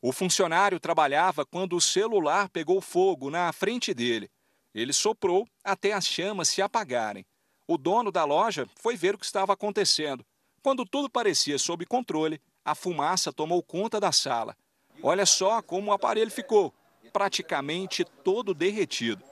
O 0.00 0.12
funcionário 0.12 0.78
trabalhava 0.78 1.44
quando 1.44 1.74
o 1.74 1.80
celular 1.80 2.48
pegou 2.50 2.80
fogo 2.80 3.30
na 3.30 3.52
frente 3.52 3.92
dele. 3.92 4.30
Ele 4.72 4.92
soprou 4.92 5.44
até 5.64 5.92
as 5.92 6.06
chamas 6.06 6.48
se 6.48 6.62
apagarem. 6.62 7.26
O 7.66 7.78
dono 7.78 8.10
da 8.10 8.24
loja 8.24 8.66
foi 8.76 8.96
ver 8.96 9.14
o 9.14 9.18
que 9.18 9.24
estava 9.24 9.52
acontecendo. 9.52 10.24
Quando 10.62 10.84
tudo 10.84 11.08
parecia 11.08 11.58
sob 11.58 11.84
controle, 11.86 12.40
a 12.64 12.74
fumaça 12.74 13.32
tomou 13.32 13.62
conta 13.62 13.98
da 13.98 14.12
sala. 14.12 14.56
Olha 15.02 15.26
só 15.26 15.62
como 15.62 15.90
o 15.90 15.94
aparelho 15.94 16.30
ficou, 16.30 16.72
praticamente 17.12 18.04
todo 18.04 18.54
derretido. 18.54 19.24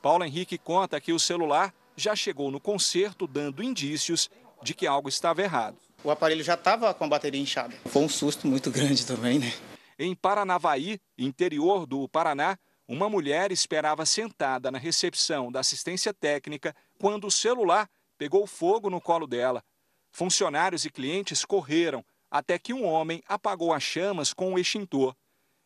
Paulo 0.00 0.24
Henrique 0.24 0.56
conta 0.56 1.00
que 1.00 1.12
o 1.12 1.18
celular 1.18 1.74
já 1.96 2.16
chegou 2.16 2.50
no 2.50 2.60
concerto 2.60 3.26
dando 3.26 3.62
indícios 3.62 4.30
de 4.62 4.74
que 4.74 4.86
algo 4.86 5.08
estava 5.08 5.42
errado. 5.42 5.76
O 6.02 6.10
aparelho 6.10 6.42
já 6.42 6.54
estava 6.54 6.94
com 6.94 7.04
a 7.04 7.08
bateria 7.08 7.40
inchada. 7.40 7.74
Foi 7.86 8.02
um 8.02 8.08
susto 8.08 8.46
muito 8.46 8.70
grande 8.70 9.04
também, 9.06 9.38
né? 9.38 9.52
Em 9.98 10.14
Paranavaí, 10.14 10.98
interior 11.18 11.84
do 11.84 12.08
Paraná, 12.08 12.58
uma 12.88 13.08
mulher 13.08 13.52
esperava 13.52 14.06
sentada 14.06 14.70
na 14.70 14.78
recepção 14.78 15.52
da 15.52 15.60
assistência 15.60 16.12
técnica 16.14 16.74
quando 17.00 17.28
o 17.28 17.30
celular 17.30 17.88
pegou 18.18 18.46
fogo 18.46 18.90
no 18.90 19.00
colo 19.00 19.26
dela. 19.26 19.64
Funcionários 20.12 20.84
e 20.84 20.90
clientes 20.90 21.46
correram 21.46 22.04
até 22.30 22.58
que 22.58 22.74
um 22.74 22.84
homem 22.84 23.22
apagou 23.26 23.72
as 23.72 23.82
chamas 23.82 24.34
com 24.34 24.50
o 24.50 24.52
um 24.52 24.58
extintor. 24.58 25.16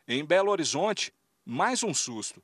Em 0.07 0.23
Belo 0.23 0.49
Horizonte, 0.49 1.13
mais 1.43 1.83
um 1.83 1.93
susto. 1.93 2.41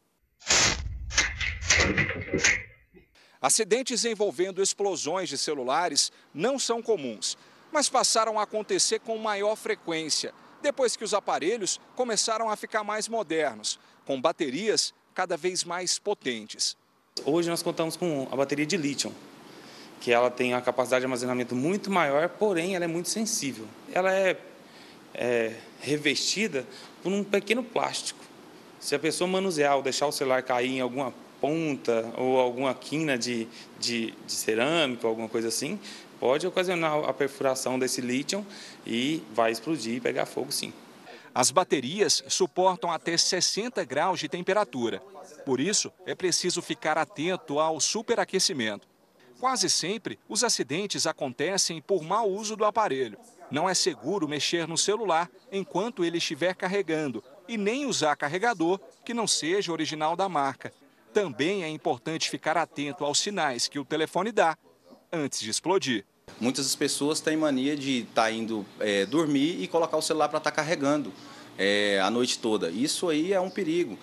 Acidentes 3.40 4.04
envolvendo 4.04 4.62
explosões 4.62 5.30
de 5.30 5.38
celulares 5.38 6.12
não 6.34 6.60
são 6.60 6.82
comuns, 6.82 7.38
mas 7.72 7.88
passaram 7.88 8.38
a 8.38 8.44
acontecer 8.44 9.00
com 9.00 9.18
maior 9.18 9.56
frequência 9.56 10.34
depois 10.62 10.98
que 10.98 11.04
os 11.04 11.14
aparelhos 11.14 11.80
começaram 11.96 12.50
a 12.50 12.58
ficar 12.58 12.84
mais 12.84 13.08
modernos 13.08 13.80
com 14.06 14.22
baterias 14.22 14.94
cada 15.14 15.38
vez 15.38 15.64
mais 15.64 15.98
potentes. 15.98 16.78
Hoje 17.26 17.50
nós 17.50 17.62
contamos 17.62 17.96
com 17.96 18.28
a 18.32 18.36
bateria 18.36 18.66
de 18.66 18.76
lítio, 18.78 19.14
que 20.00 20.12
ela 20.12 20.32
tem 20.32 20.54
uma 20.54 20.62
capacidade 20.62 21.02
de 21.02 21.06
armazenamento 21.06 21.56
muito 21.56 21.92
maior, 21.92 22.30
porém 22.30 22.74
ela 22.74 22.86
é 22.86 22.88
muito 22.88 23.10
sensível. 23.10 23.68
Ela 23.94 24.12
é, 24.12 24.38
é 25.14 25.54
revestida 25.82 26.66
por 27.04 27.12
um 27.12 27.24
pequeno 27.24 27.64
plástico. 27.64 28.20
Se 28.80 28.96
a 28.96 29.00
pessoa 29.00 29.28
manusear 29.28 29.76
ou 29.76 29.84
deixar 29.84 30.08
o 30.08 30.12
celular 30.12 30.42
cair 30.42 30.72
em 30.72 30.80
alguma 30.80 31.14
ponta 31.40 32.12
ou 32.18 32.40
alguma 32.40 32.74
quina 32.74 33.18
de, 33.18 33.48
de, 33.80 34.14
de 34.26 34.32
cerâmica, 34.32 35.06
alguma 35.06 35.30
coisa 35.30 35.50
assim, 35.50 35.80
pode 36.20 36.48
ocasionar 36.48 37.08
a 37.08 37.14
perfuração 37.14 37.78
desse 37.78 38.02
lítio 38.02 38.44
e 38.88 39.22
vai 39.34 39.52
explodir 39.52 39.96
e 39.96 40.00
pegar 40.00 40.26
fogo 40.26 40.52
sim. 40.52 40.74
As 41.34 41.50
baterias 41.50 42.24
suportam 42.28 42.92
até 42.92 43.16
60 43.18 43.84
graus 43.86 44.20
de 44.20 44.28
temperatura. 44.28 45.00
Por 45.46 45.60
isso, 45.60 45.92
é 46.06 46.14
preciso 46.14 46.62
ficar 46.62 46.98
atento 46.98 47.60
ao 47.60 47.80
superaquecimento. 47.80 48.88
Quase 49.40 49.70
sempre, 49.70 50.20
os 50.28 50.44
acidentes 50.44 51.08
acontecem 51.08 51.82
por 51.82 52.04
mau 52.04 52.30
uso 52.30 52.56
do 52.56 52.66
aparelho. 52.66 53.18
Não 53.50 53.70
é 53.70 53.74
seguro 53.74 54.28
mexer 54.28 54.68
no 54.68 54.78
celular 54.78 55.30
enquanto 55.52 56.06
ele 56.06 56.18
estiver 56.18 56.54
carregando 56.54 57.24
e 57.48 57.58
nem 57.58 57.86
usar 57.86 58.16
carregador 58.16 58.80
que 59.04 59.14
não 59.14 59.26
seja 59.26 59.72
original 59.72 60.16
da 60.16 60.30
marca. 60.30 60.72
Também 61.14 61.64
é 61.64 61.70
importante 61.70 62.30
ficar 62.30 62.56
atento 62.56 63.04
aos 63.04 63.20
sinais 63.20 63.68
que 63.68 63.80
o 63.80 63.86
telefone 63.86 64.32
dá 64.32 64.58
antes 65.12 65.40
de 65.40 65.50
explodir. 65.50 66.06
Muitas 66.42 66.76
pessoas 66.76 67.22
têm 67.22 67.38
mania 67.38 67.76
de 67.78 68.00
estar 68.00 68.24
tá 68.24 68.32
indo 68.32 68.66
é, 68.80 69.06
dormir 69.06 69.62
e 69.62 69.68
colocar 69.68 69.96
o 69.96 70.02
celular 70.02 70.28
para 70.28 70.40
estar 70.40 70.50
tá 70.50 70.56
carregando 70.56 71.14
é, 71.56 72.02
a 72.02 72.10
noite 72.10 72.40
toda. 72.40 72.72
Isso 72.72 73.10
aí 73.10 73.32
é 73.32 73.40
um 73.40 73.52
perigo. 73.52 73.96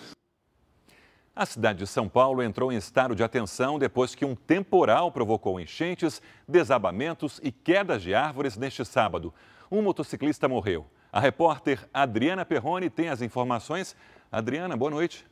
A 1.35 1.45
cidade 1.45 1.79
de 1.79 1.87
São 1.87 2.07
Paulo 2.07 2.41
entrou 2.41 2.71
em 2.71 2.77
estado 2.77 3.13
de 3.13 3.23
atenção 3.23 3.77
depois 3.77 4.15
que 4.15 4.23
um 4.23 4.35
temporal 4.35 5.11
provocou 5.11 5.59
enchentes, 5.59 6.21
desabamentos 6.47 7.41
e 7.43 7.51
quedas 7.51 8.01
de 8.01 8.13
árvores 8.13 8.55
neste 8.55 8.85
sábado. 8.85 9.33
Um 9.69 9.81
motociclista 9.81 10.47
morreu. 10.47 10.85
A 11.11 11.19
repórter 11.19 11.89
Adriana 11.93 12.45
Perrone 12.45 12.89
tem 12.89 13.09
as 13.09 13.21
informações. 13.21 13.97
Adriana, 14.31 14.77
boa 14.77 14.91
noite. 14.91 15.25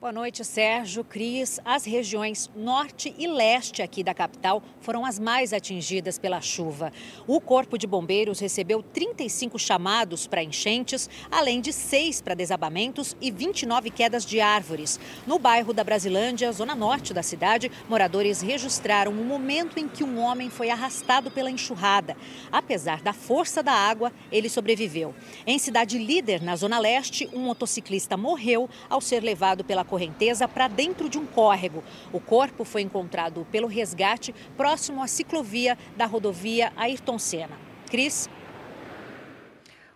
Boa 0.00 0.12
noite, 0.12 0.42
Sérgio, 0.46 1.04
Cris. 1.04 1.60
As 1.62 1.84
regiões 1.84 2.50
norte 2.56 3.14
e 3.18 3.26
leste 3.26 3.82
aqui 3.82 4.02
da 4.02 4.14
capital 4.14 4.62
foram 4.80 5.04
as 5.04 5.18
mais 5.18 5.52
atingidas 5.52 6.18
pela 6.18 6.40
chuva. 6.40 6.90
O 7.26 7.38
Corpo 7.38 7.76
de 7.76 7.86
Bombeiros 7.86 8.40
recebeu 8.40 8.82
35 8.82 9.58
chamados 9.58 10.26
para 10.26 10.42
enchentes, 10.42 11.10
além 11.30 11.60
de 11.60 11.70
seis 11.70 12.18
para 12.18 12.32
desabamentos 12.32 13.14
e 13.20 13.30
29 13.30 13.90
quedas 13.90 14.24
de 14.24 14.40
árvores. 14.40 14.98
No 15.26 15.38
bairro 15.38 15.74
da 15.74 15.84
Brasilândia, 15.84 16.50
zona 16.50 16.74
norte 16.74 17.12
da 17.12 17.22
cidade, 17.22 17.70
moradores 17.86 18.40
registraram 18.40 19.12
o 19.12 19.22
momento 19.22 19.78
em 19.78 19.86
que 19.86 20.02
um 20.02 20.18
homem 20.18 20.48
foi 20.48 20.70
arrastado 20.70 21.30
pela 21.30 21.50
enxurrada. 21.50 22.16
Apesar 22.50 23.02
da 23.02 23.12
força 23.12 23.62
da 23.62 23.74
água, 23.74 24.10
ele 24.32 24.48
sobreviveu. 24.48 25.14
Em 25.46 25.58
cidade 25.58 25.98
líder, 25.98 26.40
na 26.40 26.56
zona 26.56 26.78
leste, 26.78 27.28
um 27.34 27.40
motociclista 27.40 28.16
morreu 28.16 28.66
ao 28.88 29.02
ser 29.02 29.22
levado 29.22 29.62
pela 29.62 29.89
correnteza 29.90 30.46
para 30.46 30.68
dentro 30.68 31.08
de 31.08 31.18
um 31.18 31.26
córrego. 31.26 31.82
O 32.12 32.20
corpo 32.20 32.64
foi 32.64 32.80
encontrado 32.80 33.44
pelo 33.50 33.66
resgate 33.66 34.32
próximo 34.56 35.02
à 35.02 35.08
ciclovia 35.08 35.76
da 35.96 36.06
rodovia 36.06 36.72
Ayrton 36.76 37.18
Senna. 37.18 37.58
Cris. 37.90 38.30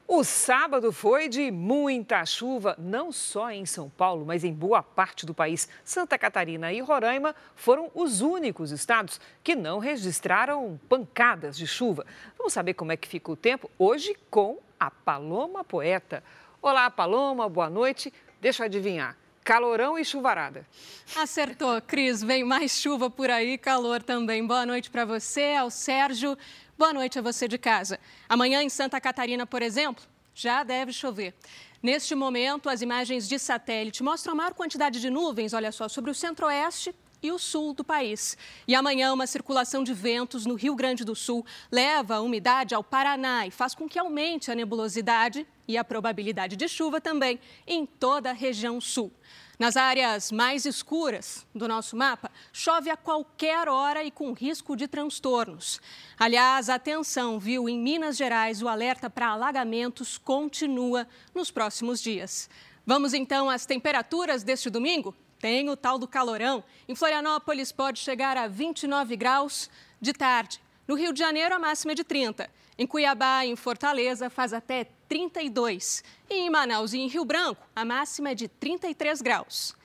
O 0.07 0.23
sábado 0.23 0.93
foi 0.93 1.29
de 1.29 1.51
muita 1.51 2.27
chuva, 2.27 2.77
não 2.79 3.11
só 3.11 3.51
em 3.51 3.65
São 3.65 3.89
Paulo, 3.89 4.27
mas 4.27 4.45
em 4.45 4.53
boa 4.53 4.83
parte 4.83 5.25
do 5.25 5.33
país. 5.33 5.67
Santa 5.83 6.19
Catarina 6.19 6.71
e 6.73 6.81
Roraima 6.81 7.35
foram 7.57 7.91
os 7.95 8.21
únicos 8.21 8.71
estados 8.71 9.19
que 9.43 9.57
não 9.57 9.79
registraram 9.79 10.79
pancadas 10.91 11.57
de 11.57 11.67
chuva. 11.67 12.05
Vamos 12.37 12.53
saber 12.53 12.75
como 12.75 12.93
é 12.93 12.99
que 12.99 13.09
fica 13.09 13.33
o 13.33 13.37
tempo 13.37 13.71
hoje 13.79 14.15
com 14.29 14.59
a 14.79 14.91
Paloma 14.91 15.65
Poeta. 15.65 16.23
Olá, 16.61 16.91
Paloma, 16.91 17.49
boa 17.49 17.71
noite. 17.71 18.13
Deixa 18.43 18.63
eu 18.63 18.67
adivinhar. 18.67 19.17
Calorão 19.45 19.99
e 19.99 20.05
chuvarada. 20.07 20.67
Acertou, 21.15 21.79
Cris. 21.83 22.23
Vem 22.23 22.43
mais 22.43 22.81
chuva 22.81 23.11
por 23.11 23.31
aí, 23.31 23.59
calor 23.59 24.03
também. 24.03 24.45
Boa 24.47 24.65
noite 24.65 24.91
para 24.91 25.05
você, 25.05 25.55
ao 25.55 25.71
Sérgio. 25.71 26.37
Boa 26.79 26.95
noite 26.95 27.19
a 27.19 27.23
você 27.23 27.47
de 27.47 27.59
casa. 27.59 28.01
Amanhã 28.27 28.63
em 28.63 28.71
Santa 28.71 28.99
Catarina, 28.99 29.47
por 29.47 29.61
exemplo, 29.61 30.03
já 30.35 30.65
deve 30.65 30.95
chover. 30.95 31.35
Neste 31.83 32.15
momento, 32.15 32.71
as 32.71 32.81
imagens 32.81 33.29
de 33.29 33.39
satélite 33.39 34.03
mostram 34.03 34.33
a 34.33 34.37
maior 34.37 34.55
quantidade 34.55 34.99
de 34.99 35.11
nuvens, 35.11 35.53
olha 35.53 35.71
só, 35.71 35.91
sobre 35.91 36.11
o 36.11 36.15
centro-oeste 36.15 36.95
e 37.25 37.33
o 37.33 37.39
sul 37.39 37.73
do 37.73 37.83
país. 37.83 38.37
E 38.69 38.75
amanhã, 38.75 39.11
uma 39.13 39.27
circulação 39.27 39.83
de 39.83 39.95
ventos 39.95 40.45
no 40.45 40.55
Rio 40.55 40.75
Grande 40.75 41.05
do 41.05 41.17
Sul 41.17 41.45
leva 41.73 42.17
a 42.17 42.21
umidade 42.21 42.75
ao 42.75 42.85
Paraná 42.85 43.47
e 43.47 43.51
faz 43.51 43.75
com 43.75 43.89
que 43.89 43.99
aumente 43.99 44.51
a 44.51 44.55
nebulosidade 44.55 45.47
e 45.67 45.79
a 45.79 45.83
probabilidade 45.83 46.55
de 46.55 46.69
chuva 46.69 47.01
também 47.01 47.41
em 47.67 47.87
toda 47.87 48.29
a 48.29 48.35
região 48.35 48.79
sul. 48.79 49.11
Nas 49.59 49.75
áreas 49.75 50.31
mais 50.31 50.67
escuras 50.67 51.47
do 51.55 51.67
nosso 51.67 51.97
mapa, 51.97 52.31
chove 52.53 52.91
a 52.91 52.97
qualquer 52.97 53.69
hora 53.69 54.05
e 54.05 54.11
com 54.11 54.33
risco 54.33 54.77
de 54.77 54.87
transtornos. 54.87 55.81
Aliás, 56.19 56.69
atenção, 56.69 57.39
viu? 57.39 57.69
Em 57.69 57.79
Minas 57.79 58.19
Gerais, 58.19 58.61
o 58.61 58.69
alerta 58.69 59.09
para 59.09 59.29
alagamentos 59.29 60.19
continua 60.19 61.07
nos 61.35 61.51
próximos 61.51 62.03
dias. 62.03 62.51
Vamos 62.85 63.15
então 63.15 63.49
às 63.49 63.65
temperaturas 63.65 64.43
deste 64.43 64.69
domingo? 64.69 65.15
Tem 65.45 65.69
o 65.69 65.77
tal 65.77 65.99
do 65.99 66.09
calorão. 66.09 66.65
Em 66.89 66.95
Florianópolis 66.95 67.71
pode 67.71 67.99
chegar 67.99 68.35
a 68.35 68.49
29 68.49 69.15
graus 69.15 69.69
de 70.01 70.15
tarde. 70.15 70.59
No 70.89 70.95
Rio 70.95 71.13
de 71.13 71.19
Janeiro, 71.19 71.55
a 71.55 71.59
máxima 71.59 71.93
é 71.93 71.95
de 71.95 72.03
30. 72.03 72.49
Em 72.79 72.87
Cuiabá 72.87 73.45
e 73.45 73.51
em 73.51 73.55
Fortaleza, 73.55 74.31
faz 74.31 74.55
até 74.55 74.85
32. 75.07 76.03
E 76.31 76.35
em 76.35 76.49
Manaus 76.49 76.95
e 76.95 76.99
em 76.99 77.09
Rio 77.09 77.27
Branco, 77.27 77.63
a 77.77 77.85
máxima 77.85 78.31
é 78.31 78.35
de 78.35 78.49
33 78.49 79.21
graus. 79.21 79.77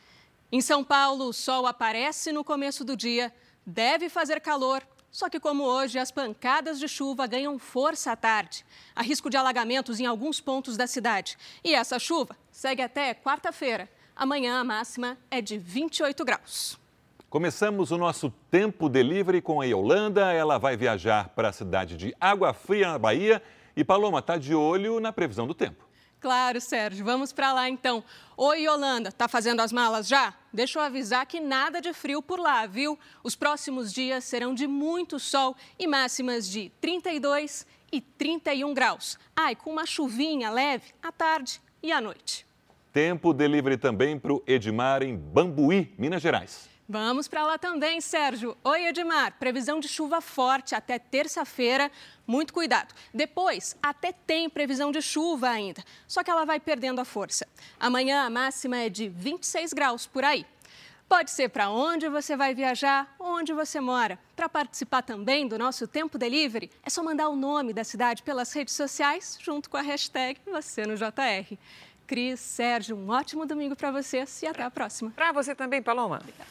Em 0.50 0.62
São 0.62 0.82
Paulo, 0.82 1.26
o 1.26 1.34
sol 1.34 1.68
aparece 1.68 2.32
no 2.32 2.42
começo 2.42 2.86
do 2.86 2.96
dia, 2.96 3.30
deve 3.66 4.08
fazer 4.08 4.40
calor, 4.40 4.82
só 5.12 5.28
que 5.28 5.42
como 5.42 5.66
hoje, 5.66 6.00
as 6.00 6.10
pancadas 6.10 6.80
de 6.80 6.88
chuva 6.88 7.28
ganham 7.28 7.60
força 7.60 8.14
à 8.14 8.16
tarde. 8.16 8.66
Há 8.96 9.02
risco 9.02 9.30
de 9.30 9.36
alagamentos 9.36 10.00
em 10.00 10.06
alguns 10.06 10.40
pontos 10.40 10.78
da 10.78 10.88
cidade. 10.88 11.38
E 11.62 11.76
essa 11.76 12.00
chuva 12.00 12.38
segue 12.50 12.82
até 12.82 13.14
quarta-feira. 13.14 13.90
Amanhã 14.20 14.60
a 14.60 14.66
máxima 14.66 15.18
é 15.32 15.40
de 15.40 15.58
28 15.58 16.26
graus. 16.26 16.78
Começamos 17.30 17.90
o 17.90 17.98
nosso 17.98 18.30
tempo 18.52 18.90
delivery 18.90 19.42
com 19.42 19.62
a 19.62 19.66
Yolanda. 19.66 20.34
Ela 20.34 20.58
vai 20.58 20.76
viajar 20.76 21.30
para 21.30 21.48
a 21.48 21.54
cidade 21.54 21.96
de 21.96 22.14
Água 22.20 22.54
Fria, 22.54 22.90
na 22.90 23.00
Bahia. 23.00 23.42
E 23.78 23.82
Paloma 23.82 24.20
está 24.20 24.36
de 24.36 24.54
olho 24.54 25.00
na 25.00 25.14
previsão 25.14 25.48
do 25.48 25.54
tempo. 25.54 25.88
Claro, 26.20 26.60
Sérgio. 26.60 27.06
Vamos 27.06 27.32
para 27.32 27.54
lá 27.54 27.70
então. 27.70 28.04
Oi, 28.36 28.64
Yolanda, 28.64 29.10
tá 29.10 29.30
fazendo 29.30 29.62
as 29.62 29.72
malas 29.72 30.06
já? 30.06 30.34
Deixa 30.52 30.80
eu 30.80 30.84
avisar 30.84 31.26
que 31.26 31.40
nada 31.40 31.80
de 31.80 31.94
frio 31.94 32.22
por 32.22 32.42
lá, 32.42 32.66
viu? 32.66 33.00
Os 33.24 33.38
próximos 33.38 33.94
dias 33.94 34.26
serão 34.26 34.54
de 34.54 34.68
muito 34.68 35.18
sol 35.18 35.56
e 35.80 35.88
máximas 35.88 36.46
de 36.46 36.74
32 36.82 37.66
e 37.90 38.02
31 38.02 38.74
graus. 38.74 39.18
Ai, 39.34 39.56
com 39.56 39.72
uma 39.72 39.86
chuvinha 39.86 40.50
leve 40.50 40.92
à 41.02 41.10
tarde 41.10 41.62
e 41.82 41.90
à 41.90 42.02
noite. 42.02 42.49
Tempo 42.92 43.34
delivery 43.34 43.78
também 43.78 44.18
para 44.18 44.34
o 44.34 44.42
Edmar 44.48 45.04
em 45.04 45.16
Bambuí, 45.16 45.94
Minas 45.96 46.24
Gerais. 46.24 46.68
Vamos 46.92 47.28
para 47.28 47.46
lá 47.46 47.56
também, 47.56 48.02
Sérgio. 48.02 48.58
Oi, 48.64 48.88
Edmar. 48.88 49.38
Previsão 49.40 49.80
de 49.80 49.88
chuva 49.88 50.22
forte 50.22 50.74
até 50.74 50.98
terça-feira. 50.98 51.92
Muito 52.26 52.52
cuidado. 52.52 52.96
Depois, 53.14 53.78
até 53.84 54.12
tem 54.12 54.50
previsão 54.50 54.92
de 54.92 55.04
chuva 55.04 55.50
ainda, 55.50 55.84
só 56.08 56.24
que 56.24 56.32
ela 56.32 56.46
vai 56.46 56.60
perdendo 56.60 57.00
a 57.00 57.06
força. 57.06 57.48
Amanhã 57.80 58.24
a 58.24 58.30
máxima 58.30 58.78
é 58.78 58.90
de 58.90 59.08
26 59.08 59.72
graus 59.72 60.08
por 60.08 60.24
aí. 60.24 60.44
Pode 61.08 61.32
ser 61.32 61.50
para 61.50 61.72
onde 61.72 62.08
você 62.08 62.38
vai 62.38 62.54
viajar, 62.54 63.16
onde 63.20 63.52
você 63.54 63.80
mora. 63.80 64.20
Para 64.36 64.48
participar 64.48 65.02
também 65.02 65.48
do 65.48 65.58
nosso 65.58 65.88
Tempo 65.88 66.20
Delivery, 66.20 66.70
é 66.84 66.90
só 66.90 67.04
mandar 67.04 67.30
o 67.30 67.36
nome 67.36 67.74
da 67.74 67.84
cidade 67.84 68.22
pelas 68.22 68.54
redes 68.54 68.76
sociais, 68.76 69.36
junto 69.42 69.70
com 69.72 69.78
a 69.78 69.82
hashtag 69.82 70.40
você 70.46 70.86
no 70.86 70.96
JR. 70.96 71.58
Cris, 72.10 72.40
Sérgio, 72.40 72.98
um 72.98 73.12
ótimo 73.12 73.46
domingo 73.46 73.76
para 73.76 73.92
vocês 73.92 74.42
e 74.42 74.48
até 74.48 74.64
a 74.64 74.72
próxima. 74.72 75.12
Para 75.12 75.32
você 75.32 75.54
também, 75.54 75.80
Paloma. 75.80 76.18
Obrigada. 76.18 76.50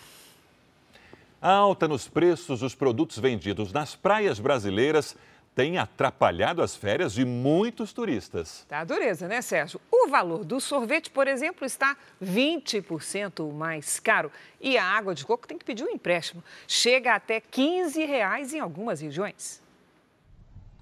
A 1.42 1.50
alta 1.50 1.88
nos 1.88 2.06
preços 2.06 2.60
dos 2.60 2.76
produtos 2.76 3.18
vendidos 3.18 3.72
nas 3.72 3.96
praias 3.96 4.38
brasileiras 4.38 5.16
tem 5.56 5.76
atrapalhado 5.76 6.62
as 6.62 6.76
férias 6.76 7.12
de 7.12 7.24
muitos 7.24 7.92
turistas. 7.92 8.64
Tá 8.68 8.84
dureza, 8.84 9.26
né, 9.26 9.42
Sérgio? 9.42 9.80
O 9.90 10.06
valor 10.06 10.44
do 10.44 10.60
sorvete, 10.60 11.10
por 11.10 11.26
exemplo, 11.26 11.66
está 11.66 11.96
20% 12.22 13.52
mais 13.52 13.98
caro. 13.98 14.30
E 14.60 14.78
a 14.78 14.84
água 14.84 15.12
de 15.12 15.26
coco 15.26 15.48
tem 15.48 15.58
que 15.58 15.64
pedir 15.64 15.82
um 15.82 15.90
empréstimo. 15.90 16.40
Chega 16.68 17.16
até 17.16 17.40
15 17.40 18.04
reais 18.04 18.54
em 18.54 18.60
algumas 18.60 19.00
regiões. 19.00 19.60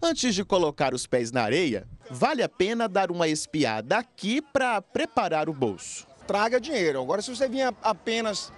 Antes 0.03 0.35
de 0.35 0.45
colocar 0.45 0.93
os 0.93 1.07
pés 1.07 1.33
na 1.33 1.43
areia, 1.43 1.87
vale 2.11 2.43
a 2.43 2.49
pena 2.49 2.87
dar 2.87 3.11
uma 3.11 3.29
espiada 3.29 3.97
aqui 3.97 4.43
para 4.43 4.81
preparar 4.83 5.49
o 5.49 5.55
bolso. 5.55 6.07
traga 6.27 6.61
dinheiro. 6.61 7.01
Agora, 7.01 7.23
se 7.23 7.35
você 7.35 7.49
vier 7.49 7.73
apenas 7.83 8.53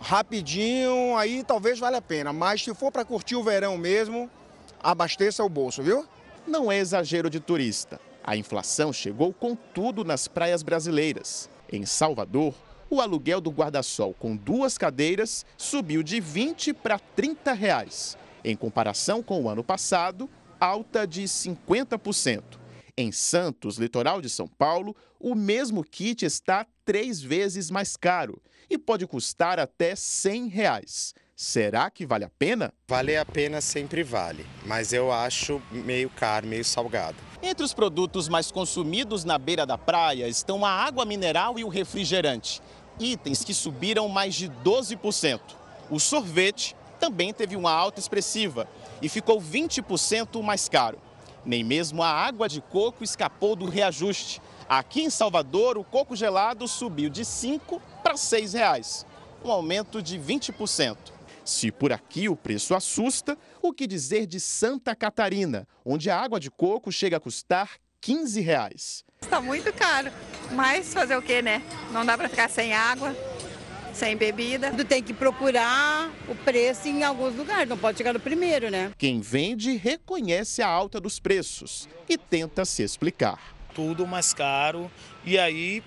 rapidinho, 0.00 1.16
aí 1.16 1.42
talvez 1.42 1.78
valha 1.78 1.98
a 1.98 2.02
pena. 2.02 2.32
Mas 2.32 2.62
se 2.62 2.74
for 2.74 2.90
para 2.92 3.04
curtir 3.04 3.34
o 3.34 3.42
verão 3.42 3.76
mesmo, 3.76 4.30
abasteça 4.82 5.44
o 5.44 5.48
bolso, 5.48 5.82
viu? 5.82 6.06
Não 6.46 6.70
é 6.70 6.78
exagero 6.78 7.28
de 7.28 7.40
turista. 7.40 8.00
A 8.22 8.36
inflação 8.36 8.92
chegou 8.92 9.32
com 9.32 9.54
tudo 9.56 10.04
nas 10.04 10.28
praias 10.28 10.62
brasileiras. 10.62 11.50
Em 11.70 11.84
Salvador, 11.84 12.54
o 12.88 13.00
aluguel 13.00 13.40
do 13.40 13.50
guarda-sol 13.50 14.14
com 14.18 14.36
duas 14.36 14.78
cadeiras 14.78 15.44
subiu 15.56 16.02
de 16.02 16.20
20 16.20 16.72
para 16.74 16.98
30 16.98 17.52
reais. 17.52 18.16
Em 18.42 18.56
comparação 18.56 19.22
com 19.22 19.42
o 19.42 19.48
ano 19.48 19.62
passado, 19.62 20.30
alta 20.60 21.06
de 21.06 21.22
50%. 21.22 22.42
Em 22.96 23.10
Santos, 23.10 23.78
litoral 23.78 24.20
de 24.20 24.28
São 24.28 24.46
Paulo, 24.46 24.94
o 25.18 25.34
mesmo 25.34 25.82
kit 25.82 26.24
está 26.24 26.66
três 26.84 27.20
vezes 27.20 27.70
mais 27.70 27.96
caro 27.96 28.40
e 28.68 28.76
pode 28.76 29.06
custar 29.06 29.58
até 29.58 29.96
100 29.96 30.48
reais. 30.48 31.14
Será 31.34 31.88
que 31.88 32.06
vale 32.06 32.24
a 32.24 32.30
pena? 32.38 32.74
Valer 32.86 33.16
a 33.16 33.24
pena 33.24 33.62
sempre 33.62 34.02
vale, 34.02 34.44
mas 34.66 34.92
eu 34.92 35.10
acho 35.10 35.62
meio 35.72 36.10
caro, 36.10 36.46
meio 36.46 36.64
salgado. 36.64 37.16
Entre 37.42 37.64
os 37.64 37.72
produtos 37.72 38.28
mais 38.28 38.50
consumidos 38.52 39.24
na 39.24 39.38
beira 39.38 39.64
da 39.64 39.78
praia 39.78 40.28
estão 40.28 40.66
a 40.66 40.70
água 40.70 41.06
mineral 41.06 41.58
e 41.58 41.64
o 41.64 41.68
refrigerante, 41.68 42.60
itens 42.98 43.42
que 43.42 43.54
subiram 43.54 44.06
mais 44.06 44.34
de 44.34 44.50
12%. 44.62 45.40
O 45.88 45.98
sorvete 45.98 46.76
também 47.00 47.32
teve 47.32 47.56
uma 47.56 47.72
alta 47.72 47.98
expressiva 47.98 48.68
e 49.00 49.08
ficou 49.08 49.40
20% 49.40 50.42
mais 50.42 50.68
caro. 50.68 50.98
Nem 51.44 51.64
mesmo 51.64 52.02
a 52.02 52.08
água 52.08 52.48
de 52.48 52.60
coco 52.60 53.02
escapou 53.02 53.56
do 53.56 53.64
reajuste. 53.64 54.42
Aqui 54.68 55.02
em 55.02 55.10
Salvador, 55.10 55.78
o 55.78 55.84
coco 55.84 56.14
gelado 56.14 56.68
subiu 56.68 57.08
de 57.08 57.24
5 57.24 57.80
para 58.02 58.16
6 58.16 58.52
reais, 58.52 59.06
um 59.44 59.50
aumento 59.50 60.02
de 60.02 60.18
20%. 60.18 60.96
Se 61.44 61.72
por 61.72 61.92
aqui 61.92 62.28
o 62.28 62.36
preço 62.36 62.74
assusta, 62.74 63.36
o 63.60 63.72
que 63.72 63.86
dizer 63.86 64.26
de 64.26 64.38
Santa 64.38 64.94
Catarina, 64.94 65.66
onde 65.84 66.10
a 66.10 66.20
água 66.20 66.38
de 66.38 66.50
coco 66.50 66.92
chega 66.92 67.16
a 67.16 67.20
custar 67.20 67.70
15 68.00 68.40
reais. 68.40 69.04
Está 69.20 69.40
muito 69.40 69.72
caro, 69.72 70.10
mas 70.52 70.92
fazer 70.92 71.16
o 71.16 71.22
que, 71.22 71.42
né? 71.42 71.62
Não 71.90 72.04
dá 72.04 72.16
para 72.16 72.28
ficar 72.28 72.48
sem 72.48 72.72
água, 72.72 73.14
sem 74.00 74.16
bebida. 74.16 74.72
Tu 74.72 74.82
tem 74.82 75.02
que 75.02 75.12
procurar 75.12 76.10
o 76.26 76.34
preço 76.34 76.88
em 76.88 77.04
alguns 77.04 77.36
lugares, 77.36 77.68
não 77.68 77.76
pode 77.76 77.98
chegar 77.98 78.14
no 78.14 78.20
primeiro, 78.20 78.70
né? 78.70 78.92
Quem 78.96 79.20
vende 79.20 79.76
reconhece 79.76 80.62
a 80.62 80.68
alta 80.68 80.98
dos 80.98 81.20
preços 81.20 81.86
e 82.08 82.16
tenta 82.16 82.64
se 82.64 82.82
explicar. 82.82 83.54
Tudo 83.74 84.06
mais 84.06 84.32
caro 84.32 84.90
e 85.22 85.38
aí, 85.38 85.82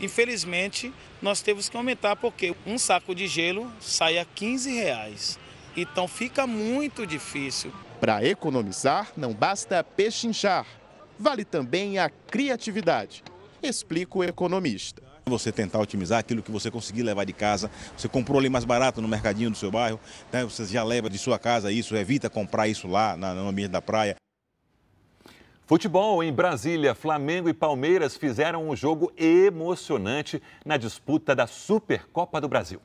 infelizmente, 0.00 0.90
nós 1.20 1.42
temos 1.42 1.68
que 1.68 1.76
aumentar 1.76 2.16
porque 2.16 2.56
um 2.66 2.78
saco 2.78 3.14
de 3.14 3.26
gelo 3.26 3.70
sai 3.80 4.18
a 4.18 4.24
15 4.24 4.72
reais. 4.72 5.38
Então 5.76 6.08
fica 6.08 6.46
muito 6.46 7.06
difícil. 7.06 7.70
Para 8.00 8.24
economizar, 8.24 9.12
não 9.14 9.34
basta 9.34 9.84
pechinchar. 9.84 10.66
Vale 11.18 11.44
também 11.44 11.98
a 11.98 12.08
criatividade, 12.08 13.22
explica 13.62 14.16
o 14.16 14.24
economista. 14.24 15.07
Você 15.28 15.52
tentar 15.52 15.78
otimizar 15.78 16.18
aquilo 16.18 16.42
que 16.42 16.50
você 16.50 16.70
conseguir 16.70 17.02
levar 17.02 17.24
de 17.24 17.32
casa. 17.32 17.70
Você 17.96 18.08
comprou 18.08 18.38
ali 18.38 18.48
mais 18.48 18.64
barato 18.64 19.00
no 19.00 19.08
mercadinho 19.08 19.50
do 19.50 19.56
seu 19.56 19.70
bairro, 19.70 20.00
né? 20.32 20.44
você 20.44 20.64
já 20.64 20.82
leva 20.82 21.08
de 21.08 21.18
sua 21.18 21.38
casa 21.38 21.70
isso, 21.70 21.96
evita 21.96 22.30
comprar 22.30 22.68
isso 22.68 22.88
lá 22.88 23.16
no 23.16 23.48
ambiente 23.48 23.70
da 23.70 23.82
praia. 23.82 24.16
Futebol 25.68 26.24
em 26.24 26.32
Brasília, 26.32 26.94
Flamengo 26.94 27.46
e 27.46 27.52
Palmeiras 27.52 28.16
fizeram 28.16 28.70
um 28.70 28.74
jogo 28.74 29.12
emocionante 29.18 30.42
na 30.64 30.78
disputa 30.78 31.36
da 31.36 31.46
Supercopa 31.46 32.40
do 32.40 32.48
Brasil. 32.48 32.80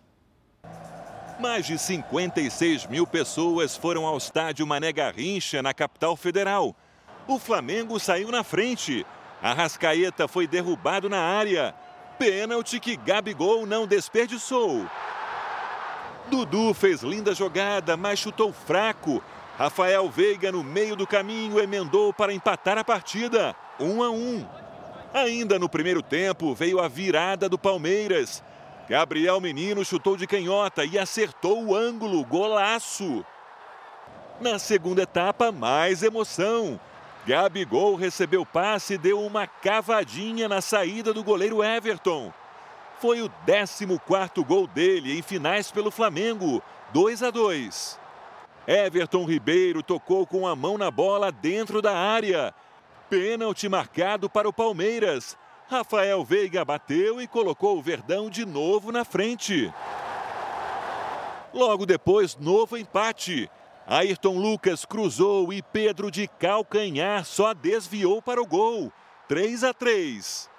Mais 1.39 1.65
de 1.65 1.77
56 1.77 2.87
mil 2.87 3.07
pessoas 3.07 3.77
foram 3.77 4.05
ao 4.05 4.17
estádio 4.17 4.67
Mané 4.67 4.91
Garrincha, 4.91 5.61
na 5.61 5.73
capital 5.73 6.17
federal. 6.17 6.75
O 7.25 7.39
Flamengo 7.39 7.97
saiu 8.01 8.29
na 8.29 8.43
frente. 8.43 9.05
A 9.41 9.53
Rascaeta 9.53 10.27
foi 10.27 10.45
derrubado 10.45 11.09
na 11.09 11.19
área. 11.19 11.73
Pênalti 12.17 12.79
que 12.79 12.95
Gabigol 12.95 13.65
não 13.65 13.87
desperdiçou. 13.87 14.85
Dudu 16.27 16.73
fez 16.73 17.01
linda 17.01 17.35
jogada, 17.35 17.97
mas 17.97 18.19
chutou 18.19 18.53
fraco 18.53 19.21
Rafael 19.57 20.09
Veiga, 20.09 20.51
no 20.51 20.63
meio 20.63 20.95
do 20.95 21.05
caminho, 21.05 21.59
emendou 21.59 22.11
para 22.11 22.33
empatar 22.33 22.77
a 22.77 22.83
partida, 22.83 23.55
1 23.79 24.03
a 24.03 24.09
1. 24.09 24.45
Ainda 25.13 25.59
no 25.59 25.69
primeiro 25.69 26.01
tempo, 26.01 26.55
veio 26.55 26.79
a 26.79 26.87
virada 26.87 27.47
do 27.47 27.57
Palmeiras. 27.57 28.43
Gabriel 28.89 29.39
Menino 29.39 29.85
chutou 29.85 30.17
de 30.17 30.25
canhota 30.25 30.83
e 30.83 30.97
acertou 30.97 31.63
o 31.65 31.75
ângulo, 31.75 32.25
golaço. 32.25 33.23
Na 34.41 34.57
segunda 34.57 35.03
etapa, 35.03 35.51
mais 35.51 36.01
emoção. 36.01 36.79
Gabigol 37.25 37.95
recebeu 37.95 38.45
passe 38.45 38.95
e 38.95 38.97
deu 38.97 39.21
uma 39.21 39.47
cavadinha 39.47 40.49
na 40.49 40.59
saída 40.59 41.13
do 41.13 41.23
goleiro 41.23 41.63
Everton. 41.63 42.33
Foi 42.99 43.21
o 43.21 43.29
14º 43.47 44.45
gol 44.45 44.67
dele 44.67 45.17
em 45.17 45.21
finais 45.21 45.71
pelo 45.71 45.89
Flamengo, 45.89 46.61
2 46.91 47.23
a 47.23 47.31
2. 47.31 47.99
Everton 48.67 49.25
Ribeiro 49.25 49.81
tocou 49.81 50.25
com 50.25 50.47
a 50.47 50.55
mão 50.55 50.77
na 50.77 50.91
bola 50.91 51.31
dentro 51.31 51.81
da 51.81 51.97
área. 51.97 52.53
Pênalti 53.09 53.69
marcado 53.69 54.29
para 54.29 54.47
o 54.47 54.53
Palmeiras. 54.53 55.37
Rafael 55.69 56.23
Veiga 56.23 56.63
bateu 56.65 57.21
e 57.21 57.27
colocou 57.27 57.77
o 57.77 57.81
Verdão 57.81 58.29
de 58.29 58.45
novo 58.45 58.91
na 58.91 59.05
frente. 59.05 59.73
Logo 61.53 61.85
depois, 61.85 62.35
novo 62.35 62.77
empate. 62.77 63.49
Ayrton 63.85 64.37
Lucas 64.37 64.85
cruzou 64.85 65.51
e 65.51 65.61
Pedro 65.61 66.09
de 66.09 66.27
calcanhar 66.27 67.25
só 67.25 67.53
desviou 67.53 68.21
para 68.21 68.41
o 68.41 68.45
gol. 68.45 68.91
3 69.27 69.63
a 69.63 69.73
3. 69.73 70.49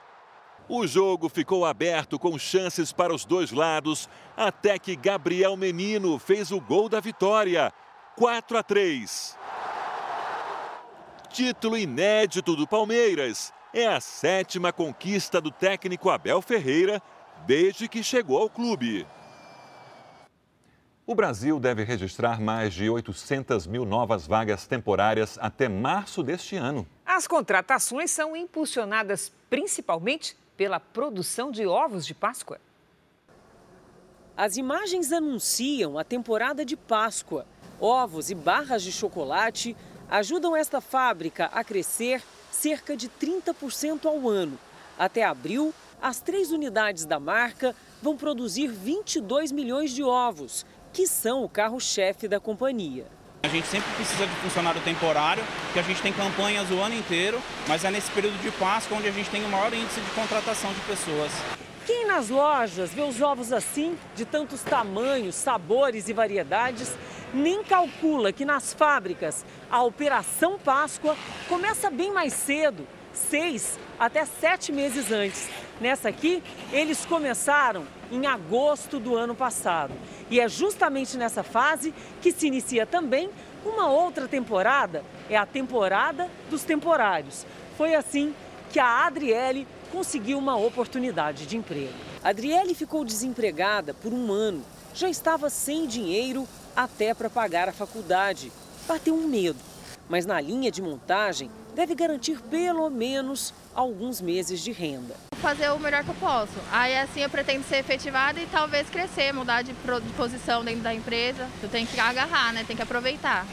O 0.69 0.87
jogo 0.87 1.29
ficou 1.29 1.65
aberto 1.65 2.19
com 2.19 2.39
chances 2.39 2.93
para 2.93 3.15
os 3.15 3.25
dois 3.25 3.51
lados, 3.51 4.09
até 4.37 4.79
que 4.79 4.97
Gabriel 4.97 5.57
Menino 5.57 6.19
fez 6.19 6.51
o 6.51 6.61
gol 6.61 6.89
da 6.89 7.01
vitória. 7.01 7.73
4 8.17 8.59
a 8.59 8.63
3. 8.63 9.39
Título 11.31 11.77
inédito 11.77 12.55
do 12.55 12.67
Palmeiras. 12.67 13.53
É 13.73 13.89
a 13.89 14.01
sétima 14.01 14.73
conquista 14.73 15.41
do 15.41 15.51
técnico 15.51 16.09
Abel 16.09 16.41
Ferreira 16.41 17.03
desde 17.47 17.89
que 17.89 18.03
chegou 18.03 18.41
ao 18.41 18.49
clube. 18.49 19.07
O 21.07 21.15
Brasil 21.15 21.61
deve 21.61 21.85
registrar 21.85 22.41
mais 22.41 22.73
de 22.73 22.89
800 22.89 23.67
mil 23.67 23.85
novas 23.85 24.27
vagas 24.27 24.67
temporárias 24.67 25.39
até 25.39 25.69
março 25.69 26.23
deste 26.23 26.57
ano. 26.57 26.87
As 27.05 27.27
contratações 27.27 28.11
são 28.11 28.35
impulsionadas 28.35 29.31
principalmente 29.51 30.35
pela 30.57 30.81
produção 30.81 31.51
de 31.51 31.67
ovos 31.67 32.07
de 32.07 32.15
Páscoa. 32.15 32.59
As 34.35 34.57
imagens 34.57 35.13
anunciam 35.13 35.99
a 35.99 36.05
temporada 36.05 36.65
de 36.65 36.75
Páscoa 36.75 37.47
ovos 37.79 38.31
e 38.31 38.35
barras 38.35 38.83
de 38.83 38.91
chocolate 38.91 39.77
ajudam 40.09 40.57
esta 40.57 40.81
fábrica 40.81 41.47
a 41.47 41.63
crescer 41.63 42.23
cerca 42.51 42.97
de 42.97 43.11
30% 43.11 44.07
ao 44.07 44.27
ano. 44.27 44.59
Até 44.99 45.23
abril, 45.23 45.75
as 46.01 46.21
três 46.21 46.51
unidades 46.51 47.05
da 47.05 47.19
marca 47.19 47.75
vão 48.01 48.17
produzir 48.17 48.69
22 48.69 49.51
milhões 49.51 49.91
de 49.91 50.03
ovos, 50.03 50.65
que 50.95 51.09
são 51.09 51.43
o 51.43 51.49
carro-chefe 51.49 52.29
da 52.29 52.39
companhia. 52.39 53.05
A 53.43 53.49
gente 53.49 53.67
sempre 53.67 53.93
precisa 53.97 54.27
de 54.29 54.35
funcionário 54.37 54.81
temporário, 54.83 55.43
que 55.73 55.79
a 55.81 55.83
gente 55.83 56.01
tem 56.01 56.13
campanhas 56.13 56.71
o 56.71 56.81
ano 56.81 56.95
inteiro, 56.95 57.43
mas 57.67 57.85
é 57.85 57.91
nesse 57.91 58.11
período 58.13 58.41
de 58.41 58.51
Páscoa 58.53 58.97
onde 58.97 59.09
a 59.09 59.11
gente 59.11 59.29
tem 59.29 59.45
o 59.45 59.49
maior 59.49 59.75
índice 59.75 60.01
de 60.01 60.11
contratação 60.13 60.73
de 60.73 60.81
pessoas. 60.83 61.33
Quem 61.85 62.07
nas 62.07 62.31
lojas 62.31 62.95
vê 62.95 63.03
os 63.03 63.21
ovos 63.21 63.53
assim, 63.53 63.99
de 64.15 64.25
tantos 64.25 64.63
tamanhos, 64.63 65.35
sabores 65.35 66.09
e 66.09 66.13
variedades, 66.13 66.95
nem 67.35 67.65
calcula 67.65 68.33
que 68.33 68.45
nas 68.45 68.73
fábricas 68.73 69.45
a 69.69 69.83
Operação 69.83 70.59
Páscoa 70.61 71.17
começa 71.49 71.91
bem 71.91 72.13
mais 72.13 72.33
cedo, 72.33 72.87
seis 73.17 73.79
até 73.99 74.25
sete 74.25 74.73
meses 74.73 75.11
antes. 75.11 75.49
Nessa 75.81 76.09
aqui, 76.09 76.43
eles 76.73 77.05
começaram 77.05 77.85
em 78.11 78.27
agosto 78.27 79.01
do 79.01 79.17
ano 79.17 79.35
passado. 79.35 79.93
E 80.31 80.41
é 80.41 80.49
justamente 80.49 81.17
nessa 81.17 81.43
fase 81.43 81.93
que 82.23 82.33
se 82.33 82.47
inicia 82.47 82.87
também 82.87 83.31
uma 83.65 83.89
outra 83.89 84.29
temporada, 84.29 85.05
é 85.29 85.37
a 85.37 85.47
temporada 85.47 86.31
dos 86.51 86.63
temporários. 86.65 87.47
Foi 87.77 87.95
assim 87.95 88.35
que 88.71 88.79
a 88.79 89.07
Adriele 89.07 89.67
conseguiu 89.91 90.39
uma 90.39 90.57
oportunidade 90.57 91.47
de 91.47 91.57
emprego. 91.57 91.93
Adriele 92.23 92.75
ficou 92.75 93.05
desempregada 93.05 93.95
por 93.95 94.13
um 94.13 94.33
ano, 94.33 94.65
já 94.93 95.09
estava 95.09 95.49
sem 95.49 95.87
dinheiro 95.87 96.47
até 96.77 97.15
para 97.15 97.31
pagar 97.31 97.69
a 97.69 97.73
faculdade. 97.73 98.53
Bateu 98.87 99.15
um 99.15 99.27
medo, 99.27 99.59
mas 100.09 100.27
na 100.27 100.41
linha 100.41 100.71
de 100.71 100.83
montagem 100.83 101.51
deve 101.75 101.95
garantir 101.95 102.41
pelo 102.43 102.89
menos 102.89 103.53
alguns 103.75 104.21
meses 104.21 104.61
de 104.61 104.73
renda. 104.73 105.17
Fazer 105.43 105.71
o 105.71 105.79
melhor 105.79 106.05
que 106.05 106.11
eu 106.11 106.15
posso. 106.15 106.53
Aí 106.71 106.97
assim 106.97 107.21
eu 107.21 107.29
pretendo 107.29 107.65
ser 107.65 107.77
efetivada 107.77 108.41
e 108.41 108.47
talvez 108.47 108.89
crescer, 108.89 109.33
mudar 109.33 109.63
de 109.63 109.75
posição 110.17 110.65
dentro 110.65 110.83
da 110.83 110.95
empresa. 110.95 111.49
Tu 111.61 111.69
tem 111.69 111.85
que 111.85 111.99
agarrar, 111.99 112.53
né? 112.53 112.65
Tem 112.67 112.77
que 112.77 112.83
aproveitar. 112.83 113.47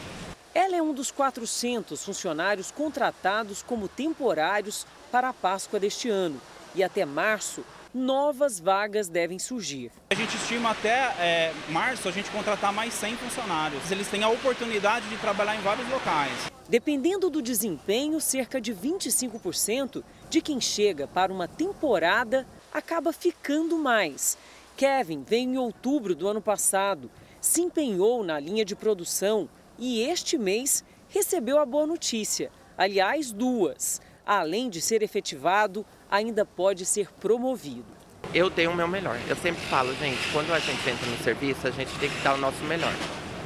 Ela 0.53 0.75
é 0.75 0.81
um 0.81 0.93
dos 0.93 1.11
400 1.11 2.03
funcionários 2.03 2.71
contratados 2.71 3.63
como 3.63 3.87
temporários 3.87 4.85
para 5.11 5.29
a 5.29 5.33
Páscoa 5.33 5.79
deste 5.79 6.09
ano. 6.09 6.39
E 6.75 6.83
até 6.83 7.05
março, 7.05 7.63
novas 7.93 8.59
vagas 8.59 9.07
devem 9.07 9.39
surgir. 9.39 9.91
A 10.09 10.15
gente 10.15 10.35
estima 10.35 10.71
até 10.71 11.13
é, 11.19 11.53
março 11.69 12.07
a 12.07 12.11
gente 12.11 12.29
contratar 12.31 12.71
mais 12.71 12.93
100 12.93 13.17
funcionários. 13.17 13.91
Eles 13.91 14.07
têm 14.07 14.23
a 14.23 14.29
oportunidade 14.29 15.07
de 15.09 15.17
trabalhar 15.17 15.55
em 15.55 15.61
vários 15.61 15.89
locais. 15.89 16.51
Dependendo 16.69 17.29
do 17.29 17.41
desempenho, 17.41 18.21
cerca 18.21 18.61
de 18.61 18.73
25% 18.73 20.03
de 20.29 20.41
quem 20.41 20.61
chega 20.61 21.07
para 21.07 21.33
uma 21.33 21.47
temporada 21.47 22.47
acaba 22.73 23.11
ficando 23.11 23.77
mais. 23.77 24.37
Kevin 24.77 25.23
veio 25.23 25.49
em 25.49 25.57
outubro 25.57 26.15
do 26.15 26.27
ano 26.27 26.41
passado, 26.41 27.11
se 27.39 27.61
empenhou 27.61 28.23
na 28.23 28.39
linha 28.39 28.63
de 28.63 28.75
produção 28.75 29.49
e 29.77 30.01
este 30.01 30.37
mês 30.37 30.83
recebeu 31.09 31.59
a 31.59 31.65
boa 31.65 31.85
notícia. 31.85 32.51
Aliás, 32.77 33.31
duas. 33.31 34.01
Além 34.25 34.69
de 34.69 34.79
ser 34.79 35.03
efetivado, 35.03 35.85
ainda 36.09 36.45
pode 36.45 36.85
ser 36.85 37.11
promovido. 37.19 37.85
Eu 38.33 38.49
dei 38.49 38.67
o 38.67 38.75
meu 38.75 38.87
melhor. 38.87 39.19
Eu 39.27 39.35
sempre 39.35 39.61
falo, 39.63 39.93
gente, 39.95 40.19
quando 40.31 40.53
a 40.53 40.59
gente 40.59 40.89
entra 40.89 41.05
no 41.09 41.17
serviço, 41.17 41.67
a 41.67 41.71
gente 41.71 41.91
tem 41.99 42.09
que 42.09 42.21
dar 42.23 42.35
o 42.35 42.37
nosso 42.37 42.63
melhor. 42.63 42.93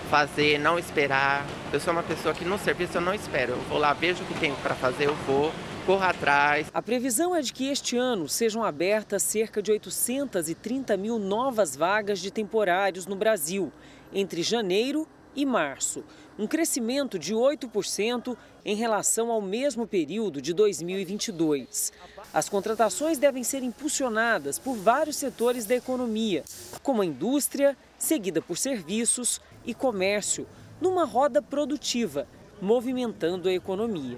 Fazer, 0.10 0.60
não 0.60 0.78
esperar. 0.78 1.46
Eu 1.74 1.80
sou 1.80 1.92
uma 1.92 2.04
pessoa 2.04 2.34
que 2.34 2.46
no 2.46 2.58
serviço 2.58 2.98
eu 2.98 3.02
não 3.02 3.14
espero. 3.14 3.54
Eu 3.54 3.62
vou 3.64 3.78
lá, 3.78 3.92
vejo 3.94 4.24
o 4.24 4.28
que 4.28 4.40
tem 4.40 4.54
para 4.56 4.76
fazer, 4.76 5.08
eu 5.08 5.16
vou, 5.28 5.52
corro 5.86 6.04
atrás. 6.04 6.68
A 6.74 6.82
previsão 6.82 7.36
é 7.36 7.42
de 7.42 7.52
que 7.52 7.70
este 7.70 7.98
ano 7.98 8.30
sejam 8.30 8.64
abertas 8.64 9.24
cerca 9.24 9.62
de 9.62 9.72
830 9.72 10.96
mil 10.96 11.18
novas 11.18 11.76
vagas 11.76 12.20
de 12.20 12.32
temporários 12.32 13.08
no 13.08 13.16
Brasil, 13.16 13.72
entre 14.14 14.44
janeiro 14.44 15.08
e 15.36 15.46
março, 15.46 16.04
um 16.40 16.48
crescimento 16.48 17.20
de 17.20 17.34
8% 17.34 18.38
em 18.66 18.76
relação 18.76 19.30
ao 19.30 19.40
mesmo 19.40 19.86
período 19.86 20.42
de 20.42 20.52
2022. 20.52 21.94
As 22.34 22.50
contratações 22.50 23.20
devem 23.20 23.44
ser 23.44 23.62
impulsionadas 23.62 24.58
por 24.58 24.76
vários 24.76 25.18
setores 25.18 25.66
da 25.66 25.76
economia, 25.76 26.44
como 26.82 27.04
a 27.04 27.06
indústria, 27.06 27.78
seguida 28.00 28.42
por 28.42 28.58
serviços 28.58 29.40
e 29.64 29.74
comércio, 29.76 30.48
numa 30.82 31.06
roda 31.06 31.42
produtiva, 31.42 32.28
movimentando 32.60 33.48
a 33.48 33.54
economia. 33.54 34.18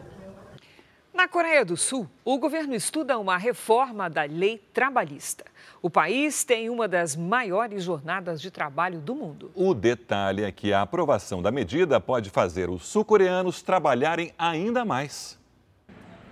Na 1.18 1.28
Coreia 1.28 1.66
do 1.66 1.76
Sul, 1.76 2.08
o 2.24 2.38
governo 2.38 2.76
estuda 2.76 3.18
uma 3.18 3.38
reforma 3.38 4.08
da 4.08 4.22
lei 4.22 4.60
trabalhista. 4.72 5.46
O 5.82 5.90
país 5.90 6.44
tem 6.44 6.70
uma 6.70 6.88
das 6.88 7.16
maiores 7.16 7.86
jornadas 7.86 8.40
de 8.40 8.52
trabalho 8.52 9.00
do 9.00 9.16
mundo. 9.16 9.50
O 9.56 9.74
detalhe 9.74 10.44
é 10.44 10.52
que 10.52 10.72
a 10.72 10.84
aprovação 10.84 11.42
da 11.42 11.50
medida 11.52 12.00
pode 12.00 12.30
fazer 12.30 12.70
os 12.70 12.86
sul-coreanos 12.86 13.64
trabalharem 13.64 14.32
ainda 14.38 14.86
mais. 14.86 15.40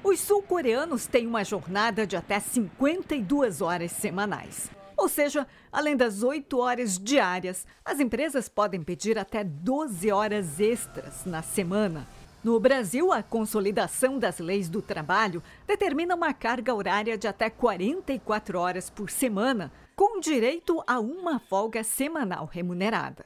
Os 0.04 0.20
sul-coreanos 0.20 1.08
têm 1.08 1.26
uma 1.26 1.44
jornada 1.44 2.06
de 2.06 2.16
até 2.16 2.40
52 2.40 3.62
horas 3.62 3.92
semanais. 3.92 4.70
Ou 4.96 5.10
seja, 5.10 5.48
além 5.72 5.98
das 5.98 6.22
8 6.22 6.60
horas 6.60 7.00
diárias, 7.00 7.66
as 7.84 8.00
empresas 8.00 8.48
podem 8.48 8.84
pedir 8.84 9.18
até 9.18 9.44
12 9.44 10.12
horas 10.12 10.60
extras 10.60 11.26
na 11.26 11.42
semana. 11.42 12.06
No 12.46 12.60
Brasil, 12.60 13.12
a 13.12 13.24
consolidação 13.24 14.20
das 14.20 14.38
leis 14.38 14.70
do 14.70 14.80
trabalho 14.80 15.42
determina 15.66 16.14
uma 16.14 16.32
carga 16.32 16.76
horária 16.76 17.18
de 17.18 17.28
até 17.28 17.50
44 17.50 18.60
horas 18.60 18.88
por 18.88 19.10
semana, 19.10 19.72
com 19.96 20.20
direito 20.20 20.80
a 20.86 21.00
uma 21.00 21.40
folga 21.40 21.84
semanal 21.84 22.46
remunerada. 22.46 23.26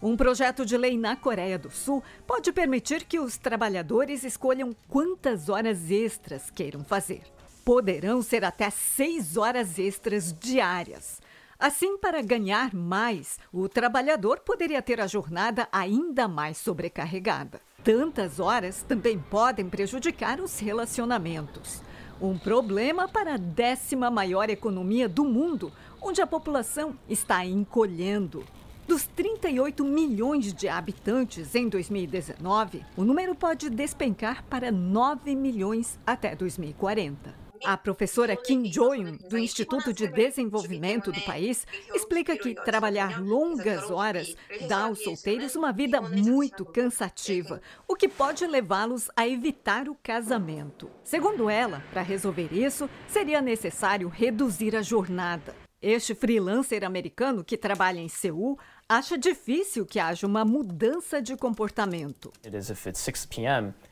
Um 0.00 0.16
projeto 0.16 0.64
de 0.64 0.74
lei 0.74 0.96
na 0.96 1.14
Coreia 1.14 1.58
do 1.58 1.70
Sul 1.70 2.02
pode 2.26 2.50
permitir 2.50 3.04
que 3.04 3.20
os 3.20 3.36
trabalhadores 3.36 4.24
escolham 4.24 4.74
quantas 4.88 5.50
horas 5.50 5.90
extras 5.90 6.48
queiram 6.48 6.82
fazer. 6.82 7.24
Poderão 7.62 8.22
ser 8.22 8.42
até 8.42 8.70
seis 8.70 9.36
horas 9.36 9.78
extras 9.78 10.32
diárias. 10.32 11.20
Assim, 11.58 11.96
para 11.96 12.20
ganhar 12.20 12.74
mais, 12.74 13.38
o 13.50 13.66
trabalhador 13.66 14.40
poderia 14.40 14.82
ter 14.82 15.00
a 15.00 15.06
jornada 15.06 15.66
ainda 15.72 16.28
mais 16.28 16.58
sobrecarregada. 16.58 17.62
Tantas 17.82 18.38
horas 18.38 18.82
também 18.82 19.18
podem 19.18 19.66
prejudicar 19.66 20.38
os 20.38 20.58
relacionamentos. 20.58 21.82
Um 22.20 22.36
problema 22.36 23.08
para 23.08 23.34
a 23.34 23.38
décima 23.38 24.10
maior 24.10 24.50
economia 24.50 25.08
do 25.08 25.24
mundo, 25.24 25.72
onde 26.00 26.20
a 26.20 26.26
população 26.26 26.98
está 27.08 27.44
encolhendo. 27.46 28.44
Dos 28.86 29.06
38 29.06 29.82
milhões 29.82 30.52
de 30.52 30.68
habitantes 30.68 31.54
em 31.54 31.70
2019, 31.70 32.84
o 32.96 33.02
número 33.02 33.34
pode 33.34 33.70
despencar 33.70 34.44
para 34.44 34.70
9 34.70 35.34
milhões 35.34 35.98
até 36.06 36.36
2040. 36.36 37.45
A 37.64 37.76
professora 37.76 38.36
Kim 38.36 38.64
Jo-yoon, 38.64 39.16
do 39.28 39.38
Instituto 39.38 39.92
de 39.92 40.06
Desenvolvimento 40.06 41.10
do 41.12 41.20
país, 41.22 41.66
explica 41.94 42.36
que 42.36 42.54
trabalhar 42.54 43.20
longas 43.20 43.90
horas 43.90 44.34
dá 44.68 44.84
aos 44.84 45.02
solteiros 45.02 45.56
uma 45.56 45.72
vida 45.72 46.00
muito 46.00 46.64
cansativa, 46.64 47.60
o 47.88 47.94
que 47.94 48.08
pode 48.08 48.46
levá-los 48.46 49.10
a 49.16 49.26
evitar 49.26 49.88
o 49.88 49.96
casamento. 50.02 50.90
Segundo 51.04 51.48
ela, 51.48 51.82
para 51.90 52.02
resolver 52.02 52.52
isso, 52.52 52.88
seria 53.08 53.40
necessário 53.40 54.08
reduzir 54.08 54.76
a 54.76 54.82
jornada. 54.82 55.54
Este 55.80 56.14
freelancer 56.14 56.82
americano 56.84 57.44
que 57.44 57.56
trabalha 57.56 58.00
em 58.00 58.08
Seul 58.08 58.58
acha 58.88 59.18
difícil 59.18 59.84
que 59.84 59.98
haja 59.98 60.26
uma 60.26 60.44
mudança 60.44 61.20
de 61.20 61.36
comportamento. 61.36 62.32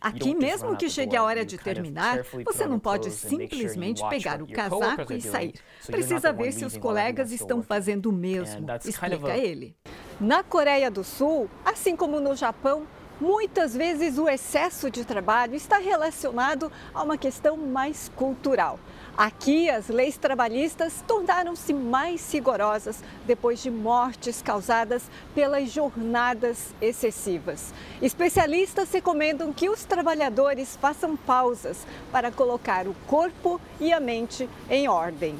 Aqui, 0.01 0.35
mesmo 0.35 0.77
que 0.77 0.89
chegue 0.89 1.17
a 1.17 1.23
hora 1.23 1.45
de 1.45 1.59
terminar, 1.59 2.23
você 2.45 2.67
não 2.67 2.79
pode 2.79 3.11
simplesmente 3.11 4.07
pegar 4.09 4.41
o 4.41 4.47
casaco 4.47 5.13
e 5.13 5.21
sair. 5.21 5.55
Precisa 5.87 6.33
ver 6.33 6.53
se 6.53 6.65
os 6.65 6.77
colegas 6.77 7.33
estão 7.33 7.63
fazendo 7.63 8.07
o 8.07 8.13
mesmo, 8.13 8.67
explica 8.85 9.37
ele. 9.37 9.77
Na 10.21 10.45
Coreia 10.45 10.91
do 10.91 11.03
Sul, 11.03 11.51
assim 11.65 11.97
como 11.97 12.21
no 12.21 12.37
Japão, 12.37 12.87
muitas 13.21 13.75
vezes 13.75 14.17
o 14.17 14.29
excesso 14.29 14.91
de 14.91 15.05
trabalho 15.05 15.55
está 15.57 15.79
relacionado 15.79 16.71
a 16.93 17.03
uma 17.03 17.19
questão 17.19 17.57
mais 17.57 18.11
cultural. 18.15 18.79
Aqui, 19.17 19.71
as 19.71 19.87
leis 19.87 20.17
trabalhistas 20.17 21.05
tornaram-se 21.07 21.73
mais 21.73 22.33
rigorosas 22.33 23.01
depois 23.25 23.63
de 23.63 23.71
mortes 23.71 24.43
causadas 24.43 25.09
pelas 25.33 25.71
jornadas 25.71 26.75
excessivas. 26.81 27.73
Especialistas 28.03 28.91
recomendam 28.91 29.53
que 29.53 29.69
os 29.69 29.85
trabalhadores 29.85 30.77
façam 30.77 31.17
pausas 31.17 31.87
para 32.11 32.33
colocar 32.33 32.89
o 32.89 32.95
corpo 33.07 33.61
e 33.79 33.93
a 33.93 34.01
mente 34.01 34.51
em 34.69 34.89
ordem. 34.89 35.39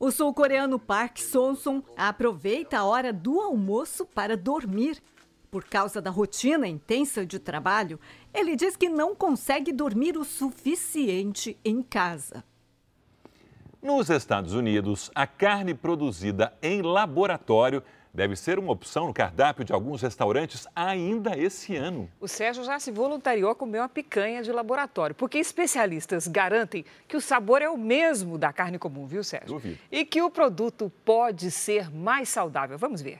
O 0.00 0.10
sul-coreano 0.10 0.78
Park 0.78 1.18
Sonson 1.18 1.82
aproveita 1.94 2.78
a 2.78 2.84
hora 2.84 3.12
do 3.12 3.42
almoço 3.42 4.06
para 4.06 4.38
dormir. 4.38 5.02
Por 5.50 5.64
causa 5.64 6.00
da 6.00 6.10
rotina 6.10 6.66
intensa 6.66 7.26
de 7.26 7.38
trabalho, 7.38 8.00
ele 8.32 8.56
diz 8.56 8.74
que 8.74 8.88
não 8.88 9.14
consegue 9.14 9.70
dormir 9.70 10.16
o 10.16 10.24
suficiente 10.24 11.58
em 11.62 11.82
casa. 11.82 12.42
Nos 13.82 14.08
Estados 14.10 14.54
Unidos, 14.54 15.10
a 15.12 15.26
carne 15.26 15.74
produzida 15.74 16.52
em 16.62 16.82
laboratório 16.82 17.82
deve 18.14 18.36
ser 18.36 18.56
uma 18.56 18.70
opção 18.70 19.08
no 19.08 19.12
cardápio 19.12 19.64
de 19.64 19.72
alguns 19.72 20.00
restaurantes 20.02 20.68
ainda 20.72 21.36
esse 21.36 21.74
ano. 21.74 22.08
O 22.20 22.28
Sérgio 22.28 22.62
já 22.62 22.78
se 22.78 22.92
voluntariou 22.92 23.50
a 23.50 23.56
comer 23.56 23.80
uma 23.80 23.88
picanha 23.88 24.40
de 24.40 24.52
laboratório, 24.52 25.16
porque 25.16 25.36
especialistas 25.36 26.28
garantem 26.28 26.84
que 27.08 27.16
o 27.16 27.20
sabor 27.20 27.60
é 27.60 27.68
o 27.68 27.76
mesmo 27.76 28.38
da 28.38 28.52
carne 28.52 28.78
comum, 28.78 29.04
viu, 29.04 29.24
Sérgio? 29.24 29.54
Duvido. 29.54 29.78
E 29.90 30.04
que 30.04 30.22
o 30.22 30.30
produto 30.30 30.92
pode 31.04 31.50
ser 31.50 31.92
mais 31.92 32.28
saudável. 32.28 32.78
Vamos 32.78 33.02
ver. 33.02 33.18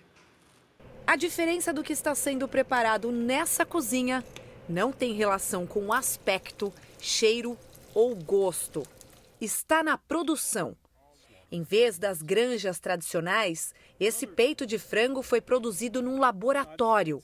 A 1.04 1.16
diferença 1.16 1.72
do 1.72 1.82
que 1.82 1.92
está 1.92 2.14
sendo 2.14 2.46
preparado 2.46 3.10
nessa 3.10 3.66
cozinha 3.66 4.24
não 4.68 4.92
tem 4.92 5.12
relação 5.12 5.66
com 5.66 5.86
o 5.86 5.92
aspecto, 5.92 6.72
cheiro 7.00 7.58
ou 7.92 8.14
gosto 8.14 8.84
está 9.44 9.82
na 9.82 9.98
produção. 9.98 10.76
Em 11.50 11.62
vez 11.62 11.98
das 11.98 12.22
granjas 12.22 12.78
tradicionais, 12.78 13.74
esse 13.98 14.26
peito 14.26 14.64
de 14.64 14.78
frango 14.78 15.22
foi 15.22 15.40
produzido 15.40 16.00
num 16.00 16.18
laboratório. 16.18 17.22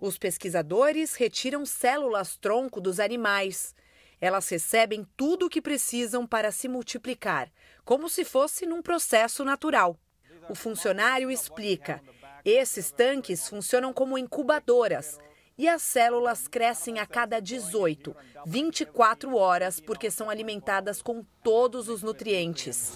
Os 0.00 0.18
pesquisadores 0.18 1.14
retiram 1.14 1.64
células 1.64 2.36
tronco 2.36 2.80
dos 2.80 3.00
animais. 3.00 3.74
Elas 4.20 4.48
recebem 4.48 5.06
tudo 5.16 5.46
o 5.46 5.50
que 5.50 5.60
precisam 5.60 6.26
para 6.26 6.52
se 6.52 6.68
multiplicar, 6.68 7.50
como 7.84 8.08
se 8.08 8.24
fosse 8.24 8.66
num 8.66 8.82
processo 8.82 9.44
natural. 9.44 9.98
O 10.48 10.54
funcionário 10.54 11.30
explica: 11.30 12.02
esses 12.44 12.92
tanques 12.92 13.48
funcionam 13.48 13.92
como 13.92 14.16
incubadoras 14.16 15.18
e 15.58 15.68
as 15.68 15.82
células 15.82 16.46
crescem 16.46 16.98
a 16.98 17.06
cada 17.06 17.40
18, 17.40 18.14
24 18.46 19.34
horas, 19.36 19.80
porque 19.80 20.10
são 20.10 20.28
alimentadas 20.28 21.00
com 21.00 21.24
todos 21.42 21.88
os 21.88 22.02
nutrientes. 22.02 22.92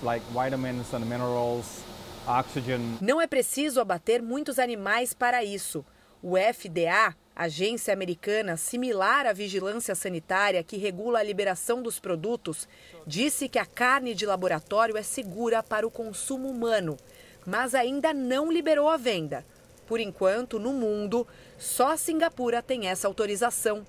Não 3.01 3.21
é 3.21 3.27
preciso 3.27 3.81
abater 3.81 4.23
muitos 4.23 4.59
animais 4.59 5.15
para 5.15 5.43
isso. 5.43 5.85
O 6.23 6.37
FDA, 6.37 7.17
agência 7.35 7.95
americana 7.95 8.59
similar 8.59 9.25
à 9.25 9.33
vigilância 9.33 9.95
sanitária 9.95 10.63
que 10.63 10.77
regula 10.77 11.21
a 11.21 11.23
liberação 11.23 11.83
dos 11.83 11.99
produtos, 11.99 12.69
disse 13.07 13.49
que 13.49 13.59
a 13.59 13.65
carne 13.65 14.15
de 14.15 14.27
laboratório 14.27 14.99
é 14.99 15.03
segura 15.03 15.63
para 15.63 15.87
o 15.87 15.91
consumo 15.91 16.51
humano, 16.51 16.99
mas 17.47 17.75
ainda 17.75 18.13
não 18.13 18.53
liberou 18.53 18.91
a 18.91 18.99
venda. 18.99 19.47
Por 19.91 19.99
enquanto, 19.99 20.61
no 20.61 20.73
mundo, 20.73 21.27
só 21.59 21.97
Singapura 21.97 22.63
tem 22.63 22.87
essa 22.87 23.09
autorização. 23.09 23.85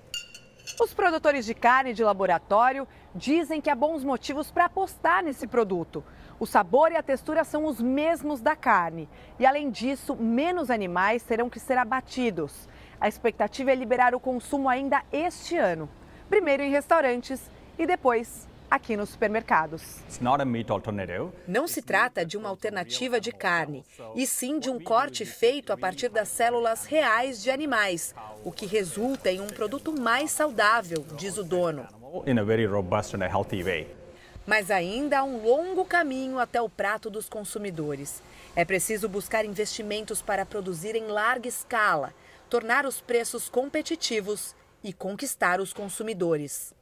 Os 0.80 0.92
produtores 0.92 1.46
de 1.46 1.54
carne 1.54 1.94
de 1.94 2.02
laboratório 2.02 2.88
dizem 3.14 3.60
que 3.60 3.70
há 3.70 3.74
bons 3.76 4.02
motivos 4.02 4.50
para 4.50 4.64
apostar 4.64 5.22
nesse 5.22 5.46
produto. 5.46 6.02
O 6.40 6.44
sabor 6.44 6.90
e 6.90 6.96
a 6.96 7.04
textura 7.04 7.44
são 7.44 7.66
os 7.66 7.80
mesmos 7.80 8.40
da 8.40 8.56
carne. 8.56 9.08
E, 9.38 9.46
além 9.46 9.70
disso, 9.70 10.16
menos 10.16 10.70
animais 10.70 11.22
terão 11.22 11.48
que 11.48 11.60
ser 11.60 11.78
abatidos. 11.78 12.68
A 13.00 13.06
expectativa 13.06 13.70
é 13.70 13.76
liberar 13.76 14.12
o 14.12 14.18
consumo 14.18 14.68
ainda 14.68 15.04
este 15.12 15.56
ano. 15.56 15.88
Primeiro 16.28 16.64
em 16.64 16.70
restaurantes 16.72 17.48
e 17.78 17.86
depois 17.86 18.48
aqui 18.72 18.96
nos 18.96 19.10
supermercados. 19.10 19.82
Não 21.46 21.68
se 21.68 21.82
trata 21.82 22.24
de 22.24 22.38
uma 22.38 22.48
alternativa 22.48 23.20
de 23.20 23.30
carne, 23.30 23.84
e 24.16 24.26
sim 24.26 24.58
de 24.58 24.70
um 24.70 24.80
corte 24.80 25.26
feito 25.26 25.74
a 25.74 25.76
partir 25.76 26.08
das 26.08 26.28
células 26.28 26.86
reais 26.86 27.42
de 27.42 27.50
animais, 27.50 28.14
o 28.42 28.50
que 28.50 28.64
resulta 28.64 29.30
em 29.30 29.42
um 29.42 29.46
produto 29.46 29.92
mais 29.92 30.30
saudável, 30.30 31.04
diz 31.18 31.36
o 31.36 31.44
dono. 31.44 31.86
Mas 34.46 34.70
ainda 34.70 35.18
há 35.18 35.22
um 35.22 35.44
longo 35.44 35.84
caminho 35.84 36.38
até 36.38 36.60
o 36.60 36.68
prato 36.68 37.10
dos 37.10 37.28
consumidores. 37.28 38.22
É 38.56 38.64
preciso 38.64 39.06
buscar 39.06 39.44
investimentos 39.44 40.22
para 40.22 40.46
produzir 40.46 40.96
em 40.96 41.08
larga 41.08 41.46
escala, 41.46 42.14
tornar 42.48 42.86
os 42.86 43.02
preços 43.02 43.50
competitivos 43.50 44.56
e 44.82 44.94
conquistar 44.94 45.60
os 45.60 45.74
consumidores. 45.74 46.74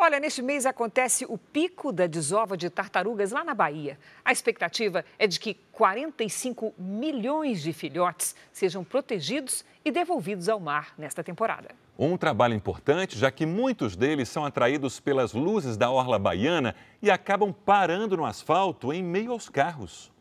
Olha, 0.00 0.20
neste 0.20 0.40
mês 0.40 0.64
acontece 0.64 1.24
o 1.28 1.36
pico 1.36 1.90
da 1.90 2.06
desova 2.06 2.56
de 2.56 2.70
tartarugas 2.70 3.32
lá 3.32 3.42
na 3.42 3.52
Bahia. 3.52 3.98
A 4.24 4.30
expectativa 4.30 5.04
é 5.18 5.26
de 5.26 5.40
que 5.40 5.54
45 5.72 6.72
milhões 6.78 7.60
de 7.60 7.72
filhotes 7.72 8.36
sejam 8.52 8.84
protegidos 8.84 9.64
e 9.84 9.90
devolvidos 9.90 10.48
ao 10.48 10.60
mar 10.60 10.94
nesta 10.96 11.24
temporada. 11.24 11.70
Um 11.98 12.16
trabalho 12.16 12.54
importante, 12.54 13.18
já 13.18 13.28
que 13.32 13.44
muitos 13.44 13.96
deles 13.96 14.28
são 14.28 14.44
atraídos 14.44 15.00
pelas 15.00 15.32
luzes 15.32 15.76
da 15.76 15.90
orla 15.90 16.16
baiana 16.16 16.76
e 17.02 17.10
acabam 17.10 17.52
parando 17.52 18.16
no 18.16 18.24
asfalto 18.24 18.92
em 18.92 19.02
meio 19.02 19.32
aos 19.32 19.48
carros. 19.48 20.12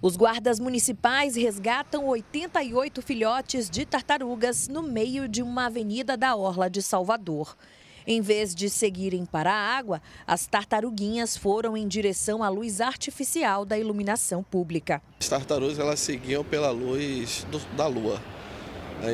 Os 0.00 0.16
guardas 0.16 0.58
municipais 0.58 1.36
resgatam 1.36 2.08
88 2.08 3.00
filhotes 3.00 3.70
de 3.70 3.86
tartarugas 3.86 4.66
no 4.66 4.82
meio 4.82 5.28
de 5.28 5.40
uma 5.40 5.66
avenida 5.66 6.16
da 6.16 6.34
Orla 6.34 6.68
de 6.68 6.82
Salvador. 6.82 7.56
Em 8.06 8.20
vez 8.20 8.54
de 8.54 8.68
seguirem 8.68 9.24
para 9.24 9.52
a 9.52 9.76
água, 9.76 10.02
as 10.26 10.46
tartaruguinhas 10.46 11.36
foram 11.36 11.76
em 11.76 11.86
direção 11.86 12.42
à 12.42 12.48
luz 12.48 12.80
artificial 12.80 13.64
da 13.64 13.78
iluminação 13.78 14.42
pública. 14.42 15.00
As 15.20 15.28
tartarugas 15.28 15.78
elas 15.78 16.00
seguiam 16.00 16.44
pela 16.44 16.70
luz 16.70 17.46
do, 17.50 17.58
da 17.76 17.86
lua. 17.86 18.20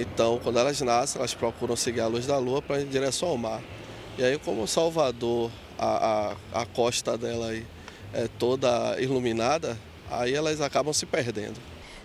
Então, 0.01 0.39
quando 0.43 0.59
elas 0.59 0.80
nascem, 0.80 1.18
elas 1.18 1.34
procuram 1.34 1.74
seguir 1.74 2.01
a 2.01 2.07
luz 2.07 2.26
da 2.26 2.39
lua 2.39 2.61
para 2.61 2.80
ir 2.80 2.84
em 2.84 2.89
direção 2.89 3.28
ao 3.28 3.39
mar. 3.39 3.62
E 4.18 4.22
aí, 4.22 4.39
como 4.39 4.66
Salvador, 4.66 5.51
a, 5.78 6.34
a, 6.53 6.62
a 6.62 6.66
costa 6.66 7.16
dela 7.16 7.49
aí 7.49 7.64
é 8.12 8.28
toda 8.39 9.01
iluminada, 9.01 9.78
aí 10.11 10.34
elas 10.34 10.61
acabam 10.61 10.93
se 10.93 11.07
perdendo. 11.07 11.59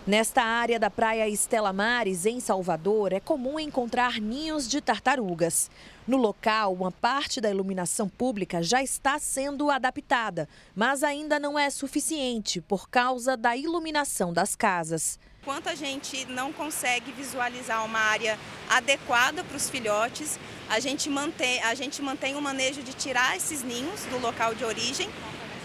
Nesta 0.06 0.42
área 0.42 0.78
da 0.78 0.90
praia 0.90 1.26
Estela 1.26 1.72
Mares, 1.72 2.26
em 2.26 2.38
Salvador, 2.38 3.14
é 3.14 3.20
comum 3.20 3.58
encontrar 3.58 4.20
ninhos 4.20 4.68
de 4.68 4.82
tartarugas. 4.82 5.70
No 6.06 6.18
local, 6.18 6.74
uma 6.74 6.92
parte 6.92 7.40
da 7.40 7.50
iluminação 7.50 8.06
pública 8.06 8.62
já 8.62 8.82
está 8.82 9.18
sendo 9.18 9.70
adaptada, 9.70 10.46
mas 10.76 11.02
ainda 11.02 11.38
não 11.38 11.58
é 11.58 11.70
suficiente 11.70 12.60
por 12.60 12.90
causa 12.90 13.34
da 13.34 13.56
iluminação 13.56 14.30
das 14.30 14.54
casas. 14.54 15.18
Enquanto 15.40 15.68
a 15.68 15.74
gente 15.74 16.26
não 16.26 16.52
consegue 16.52 17.10
visualizar 17.12 17.82
uma 17.82 17.98
área 17.98 18.38
adequada 18.68 19.42
para 19.42 19.56
os 19.56 19.70
filhotes, 19.70 20.38
a 20.68 20.80
gente 20.80 21.08
mantém, 21.08 21.62
a 21.62 21.74
gente 21.74 22.02
mantém 22.02 22.36
o 22.36 22.42
manejo 22.42 22.82
de 22.82 22.92
tirar 22.92 23.38
esses 23.38 23.62
ninhos 23.62 24.04
do 24.04 24.18
local 24.18 24.54
de 24.54 24.64
origem 24.64 25.08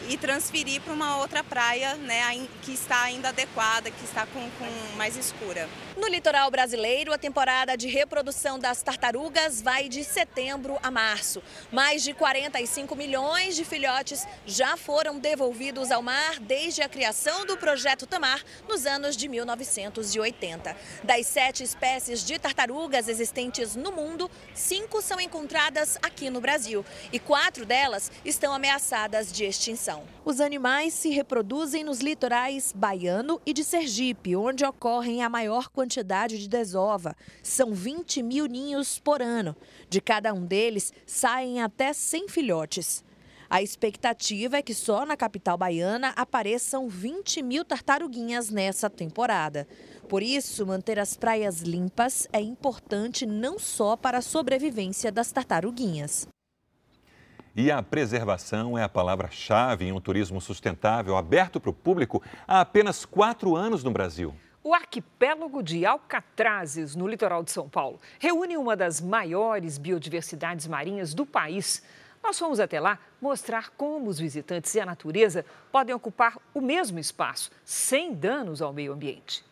e 0.09 0.17
transferir 0.17 0.81
para 0.81 0.91
uma 0.91 1.17
outra 1.17 1.43
praia 1.43 1.95
né, 1.95 2.19
que 2.63 2.73
está 2.73 3.03
ainda 3.03 3.29
adequada, 3.29 3.91
que 3.91 4.03
está 4.03 4.25
com, 4.25 4.49
com 4.57 4.97
mais 4.97 5.15
escura. 5.15 5.69
No 5.99 6.07
litoral 6.07 6.49
brasileiro, 6.49 7.11
a 7.11 7.17
temporada 7.17 7.75
de 7.75 7.89
reprodução 7.89 8.57
das 8.57 8.81
tartarugas 8.81 9.61
vai 9.61 9.89
de 9.89 10.01
setembro 10.05 10.77
a 10.81 10.89
março. 10.89 11.43
Mais 11.73 12.01
de 12.01 12.13
45 12.13 12.95
milhões 12.95 13.53
de 13.53 13.65
filhotes 13.65 14.25
já 14.45 14.77
foram 14.77 15.19
devolvidos 15.19 15.91
ao 15.91 16.01
mar 16.01 16.39
desde 16.39 16.81
a 16.81 16.87
criação 16.87 17.45
do 17.45 17.57
projeto 17.57 18.07
Tamar 18.07 18.41
nos 18.65 18.85
anos 18.85 19.17
de 19.17 19.27
1980. 19.27 20.73
Das 21.03 21.27
sete 21.27 21.65
espécies 21.65 22.23
de 22.23 22.39
tartarugas 22.39 23.09
existentes 23.09 23.75
no 23.75 23.91
mundo, 23.91 24.31
cinco 24.53 25.01
são 25.01 25.19
encontradas 25.19 25.97
aqui 26.01 26.29
no 26.29 26.39
Brasil 26.39 26.85
e 27.11 27.19
quatro 27.19 27.65
delas 27.65 28.09
estão 28.23 28.53
ameaçadas 28.53 29.33
de 29.33 29.43
extinção. 29.43 30.05
Os 30.23 30.39
animais 30.39 30.93
se 30.93 31.09
reproduzem 31.09 31.83
nos 31.83 31.99
litorais 31.99 32.71
baiano 32.73 33.41
e 33.45 33.51
de 33.51 33.65
Sergipe, 33.65 34.37
onde 34.37 34.63
ocorrem 34.63 35.23
a 35.23 35.29
maior 35.29 35.67
quantidade 35.67 35.88
de 36.37 36.47
desova. 36.47 37.15
São 37.41 37.73
20 37.73 38.21
mil 38.21 38.45
ninhos 38.45 38.99
por 38.99 39.21
ano. 39.21 39.55
De 39.89 39.99
cada 39.99 40.33
um 40.33 40.45
deles 40.45 40.93
saem 41.05 41.61
até 41.61 41.91
100 41.91 42.29
filhotes. 42.29 43.03
A 43.49 43.63
expectativa 43.63 44.57
é 44.57 44.61
que 44.61 44.75
só 44.75 45.07
na 45.07 45.17
capital 45.17 45.57
baiana 45.57 46.13
apareçam 46.15 46.87
20 46.87 47.41
mil 47.41 47.65
tartaruguinhas 47.65 48.51
nessa 48.51 48.91
temporada. 48.91 49.67
Por 50.07 50.21
isso, 50.21 50.67
manter 50.67 50.99
as 50.99 51.17
praias 51.17 51.61
limpas 51.61 52.27
é 52.31 52.39
importante 52.39 53.25
não 53.25 53.57
só 53.57 53.97
para 53.97 54.19
a 54.19 54.21
sobrevivência 54.21 55.11
das 55.11 55.31
tartaruguinhas. 55.31 56.27
E 57.55 57.71
a 57.71 57.81
preservação 57.81 58.77
é 58.77 58.83
a 58.83 58.89
palavra-chave 58.89 59.85
em 59.85 59.91
um 59.91 59.99
turismo 59.99 60.39
sustentável 60.39 61.17
aberto 61.17 61.59
para 61.59 61.71
o 61.71 61.73
público 61.73 62.21
há 62.47 62.61
apenas 62.61 63.03
quatro 63.03 63.55
anos 63.55 63.83
no 63.83 63.91
Brasil. 63.91 64.33
O 64.69 64.73
arquipélago 64.75 65.63
de 65.63 65.83
Alcatrazes, 65.83 66.95
no 66.95 67.07
litoral 67.07 67.41
de 67.41 67.49
São 67.49 67.67
Paulo, 67.67 67.99
reúne 68.19 68.55
uma 68.55 68.75
das 68.75 69.01
maiores 69.01 69.79
biodiversidades 69.79 70.67
marinhas 70.67 71.11
do 71.11 71.25
país. 71.25 71.81
Nós 72.23 72.37
fomos 72.37 72.59
até 72.59 72.79
lá 72.79 72.99
mostrar 73.19 73.71
como 73.71 74.07
os 74.07 74.19
visitantes 74.19 74.75
e 74.75 74.79
a 74.79 74.85
natureza 74.85 75.43
podem 75.71 75.95
ocupar 75.95 76.37
o 76.53 76.61
mesmo 76.61 76.99
espaço, 76.99 77.49
sem 77.65 78.13
danos 78.13 78.61
ao 78.61 78.71
meio 78.71 78.93
ambiente. 78.93 79.43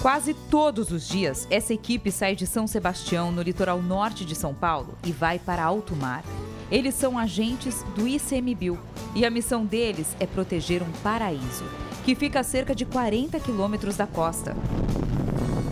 Quase 0.00 0.34
todos 0.48 0.92
os 0.92 1.08
dias, 1.08 1.48
essa 1.50 1.74
equipe 1.74 2.12
sai 2.12 2.36
de 2.36 2.46
São 2.46 2.68
Sebastião, 2.68 3.32
no 3.32 3.42
litoral 3.42 3.82
norte 3.82 4.24
de 4.24 4.36
São 4.36 4.54
Paulo, 4.54 4.96
e 5.04 5.10
vai 5.10 5.40
para 5.40 5.64
alto 5.64 5.96
mar. 5.96 6.22
Eles 6.70 6.94
são 6.94 7.18
agentes 7.18 7.82
do 7.96 8.06
ICMBio 8.06 8.78
e 9.16 9.26
a 9.26 9.30
missão 9.30 9.66
deles 9.66 10.16
é 10.20 10.26
proteger 10.28 10.80
um 10.80 10.92
paraíso, 11.02 11.64
que 12.08 12.14
fica 12.14 12.40
a 12.40 12.42
cerca 12.42 12.74
de 12.74 12.86
40 12.86 13.38
quilômetros 13.38 13.98
da 13.98 14.06
costa. 14.06 14.56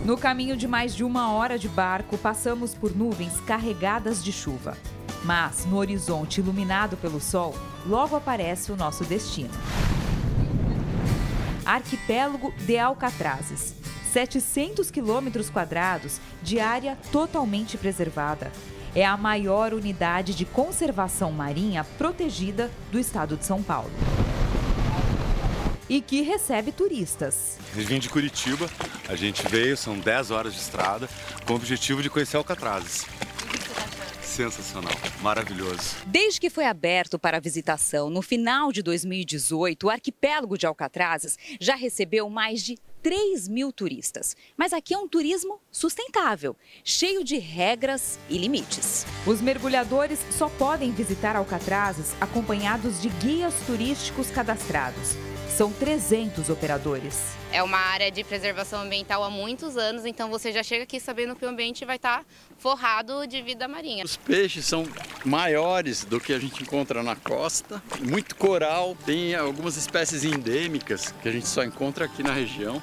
No 0.05 0.15
caminho 0.15 0.55
de 0.55 0.67
mais 0.67 0.93
de 0.93 1.03
uma 1.03 1.31
hora 1.31 1.57
de 1.57 1.67
barco, 1.67 2.15
passamos 2.15 2.75
por 2.75 2.95
nuvens 2.95 3.41
carregadas 3.41 4.23
de 4.23 4.31
chuva. 4.31 4.77
Mas, 5.25 5.65
no 5.65 5.77
horizonte 5.77 6.39
iluminado 6.39 6.95
pelo 6.95 7.19
sol, 7.19 7.55
logo 7.87 8.15
aparece 8.15 8.71
o 8.71 8.75
nosso 8.75 9.03
destino. 9.03 9.49
Arquipélago 11.65 12.53
de 12.67 12.77
Alcatrazes. 12.77 13.73
700 14.13 14.91
quilômetros 14.91 15.49
quadrados 15.49 16.19
de 16.43 16.59
área 16.59 16.99
totalmente 17.11 17.79
preservada 17.79 18.51
é 18.93 19.03
a 19.03 19.17
maior 19.17 19.73
unidade 19.73 20.35
de 20.35 20.45
conservação 20.45 21.31
marinha 21.31 21.83
protegida 21.97 22.69
do 22.91 22.99
estado 22.99 23.37
de 23.37 23.43
São 23.43 23.63
Paulo. 23.63 23.89
E 25.89 26.01
que 26.01 26.21
recebe 26.21 26.71
turistas. 26.71 27.57
A 27.71 27.75
gente 27.75 27.87
vem 27.87 27.99
de 27.99 28.09
Curitiba, 28.09 28.69
a 29.07 29.15
gente 29.15 29.47
veio, 29.47 29.77
são 29.77 29.97
10 29.97 30.31
horas 30.31 30.53
de 30.53 30.59
estrada, 30.59 31.09
com 31.45 31.53
o 31.53 31.55
objetivo 31.55 32.03
de 32.03 32.09
conhecer 32.09 32.37
Alcatrazes 32.37 33.05
sensacional, 34.37 34.93
maravilhoso. 35.19 35.95
Desde 36.05 36.39
que 36.39 36.51
foi 36.51 36.65
aberto 36.65 37.17
para 37.17 37.39
visitação 37.39 38.07
no 38.07 38.21
final 38.21 38.71
de 38.71 38.83
2018, 38.83 39.87
o 39.87 39.89
arquipélago 39.89 40.55
de 40.59 40.67
Alcatrazes 40.67 41.39
já 41.59 41.75
recebeu 41.75 42.29
mais 42.29 42.61
de 42.61 42.77
3 43.01 43.47
mil 43.47 43.71
turistas. 43.71 44.35
Mas 44.55 44.73
aqui 44.73 44.93
é 44.93 44.97
um 44.97 45.07
turismo 45.07 45.59
sustentável, 45.71 46.55
cheio 46.83 47.23
de 47.23 47.39
regras 47.39 48.19
e 48.29 48.37
limites. 48.37 49.07
Os 49.25 49.41
mergulhadores 49.41 50.19
só 50.29 50.49
podem 50.49 50.91
visitar 50.91 51.35
Alcatrazes 51.35 52.13
acompanhados 52.21 53.01
de 53.01 53.09
guias 53.09 53.55
turísticos 53.65 54.29
cadastrados. 54.29 55.17
São 55.57 55.73
300 55.73 56.51
operadores. 56.51 57.35
É 57.51 57.63
uma 57.63 57.79
área 57.79 58.11
de 58.11 58.23
preservação 58.23 58.79
ambiental 58.83 59.23
há 59.23 59.29
muitos 59.31 59.75
anos, 59.75 60.05
então 60.05 60.29
você 60.29 60.51
já 60.51 60.61
chega 60.61 60.83
aqui 60.83 60.99
sabendo 60.99 61.35
que 61.35 61.43
o 61.43 61.49
ambiente 61.49 61.83
vai 61.83 61.95
estar 61.95 62.23
forrado 62.59 63.25
de 63.25 63.41
vida 63.41 63.67
marinha. 63.67 64.05
Os 64.05 64.15
peixes 64.15 64.67
são 64.67 64.87
maiores 65.25 66.05
do 66.05 66.19
que 66.19 66.31
a 66.31 66.37
gente 66.37 66.61
encontra 66.61 67.01
na 67.01 67.15
costa, 67.15 67.81
muito 68.07 68.35
coral, 68.35 68.95
tem 69.03 69.33
algumas 69.33 69.77
espécies 69.77 70.23
endêmicas 70.23 71.11
que 71.23 71.27
a 71.27 71.31
gente 71.31 71.47
só 71.47 71.63
encontra 71.63 72.05
aqui 72.05 72.21
na 72.21 72.33
região. 72.33 72.79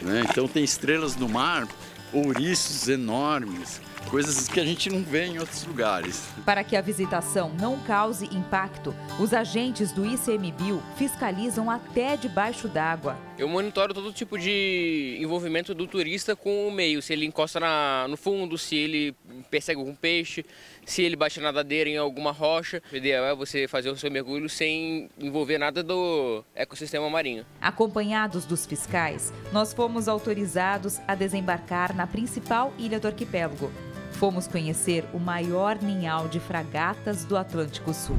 Né? 0.00 0.22
Então 0.26 0.48
tem 0.48 0.64
estrelas 0.64 1.16
no 1.16 1.28
mar, 1.28 1.68
ouriços 2.14 2.88
enormes, 2.88 3.78
coisas 4.06 4.48
que 4.48 4.60
a 4.60 4.64
gente 4.64 4.88
não 4.88 5.02
vê 5.02 5.26
em 5.26 5.38
outros 5.38 5.64
lugares. 5.64 6.28
Para 6.44 6.62
que 6.62 6.76
a 6.76 6.80
visitação 6.80 7.52
não 7.60 7.78
cause 7.80 8.26
impacto, 8.26 8.94
os 9.20 9.32
agentes 9.34 9.92
do 9.92 10.04
ICMBio 10.04 10.82
fiscalizam 10.96 11.70
até 11.70 12.16
debaixo 12.16 12.68
d'água. 12.68 13.16
Eu 13.38 13.48
monitoro 13.48 13.92
todo 13.92 14.12
tipo 14.12 14.38
de 14.38 15.18
envolvimento 15.20 15.74
do 15.74 15.86
turista 15.86 16.34
com 16.34 16.68
o 16.68 16.72
meio, 16.72 17.02
se 17.02 17.12
ele 17.12 17.26
encosta 17.26 17.60
na, 17.60 18.06
no 18.08 18.16
fundo, 18.16 18.56
se 18.56 18.76
ele 18.76 19.14
persegue 19.50 19.78
algum 19.78 19.94
peixe, 19.94 20.44
se 20.86 21.02
ele 21.02 21.16
bate 21.16 21.38
na 21.38 21.46
nadadeira 21.46 21.90
em 21.90 21.98
alguma 21.98 22.32
rocha. 22.32 22.82
O 22.90 22.96
ideal 22.96 23.24
é 23.24 23.34
você 23.34 23.68
fazer 23.68 23.90
o 23.90 23.96
seu 23.96 24.10
mergulho 24.10 24.48
sem 24.48 25.10
envolver 25.18 25.58
nada 25.58 25.82
do 25.82 26.42
ecossistema 26.54 27.10
marinho. 27.10 27.44
Acompanhados 27.60 28.46
dos 28.46 28.64
fiscais, 28.64 29.32
nós 29.52 29.74
fomos 29.74 30.08
autorizados 30.08 30.98
a 31.06 31.14
desembarcar 31.14 31.94
na 31.94 32.06
principal 32.06 32.72
ilha 32.78 32.98
do 32.98 33.08
arquipélago. 33.08 33.70
Fomos 34.18 34.46
conhecer 34.46 35.04
o 35.12 35.18
maior 35.18 35.76
ninhal 35.80 36.26
de 36.26 36.40
fragatas 36.40 37.22
do 37.24 37.36
Atlântico 37.36 37.92
Sul. 37.92 38.16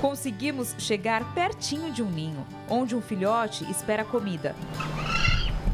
Conseguimos 0.00 0.74
chegar 0.78 1.34
pertinho 1.34 1.92
de 1.92 2.02
um 2.02 2.10
ninho, 2.10 2.46
onde 2.66 2.96
um 2.96 3.02
filhote 3.02 3.70
espera 3.70 4.04
comida. 4.04 4.56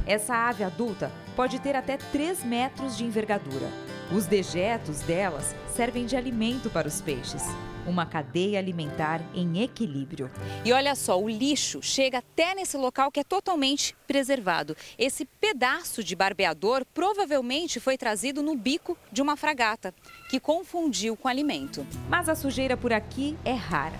Essa 0.05 0.35
ave 0.49 0.65
adulta 0.65 1.13
pode 1.37 1.61
ter 1.61 1.77
até 1.77 1.97
3 1.97 2.43
metros 2.43 2.97
de 2.97 3.05
envergadura. 3.05 3.69
Os 4.13 4.27
dejetos 4.27 5.01
delas 5.01 5.55
servem 5.69 6.05
de 6.05 6.17
alimento 6.17 6.69
para 6.69 6.89
os 6.89 7.01
peixes. 7.01 7.45
Uma 7.87 8.07
cadeia 8.07 8.59
alimentar 8.59 9.21
em 9.35 9.63
equilíbrio. 9.63 10.31
E 10.65 10.73
olha 10.73 10.95
só, 10.95 11.21
o 11.21 11.29
lixo 11.29 11.83
chega 11.83 12.19
até 12.19 12.55
nesse 12.55 12.77
local 12.77 13.13
que 13.13 13.21
é 13.21 13.25
totalmente 13.25 13.95
preservado. 14.07 14.77
Esse 14.99 15.25
pedaço 15.25 16.03
de 16.03 16.17
barbeador 16.17 16.85
provavelmente 16.95 17.79
foi 17.81 17.99
trazido 17.99 18.43
no 18.43 18.57
bico 18.57 18.97
de 19.13 19.21
uma 19.21 19.37
fragata, 19.37 19.95
que 20.31 20.41
confundiu 20.41 21.17
com 21.17 21.29
alimento. 21.29 21.87
Mas 22.09 22.29
a 22.29 22.35
sujeira 22.35 22.77
por 22.77 22.93
aqui 22.93 23.37
é 23.45 23.53
rara. 23.53 23.99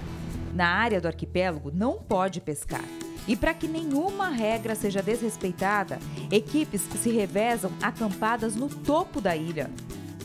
Na 0.55 0.69
área 0.69 1.01
do 1.01 1.09
arquipélago 1.09 1.71
não 1.75 1.95
pode 1.95 2.41
pescar. 2.41 2.85
E 3.27 3.35
para 3.35 3.55
que 3.55 3.67
nenhuma 3.67 4.29
regra 4.29 4.75
seja 4.75 5.03
desrespeitada, 5.03 5.99
equipes 6.31 6.83
se 6.83 7.11
revezam 7.11 7.73
acampadas 7.83 8.55
no 8.55 8.69
topo 8.69 9.21
da 9.21 9.35
ilha. 9.35 9.71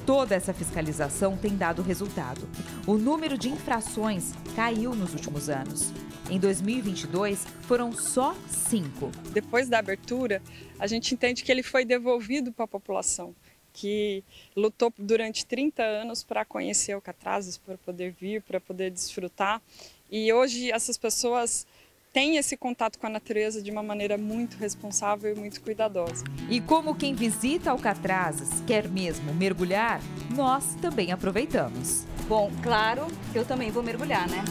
Toda 0.10 0.34
essa 0.34 0.56
fiscalização 0.56 1.38
tem 1.38 1.56
dado 1.56 1.84
resultado. 1.84 2.50
O 2.88 2.98
número 2.98 3.38
de 3.38 3.48
infrações 3.48 4.32
caiu 4.56 4.96
nos 4.96 5.14
últimos 5.14 5.50
anos. 5.50 5.92
Em 6.32 6.40
2022, 6.40 7.46
foram 7.68 7.94
só 7.94 8.36
cinco. 8.48 9.12
Depois 9.32 9.70
da 9.70 9.78
abertura, 9.78 10.42
a 10.80 10.88
gente 10.88 11.14
entende 11.14 11.44
que 11.44 11.52
ele 11.52 11.62
foi 11.62 11.86
devolvido 11.86 12.52
para 12.52 12.66
a 12.66 12.68
população, 12.68 13.36
que 13.72 14.24
lutou 14.56 14.92
durante 14.98 15.46
30 15.46 15.84
anos 15.84 16.24
para 16.24 16.44
conhecer 16.44 16.94
Alcatrazes, 16.94 17.60
para 17.60 17.78
poder 17.78 18.12
vir, 18.20 18.42
para 18.42 18.60
poder 18.60 18.90
desfrutar. 18.90 19.62
E 20.10 20.34
hoje 20.34 20.72
essas 20.72 20.98
pessoas 20.98 21.68
tem 22.12 22.38
esse 22.38 22.58
contato 22.58 22.98
com 22.98 23.08
a 23.08 23.10
natureza 23.10 23.62
de 23.62 23.70
uma 23.72 23.84
maneira 23.84 24.18
muito 24.18 24.58
responsável 24.58 25.32
e 25.32 25.40
muito 25.40 25.62
cuidadosa. 25.62 26.24
E 26.50 26.60
como 26.60 26.96
quem 26.96 27.14
visita 27.14 27.72
Alcatrazes 27.72 28.64
quer 28.66 28.88
mesmo 28.88 29.34
mergulhar, 29.34 30.02
nós 30.36 30.76
também 30.82 31.12
aproveitamos. 31.12 32.06
Bom, 32.28 32.52
claro 32.64 33.08
que 33.32 33.38
eu 33.38 33.46
também 33.46 33.72
vou 33.72 33.84
mergulhar, 33.84 34.28
né? 34.28 34.44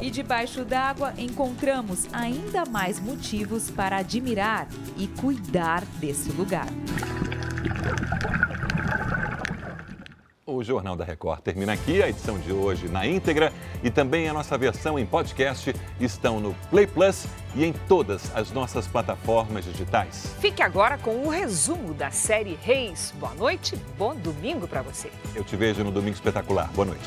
E 0.00 0.10
debaixo 0.10 0.64
d'água 0.64 1.12
encontramos 1.18 2.06
ainda 2.12 2.64
mais 2.64 2.98
motivos 2.98 3.70
para 3.70 3.98
admirar 3.98 4.66
e 4.96 5.06
cuidar 5.06 5.84
desse 6.00 6.30
lugar. 6.32 6.68
O 10.50 10.64
Jornal 10.64 10.96
da 10.96 11.04
Record 11.04 11.40
termina 11.40 11.74
aqui. 11.74 12.02
A 12.02 12.08
edição 12.08 12.38
de 12.38 12.50
hoje 12.50 12.88
na 12.88 13.06
íntegra 13.06 13.52
e 13.82 13.90
também 13.90 14.30
a 14.30 14.32
nossa 14.32 14.56
versão 14.56 14.98
em 14.98 15.04
podcast 15.04 15.74
estão 16.00 16.40
no 16.40 16.54
Play 16.70 16.86
Plus 16.86 17.26
e 17.54 17.66
em 17.66 17.74
todas 17.86 18.34
as 18.34 18.50
nossas 18.50 18.86
plataformas 18.86 19.66
digitais. 19.66 20.34
Fique 20.40 20.62
agora 20.62 20.96
com 20.96 21.26
o 21.26 21.28
resumo 21.28 21.92
da 21.92 22.10
série 22.10 22.58
Reis. 22.62 23.12
Boa 23.20 23.34
noite, 23.34 23.76
bom 23.98 24.14
domingo 24.14 24.66
para 24.66 24.80
você. 24.80 25.10
Eu 25.34 25.44
te 25.44 25.54
vejo 25.54 25.84
no 25.84 25.90
Domingo 25.90 26.14
Espetacular. 26.14 26.70
Boa 26.72 26.86
noite. 26.86 27.06